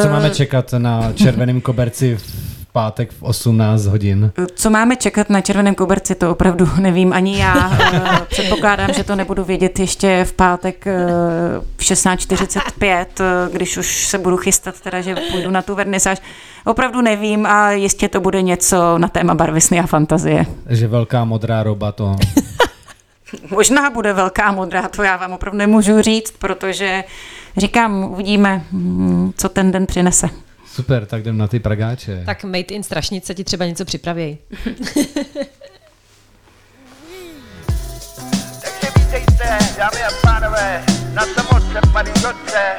Co 0.00 0.06
Eh, 0.06 0.10
máme 0.10 0.30
čekat 0.30 0.72
na 0.72 1.12
červeném 1.12 1.60
koberci 1.60 2.16
v 2.16 2.62
pátek 2.72 3.12
v 3.12 3.22
18 3.22 3.86
hodin. 3.86 4.32
Co 4.54 4.70
máme 4.70 4.96
čekat 4.96 5.30
na 5.30 5.40
červeném 5.40 5.74
koberci, 5.74 6.14
to 6.14 6.30
opravdu 6.30 6.68
nevím 6.80 7.12
ani 7.12 7.38
já. 7.38 7.78
Eh, 7.94 8.26
předpokládám, 8.28 8.92
že 8.92 9.04
to 9.04 9.16
nebudu 9.16 9.44
vědět 9.44 9.78
ještě 9.78 10.24
v 10.24 10.32
pátek 10.32 10.86
eh, 10.86 10.94
v 11.76 11.82
16.45, 11.82 13.06
eh, 13.20 13.50
když 13.52 13.76
už 13.76 14.06
se 14.06 14.18
budu 14.18 14.36
chystat, 14.36 14.80
teda, 14.80 15.00
že 15.00 15.14
půjdu 15.30 15.50
na 15.50 15.62
tu 15.62 15.74
vernisáž. 15.74 16.18
Opravdu 16.64 17.00
nevím 17.00 17.46
a 17.46 17.70
jistě 17.72 18.08
to 18.08 18.20
bude 18.20 18.42
něco 18.42 18.98
na 18.98 19.08
téma 19.08 19.34
barvisny 19.34 19.80
a 19.80 19.86
fantazie. 19.86 20.46
Že 20.68 20.88
velká 20.88 21.24
modrá 21.24 21.62
roba 21.62 21.92
to... 21.92 22.16
Možná 23.50 23.90
bude 23.90 24.12
velká 24.12 24.52
modrá, 24.52 24.88
to 24.88 25.02
já 25.02 25.16
vám 25.16 25.32
opravdu 25.32 25.58
nemůžu 25.58 26.02
říct, 26.02 26.30
protože 26.38 27.04
říkám, 27.56 28.04
uvidíme, 28.04 28.64
hm, 28.72 29.32
co 29.36 29.48
ten 29.48 29.72
den 29.72 29.86
přinese. 29.86 30.28
Super, 30.66 31.06
tak 31.06 31.20
jdem 31.20 31.38
na 31.38 31.48
ty 31.48 31.60
pragáče. 31.60 32.22
Tak 32.26 32.44
Made 32.44 32.58
in 32.60 32.82
Strašnice 32.82 33.34
ti 33.34 33.44
třeba 33.44 33.66
něco 33.66 33.84
připraví. 33.84 34.38
Takže 38.60 38.88
vítejte, 38.98 39.58
dámy 39.78 40.02
a 40.02 40.10
pánové, 40.22 40.84
na 41.14 41.22
samotce 41.26 41.80
Parížoce. 41.92 42.76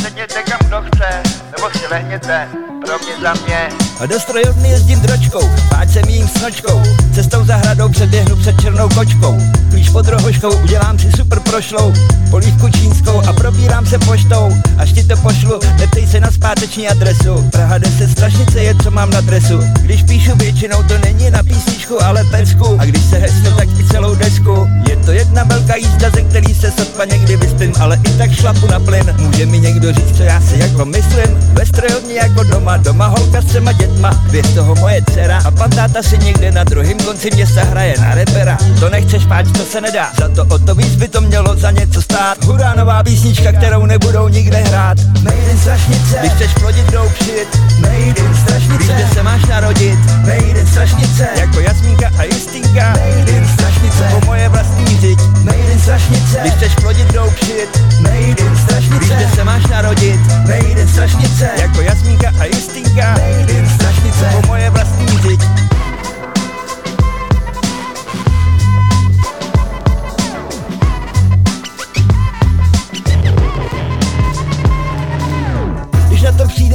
Sedněte 0.00 0.42
kam 0.42 0.58
kdo 0.68 0.82
chce, 0.82 1.22
nebo 1.56 1.70
si 1.70 1.86
lehněte, 1.86 2.48
pro 2.86 2.98
mě 2.98 3.14
za 3.22 3.34
mě. 3.46 3.68
A 4.00 4.06
do 4.06 4.20
strojovny 4.20 4.68
jezdím 4.68 5.00
dročkou, 5.00 5.50
páč 5.68 5.90
se 5.90 6.02
mým 6.06 6.28
snočkou. 6.28 6.82
Cestou 7.14 7.44
zahradou 7.44 7.88
předběhnu 7.88 8.36
před 8.36 8.60
černou 8.60 8.88
kočkou. 8.88 9.38
Klíč 9.70 9.88
pod 9.88 10.08
rohoškou, 10.08 10.56
udělám 10.56 10.98
si 10.98 11.12
super 11.16 11.40
prošlou. 11.40 11.92
Polívku 12.30 12.68
čínskou 12.68 13.22
a 13.28 13.32
probírám 13.32 13.86
se 13.86 13.98
poštou. 13.98 14.52
Až 14.78 14.92
ti 14.92 15.04
to 15.04 15.16
pošlu, 15.16 15.60
neptej 15.78 16.06
se 16.06 16.20
na 16.20 16.30
zpáteční 16.30 16.88
adresu. 16.88 17.48
Praha 17.52 17.78
10 17.78 18.10
strašnice 18.10 18.60
je, 18.60 18.74
co 18.82 18.90
mám 18.90 19.10
na 19.10 19.20
dresu. 19.20 19.58
Když 19.82 20.02
píšu 20.02 20.36
většinou, 20.36 20.82
to 20.82 20.98
není 20.98 21.30
na 21.30 21.42
písničku, 21.42 22.02
ale 22.02 22.24
pecku. 22.24 22.76
A 22.78 22.84
když 22.84 23.04
se 23.04 23.16
hesnu, 23.16 23.50
tak 23.56 23.68
i 23.80 23.84
celou 23.84 24.14
desku. 24.14 24.68
Je 24.88 24.96
to 24.96 25.12
jedna 25.12 25.44
velká 25.44 25.76
jízda, 25.76 26.10
ze 26.10 26.22
který 26.22 26.54
se 26.54 26.70
sotva 26.70 27.04
někdy 27.04 27.36
vyspím 27.36 27.72
Ale 27.80 28.00
i 28.04 28.10
tak 28.18 28.32
šlapu 28.32 28.66
na 28.66 28.80
plyn. 28.80 29.14
Může 29.18 29.46
mi 29.46 29.60
někdo 29.60 29.92
říct, 29.92 30.16
co 30.16 30.22
já 30.22 30.40
si 30.40 30.58
jako 30.58 30.84
myslím? 30.84 31.36
Ve 31.52 31.66
strojovně 31.66 32.14
jako 32.14 32.42
doma, 32.42 32.75
doma 32.76 33.06
holka 33.06 33.40
s 33.42 33.44
třema 33.44 33.72
dětma. 33.72 34.10
Dvě 34.10 34.44
z 34.44 34.54
toho 34.54 34.74
moje 34.74 35.02
dcera 35.10 35.38
a 35.44 35.50
pan 35.50 35.70
táta 35.70 36.02
si 36.02 36.18
někde 36.18 36.52
na 36.52 36.64
druhém 36.64 36.98
konci 36.98 37.30
města 37.34 37.64
hraje 37.64 37.94
na 38.00 38.14
repera. 38.14 38.58
To 38.80 38.90
nechceš 38.90 39.26
páč, 39.26 39.46
to 39.52 39.64
se 39.64 39.80
nedá. 39.80 40.10
Za 40.18 40.28
to 40.28 40.54
o 40.54 40.58
to 40.58 40.74
víc 40.74 40.94
by 40.94 41.08
to 41.08 41.20
mělo 41.20 41.56
za 41.56 41.70
něco 41.70 42.02
stát. 42.02 42.44
Hurá 42.44 42.74
nová 42.74 43.02
písnička, 43.02 43.52
kterou 43.52 43.86
nebudou 43.86 44.28
nikde 44.28 44.56
hrát. 44.56 44.98
Made 45.22 45.50
in 45.50 45.58
strašnice. 45.58 46.16
Když 46.20 46.32
chceš 46.32 46.54
plodit, 46.54 46.90
jdou 46.90 47.08
přijít. 47.18 47.48
Made 47.80 48.20
in 48.20 48.36
strašnice. 48.42 48.92
Kde 48.92 49.08
se 49.14 49.22
máš 49.22 49.44
narodit? 49.44 49.98
Made 50.20 50.60
in 50.60 50.66
strašnice. 50.66 51.28
Jako 51.36 51.60
Jasmínka 51.60 52.10
a 52.18 52.24
Justinka 52.24 52.88
Made 52.88 53.32
in 53.32 53.48
strašnice 53.48 53.65
řiď 55.00 55.18
Made 55.44 55.72
in 55.72 55.78
strašnice. 55.78 56.38
Když 56.40 56.52
chceš 56.52 56.74
plodit, 56.74 57.12
jdou 57.12 57.30
přijít 57.30 57.68
Made 58.00 58.42
in 58.42 58.56
strašnice. 58.56 58.98
Víš, 58.98 59.10
kde 59.10 59.28
se 59.34 59.44
máš 59.44 59.66
narodit. 59.66 60.20
Made 60.26 60.80
in 60.80 60.88
strašnice. 60.88 61.50
Jako 61.56 61.80
Jasmínka 61.80 62.32
a 62.40 62.44
Justinka 62.44 63.10
Made 63.10 63.52
in 63.52 63.68
strašnice. 63.68 64.30
Po 64.32 64.46
moje 64.46 64.70
vlastní 64.70 65.18
řiď 65.22 65.65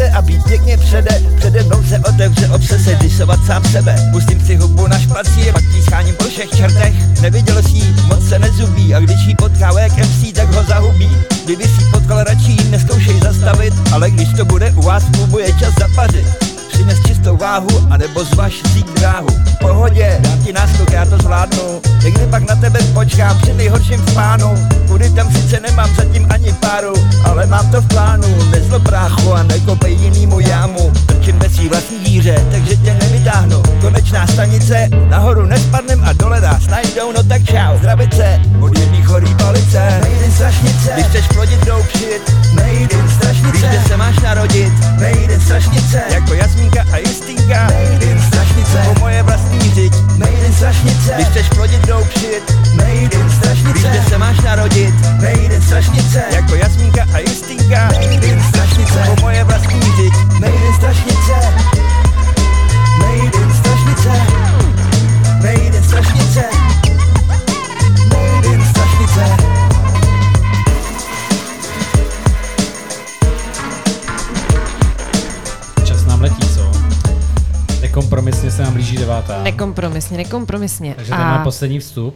přijde 0.01 0.17
a 0.17 0.21
být 0.21 0.43
pěkně 0.43 0.77
přede 0.77 1.21
Přede 1.37 1.63
mnou 1.63 1.83
se 1.83 1.99
otevře 1.99 2.47
obsese 2.47 2.95
disovat 2.95 3.39
sám 3.45 3.63
sebe. 3.63 3.95
Pustím 4.11 4.45
si 4.45 4.55
hubu 4.55 4.87
na 4.87 4.99
špacír, 4.99 5.53
pak 5.53 5.63
jí 5.63 5.81
scháním 5.81 6.15
po 6.15 6.23
všech 6.23 6.49
čertech. 6.49 7.21
Neviděl 7.21 7.63
jsi 7.63 7.69
jí, 7.69 7.95
moc 8.07 8.29
se 8.29 8.39
nezubí 8.39 8.95
A 8.95 8.99
když 8.99 9.25
jí 9.27 9.35
potká 9.35 9.79
jak 9.79 9.97
MC, 9.97 10.33
tak 10.33 10.53
ho 10.53 10.63
zahubí. 10.63 11.09
Kdyby 11.45 11.63
si 11.63 11.85
potkal 11.91 12.23
radši 12.23 12.57
neskoušej 12.69 13.19
zastavit 13.19 13.73
Ale 13.93 14.11
když 14.11 14.29
to 14.37 14.45
bude 14.45 14.71
u 14.71 14.81
vás 14.81 15.03
je 15.39 15.53
čas 15.59 15.73
zapařit 15.79 16.50
Přines 16.81 16.99
čistou 17.07 17.37
váhu, 17.37 17.87
anebo 17.89 18.23
zvaž 18.23 18.53
sík 18.73 18.85
dráhu. 18.99 19.27
V 19.27 19.57
pohodě, 19.61 20.17
dám 20.19 20.43
ti 20.43 20.53
náskok, 20.53 20.91
já 20.91 21.05
to 21.05 21.17
zvládnu. 21.17 21.81
Někdy 22.03 22.25
pak 22.25 22.43
na 22.49 22.55
tebe 22.55 22.79
počkám 22.93 23.37
při 23.41 23.53
nejhorším 23.53 23.99
v 23.99 24.13
plánu 24.13 24.55
Kudy 24.87 25.09
tam 25.09 25.31
sice 25.31 25.59
nemám 25.59 25.95
zatím 25.95 26.27
ani 26.29 26.53
páru 26.53 26.93
Ale 27.23 27.45
mám 27.45 27.71
to 27.71 27.81
v 27.81 27.87
plánu, 27.87 28.27
nezlob 28.51 28.81
brácho 28.81 29.33
a 29.33 29.43
nekopej 29.43 29.93
jinýmu 29.93 30.39
jámu. 30.39 30.91
Trčím 31.05 31.39
ve 31.39 31.49
svý 31.49 31.69
vlastní 31.69 31.99
díře, 31.99 32.45
takže 32.51 32.75
tě 32.75 32.93
nevytáhnu. 32.93 33.61
Konečná 33.81 34.27
stanice, 34.27 34.89
nahoru 35.09 35.45
nespadnem 35.45 36.03
a 36.05 36.13
dole 36.13 36.41
nás 36.41 36.67
najdou. 36.67 37.11
No 37.11 37.23
tak 37.23 37.43
čau, 37.43 37.77
zdravice, 37.77 38.41
od 38.61 38.79
jedný 38.79 39.03
chorý 39.03 39.35
palice. 39.35 40.01
In 40.25 40.31
strašnice, 40.31 40.91
když 40.93 41.05
chceš 41.05 41.27
plodit 41.27 41.65
jdou 41.65 41.83
přijít 41.93 42.21
in 42.79 43.09
strašnice, 43.09 43.51
víš, 43.51 43.63
kde 43.63 43.81
se 43.87 43.97
máš 43.97 44.19
narodit 44.19 44.73
Nekompromisně. 80.23 80.93
Takže 80.95 81.11
to 81.11 81.17
má 81.17 81.43
poslední 81.43 81.79
vstup. 81.79 82.15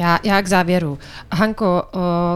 já, 0.00 0.18
já 0.24 0.42
k 0.42 0.46
závěru. 0.48 0.98
Hanko, 1.32 1.82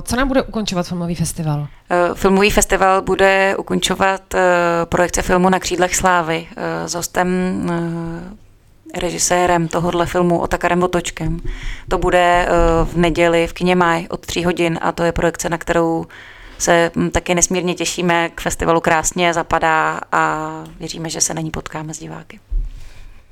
co 0.03 0.17
nám 0.17 0.29
bude 0.29 0.43
ukončovat 0.43 0.87
filmový 0.87 1.15
festival? 1.15 1.67
Eh, 1.91 2.15
Filmový 2.15 2.51
festival 2.51 3.03
bude 3.03 3.57
ukončovat 3.59 4.35
eh, 4.35 4.41
projekce 4.85 5.23
filmu 5.23 5.49
Na 5.49 5.59
křídlech 5.59 5.97
slávy 5.97 6.47
eh, 6.57 6.89
s 6.89 6.95
hostem 6.95 7.29
eh, 7.71 9.01
režisérem 9.01 9.69
tohohle 9.69 10.07
filmu 10.07 10.39
Otakarem 10.39 10.81
Votočkem. 10.81 11.41
To 11.89 11.99
bude 11.99 12.47
eh, 12.49 12.51
v 12.85 12.97
neděli 12.97 13.47
v 13.47 13.53
kině 13.53 13.77
Maj 13.77 14.07
od 14.11 14.27
3 14.27 14.43
hodin 14.43 14.79
a 14.83 14.93
to 14.93 15.03
je 15.03 15.13
projekce, 15.13 15.49
na 15.49 15.59
kterou 15.59 16.07
se 16.59 16.91
taky 17.13 17.35
nesmírně 17.35 17.75
těšíme. 17.75 18.29
K 18.35 18.41
festivalu 18.41 18.81
krásně 18.81 19.35
zapadá 19.35 20.01
a 20.13 20.51
věříme, 20.81 21.09
že 21.11 21.21
se 21.21 21.35
na 21.35 21.41
ní 21.41 21.51
potkáme 21.51 21.95
s 21.95 21.99
diváky. 21.99 22.41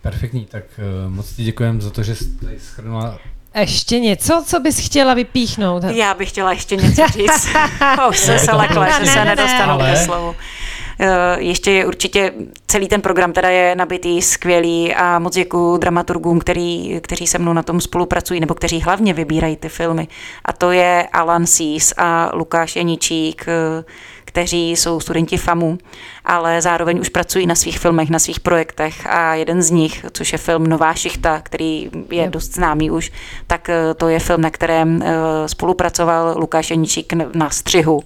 Perfektní, 0.03 0.47
tak 0.51 0.65
uh, 1.07 1.13
moc 1.13 1.33
ti 1.33 1.45
děkujeme 1.45 1.81
za 1.81 1.91
to, 1.91 2.03
že 2.03 2.15
jsi 2.15 2.25
tady 2.25 2.61
schrnula 2.61 3.19
Ještě 3.55 4.01
něco, 4.01 4.45
co 4.47 4.61
bys 4.61 4.87
chtěla 4.87 5.15
vypíchnout? 5.15 5.85
Já 5.85 6.15
bych 6.15 6.29
chtěla 6.29 6.53
ještě 6.53 6.77
něco 6.77 7.07
říct. 7.07 7.49
Už 8.09 8.19
jsem 8.19 8.39
se 8.39 8.53
lekla, 8.53 9.01
že 9.01 9.07
se 9.07 9.17
ne, 9.17 9.25
nedostanu 9.25 9.79
ke 9.79 9.97
slovu. 9.97 10.35
Eh, 11.01 11.37
Ještě 11.39 11.71
je 11.71 11.87
určitě 11.87 12.33
celý 12.67 12.89
ten 12.89 13.01
program 13.01 13.33
teda 13.33 13.49
je 13.49 13.77
nabitý 13.77 14.23
skvělý 14.23 14.95
a 14.95 15.19
moc 15.19 15.35
děkuju 15.35 15.77
dramaturgům, 15.77 16.39
který, 16.39 17.01
kteří 17.01 17.27
se 17.27 17.39
mnou 17.39 17.53
na 17.53 17.63
tom 17.63 17.81
spolupracují, 17.81 18.41
nebo 18.41 18.55
kteří 18.55 18.81
hlavně 18.81 19.15
vybírají 19.15 19.57
ty 19.57 19.69
filmy. 19.69 20.09
A 20.45 20.53
to 20.53 20.71
je 20.71 21.09
Alan 21.13 21.47
Sís 21.47 21.95
a 21.97 22.31
Lukáš 22.35 22.77
Janičík, 22.77 23.45
eh, 23.49 23.85
kteří 24.33 24.70
jsou 24.70 25.01
studenti 25.01 25.37
FAMu, 25.37 25.78
ale 26.24 26.62
zároveň 26.62 27.01
už 27.01 27.09
pracují 27.09 27.47
na 27.47 27.55
svých 27.55 27.78
filmech, 27.78 28.11
na 28.11 28.18
svých 28.18 28.41
projektech 28.41 29.07
a 29.07 29.35
jeden 29.35 29.62
z 29.62 29.70
nich, 29.70 30.07
což 30.12 30.33
je 30.33 30.39
film 30.39 30.66
Nová 30.66 30.95
šichta, 30.95 31.41
který 31.41 31.91
je 32.11 32.30
dost 32.30 32.55
známý 32.55 32.91
už, 32.91 33.12
tak 33.47 33.68
eh, 33.68 33.95
to 33.95 34.09
je 34.09 34.18
film, 34.18 34.41
na 34.41 34.51
kterém 34.51 35.03
eh, 35.03 35.09
spolupracoval 35.49 36.35
Lukáš 36.39 36.70
Janičík 36.70 37.12
n- 37.12 37.30
na 37.35 37.51
střihu. 37.51 38.01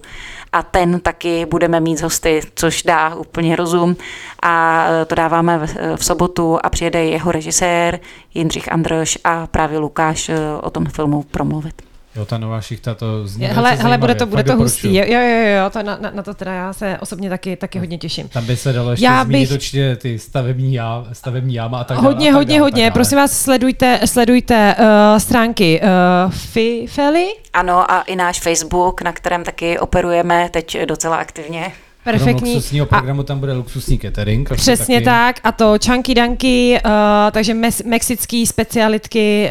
A 0.53 0.63
ten 0.63 0.99
taky 0.99 1.45
budeme 1.45 1.79
mít 1.79 1.97
z 1.97 2.01
hosty, 2.01 2.41
což 2.55 2.83
dá 2.83 3.15
úplně 3.15 3.55
rozum. 3.55 3.95
A 4.41 4.85
eh, 4.89 5.05
to 5.05 5.15
dáváme 5.15 5.67
v, 5.95 6.03
sobotu 6.05 6.59
a 6.63 6.69
přijede 6.69 7.05
jeho 7.05 7.31
režisér 7.31 7.99
Jindřich 8.33 8.71
Andrš 8.71 9.17
a 9.23 9.47
právě 9.47 9.79
Lukáš 9.79 10.31
o 10.61 10.69
tom 10.69 10.85
filmu 10.85 11.23
promluvit. 11.23 11.96
Jo, 12.17 12.25
ta 12.25 12.37
nová 12.37 12.61
šichta, 12.61 12.95
to 12.95 13.27
zní 13.27 13.45
hele, 13.45 13.75
hele, 13.75 13.97
bude 13.97 14.15
to, 14.15 14.25
bude 14.25 14.43
fakt 14.43 14.47
to 14.47 14.55
hustý. 14.57 14.95
Jo, 14.95 15.03
jo, 15.07 15.19
jo, 15.19 15.63
jo 15.63 15.69
to 15.69 15.83
na, 15.83 15.97
na, 16.01 16.11
na, 16.15 16.23
to 16.23 16.33
teda 16.33 16.53
já 16.53 16.73
se 16.73 16.97
osobně 17.01 17.29
taky, 17.29 17.55
taky 17.55 17.79
hodně 17.79 17.97
těším. 17.97 18.27
Tam 18.27 18.45
by 18.45 18.57
se 18.57 18.73
dalo 18.73 18.91
ještě 18.91 19.05
Já 19.05 19.23
zmínit 19.23 19.49
bych- 19.49 19.51
určitě 19.55 19.95
ty 19.95 20.19
stavební, 20.19 20.73
já, 20.73 21.05
stavební 21.13 21.53
jáma 21.53 21.79
a 21.79 21.83
tak 21.83 21.97
dále. 21.97 22.07
Hodně, 22.07 22.29
a 22.29 22.31
tak 22.31 22.35
hodně, 22.35 22.55
dále, 22.55 22.61
hodně. 22.69 22.83
dále. 22.83 22.91
Prosím 22.91 23.17
vás, 23.17 23.31
sledujte, 23.41 23.99
sledujte 24.05 24.75
uh, 24.79 24.85
stránky 25.19 25.81
uh, 25.81 26.31
Fifely. 26.31 27.27
Ano, 27.53 27.91
a 27.91 28.01
i 28.01 28.15
náš 28.15 28.39
Facebook, 28.39 29.01
na 29.01 29.11
kterém 29.11 29.43
taky 29.43 29.79
operujeme 29.79 30.49
teď 30.53 30.77
docela 30.85 31.15
aktivně. 31.17 31.71
Perfektní. 32.03 32.53
luxusního 32.53 32.85
programu 32.85 33.23
tam 33.23 33.39
bude 33.39 33.53
luxusní 33.53 33.99
catering. 33.99 34.49
Přesně 34.55 34.95
taky. 34.95 35.05
tak, 35.05 35.35
a 35.43 35.51
to 35.51 35.75
chunky 35.85 36.15
dunky, 36.15 36.79
uh, 36.85 36.91
takže 37.31 37.53
mes- 37.53 37.85
mexický 37.85 38.47
specialitky. 38.47 39.49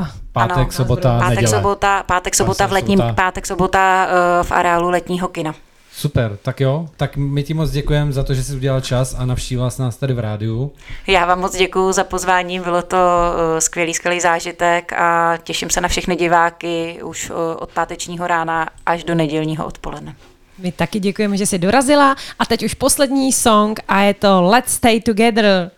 Uh, 0.00 0.06
Pátek, 0.34 0.56
Ano, 0.56 0.70
sobota, 0.70 1.18
Pátek, 1.18 1.36
neděle. 1.36 1.50
sobota, 1.56 2.02
pátek, 2.02 2.34
sobota 2.34 2.66
v 2.66 2.72
letním, 2.72 2.98
sobota. 2.98 3.14
pátek, 3.14 3.46
sobota 3.46 4.06
uh, 4.40 4.46
v 4.46 4.52
areálu 4.52 4.90
letního 4.90 5.28
kina. 5.28 5.54
Super, 5.92 6.38
tak 6.42 6.60
jo, 6.60 6.88
tak 6.96 7.16
my 7.16 7.42
ti 7.42 7.54
moc 7.54 7.70
děkujeme 7.70 8.12
za 8.12 8.22
to, 8.22 8.34
že 8.34 8.44
jsi 8.44 8.54
udělal 8.56 8.80
čas 8.80 9.14
a 9.18 9.24
navštívila 9.26 9.70
jsi 9.70 9.82
nás 9.82 9.96
tady 9.96 10.14
v 10.14 10.18
rádiu. 10.18 10.72
Já 11.06 11.26
vám 11.26 11.40
moc 11.40 11.56
děkuji 11.56 11.92
za 11.92 12.04
pozvání, 12.04 12.60
bylo 12.60 12.82
to 12.82 12.96
uh, 12.96 13.58
skvělý, 13.58 13.94
skvělý 13.94 14.20
zážitek 14.20 14.92
a 14.92 15.36
těším 15.44 15.70
se 15.70 15.80
na 15.80 15.88
všechny 15.88 16.16
diváky 16.16 16.98
už 17.04 17.30
uh, 17.30 17.36
od 17.58 17.70
pátečního 17.70 18.26
rána 18.26 18.68
až 18.86 19.04
do 19.04 19.14
nedělního 19.14 19.66
odpoledne. 19.66 20.14
my 20.58 20.72
taky 20.72 21.00
děkujeme, 21.00 21.36
že 21.36 21.46
jsi 21.46 21.58
dorazila. 21.58 22.16
A 22.38 22.46
teď 22.46 22.64
už 22.64 22.74
poslední 22.74 23.32
song 23.32 23.80
a 23.88 24.00
je 24.00 24.14
to 24.14 24.42
Let's 24.42 24.72
Stay 24.72 25.00
Together 25.00 25.70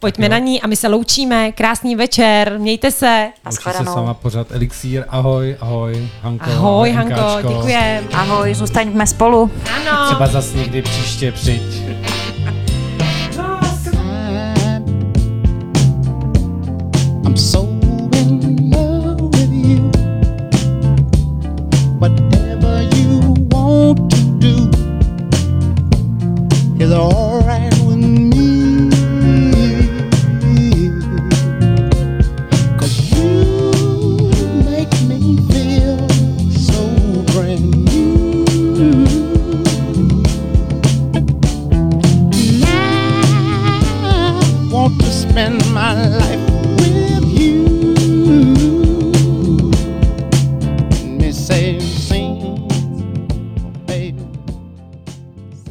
pojďme 0.00 0.26
jo. 0.26 0.30
na 0.30 0.38
ní 0.38 0.62
a 0.62 0.66
my 0.66 0.76
se 0.76 0.88
loučíme. 0.88 1.52
Krásný 1.52 1.96
večer, 1.96 2.54
mějte 2.58 2.90
se. 2.90 3.28
A 3.44 3.50
shledanou. 3.52 3.86
se 3.86 3.94
sama 3.94 4.14
pořád 4.14 4.52
elixír. 4.52 5.04
Ahoj, 5.08 5.56
ahoj, 5.60 6.08
Hanko. 6.22 6.44
Ahoj, 6.44 6.56
ahoj 6.56 6.92
Hanko, 6.92 7.48
děkujem. 7.48 8.08
Ahoj, 8.12 8.54
zůstaňme 8.54 9.06
spolu. 9.06 9.50
Ano. 9.76 10.06
Třeba 10.06 10.26
zase 10.26 10.56
někdy 10.56 10.82
příště 10.82 11.32
přijď. 11.32 11.62
I'm 17.24 17.36
so. 17.36 17.70
Whatever 22.00 22.88
you 22.96 23.34
want 23.50 24.10
to 24.10 24.16
do 24.38 24.70
is 26.84 26.90
alright. 26.92 27.59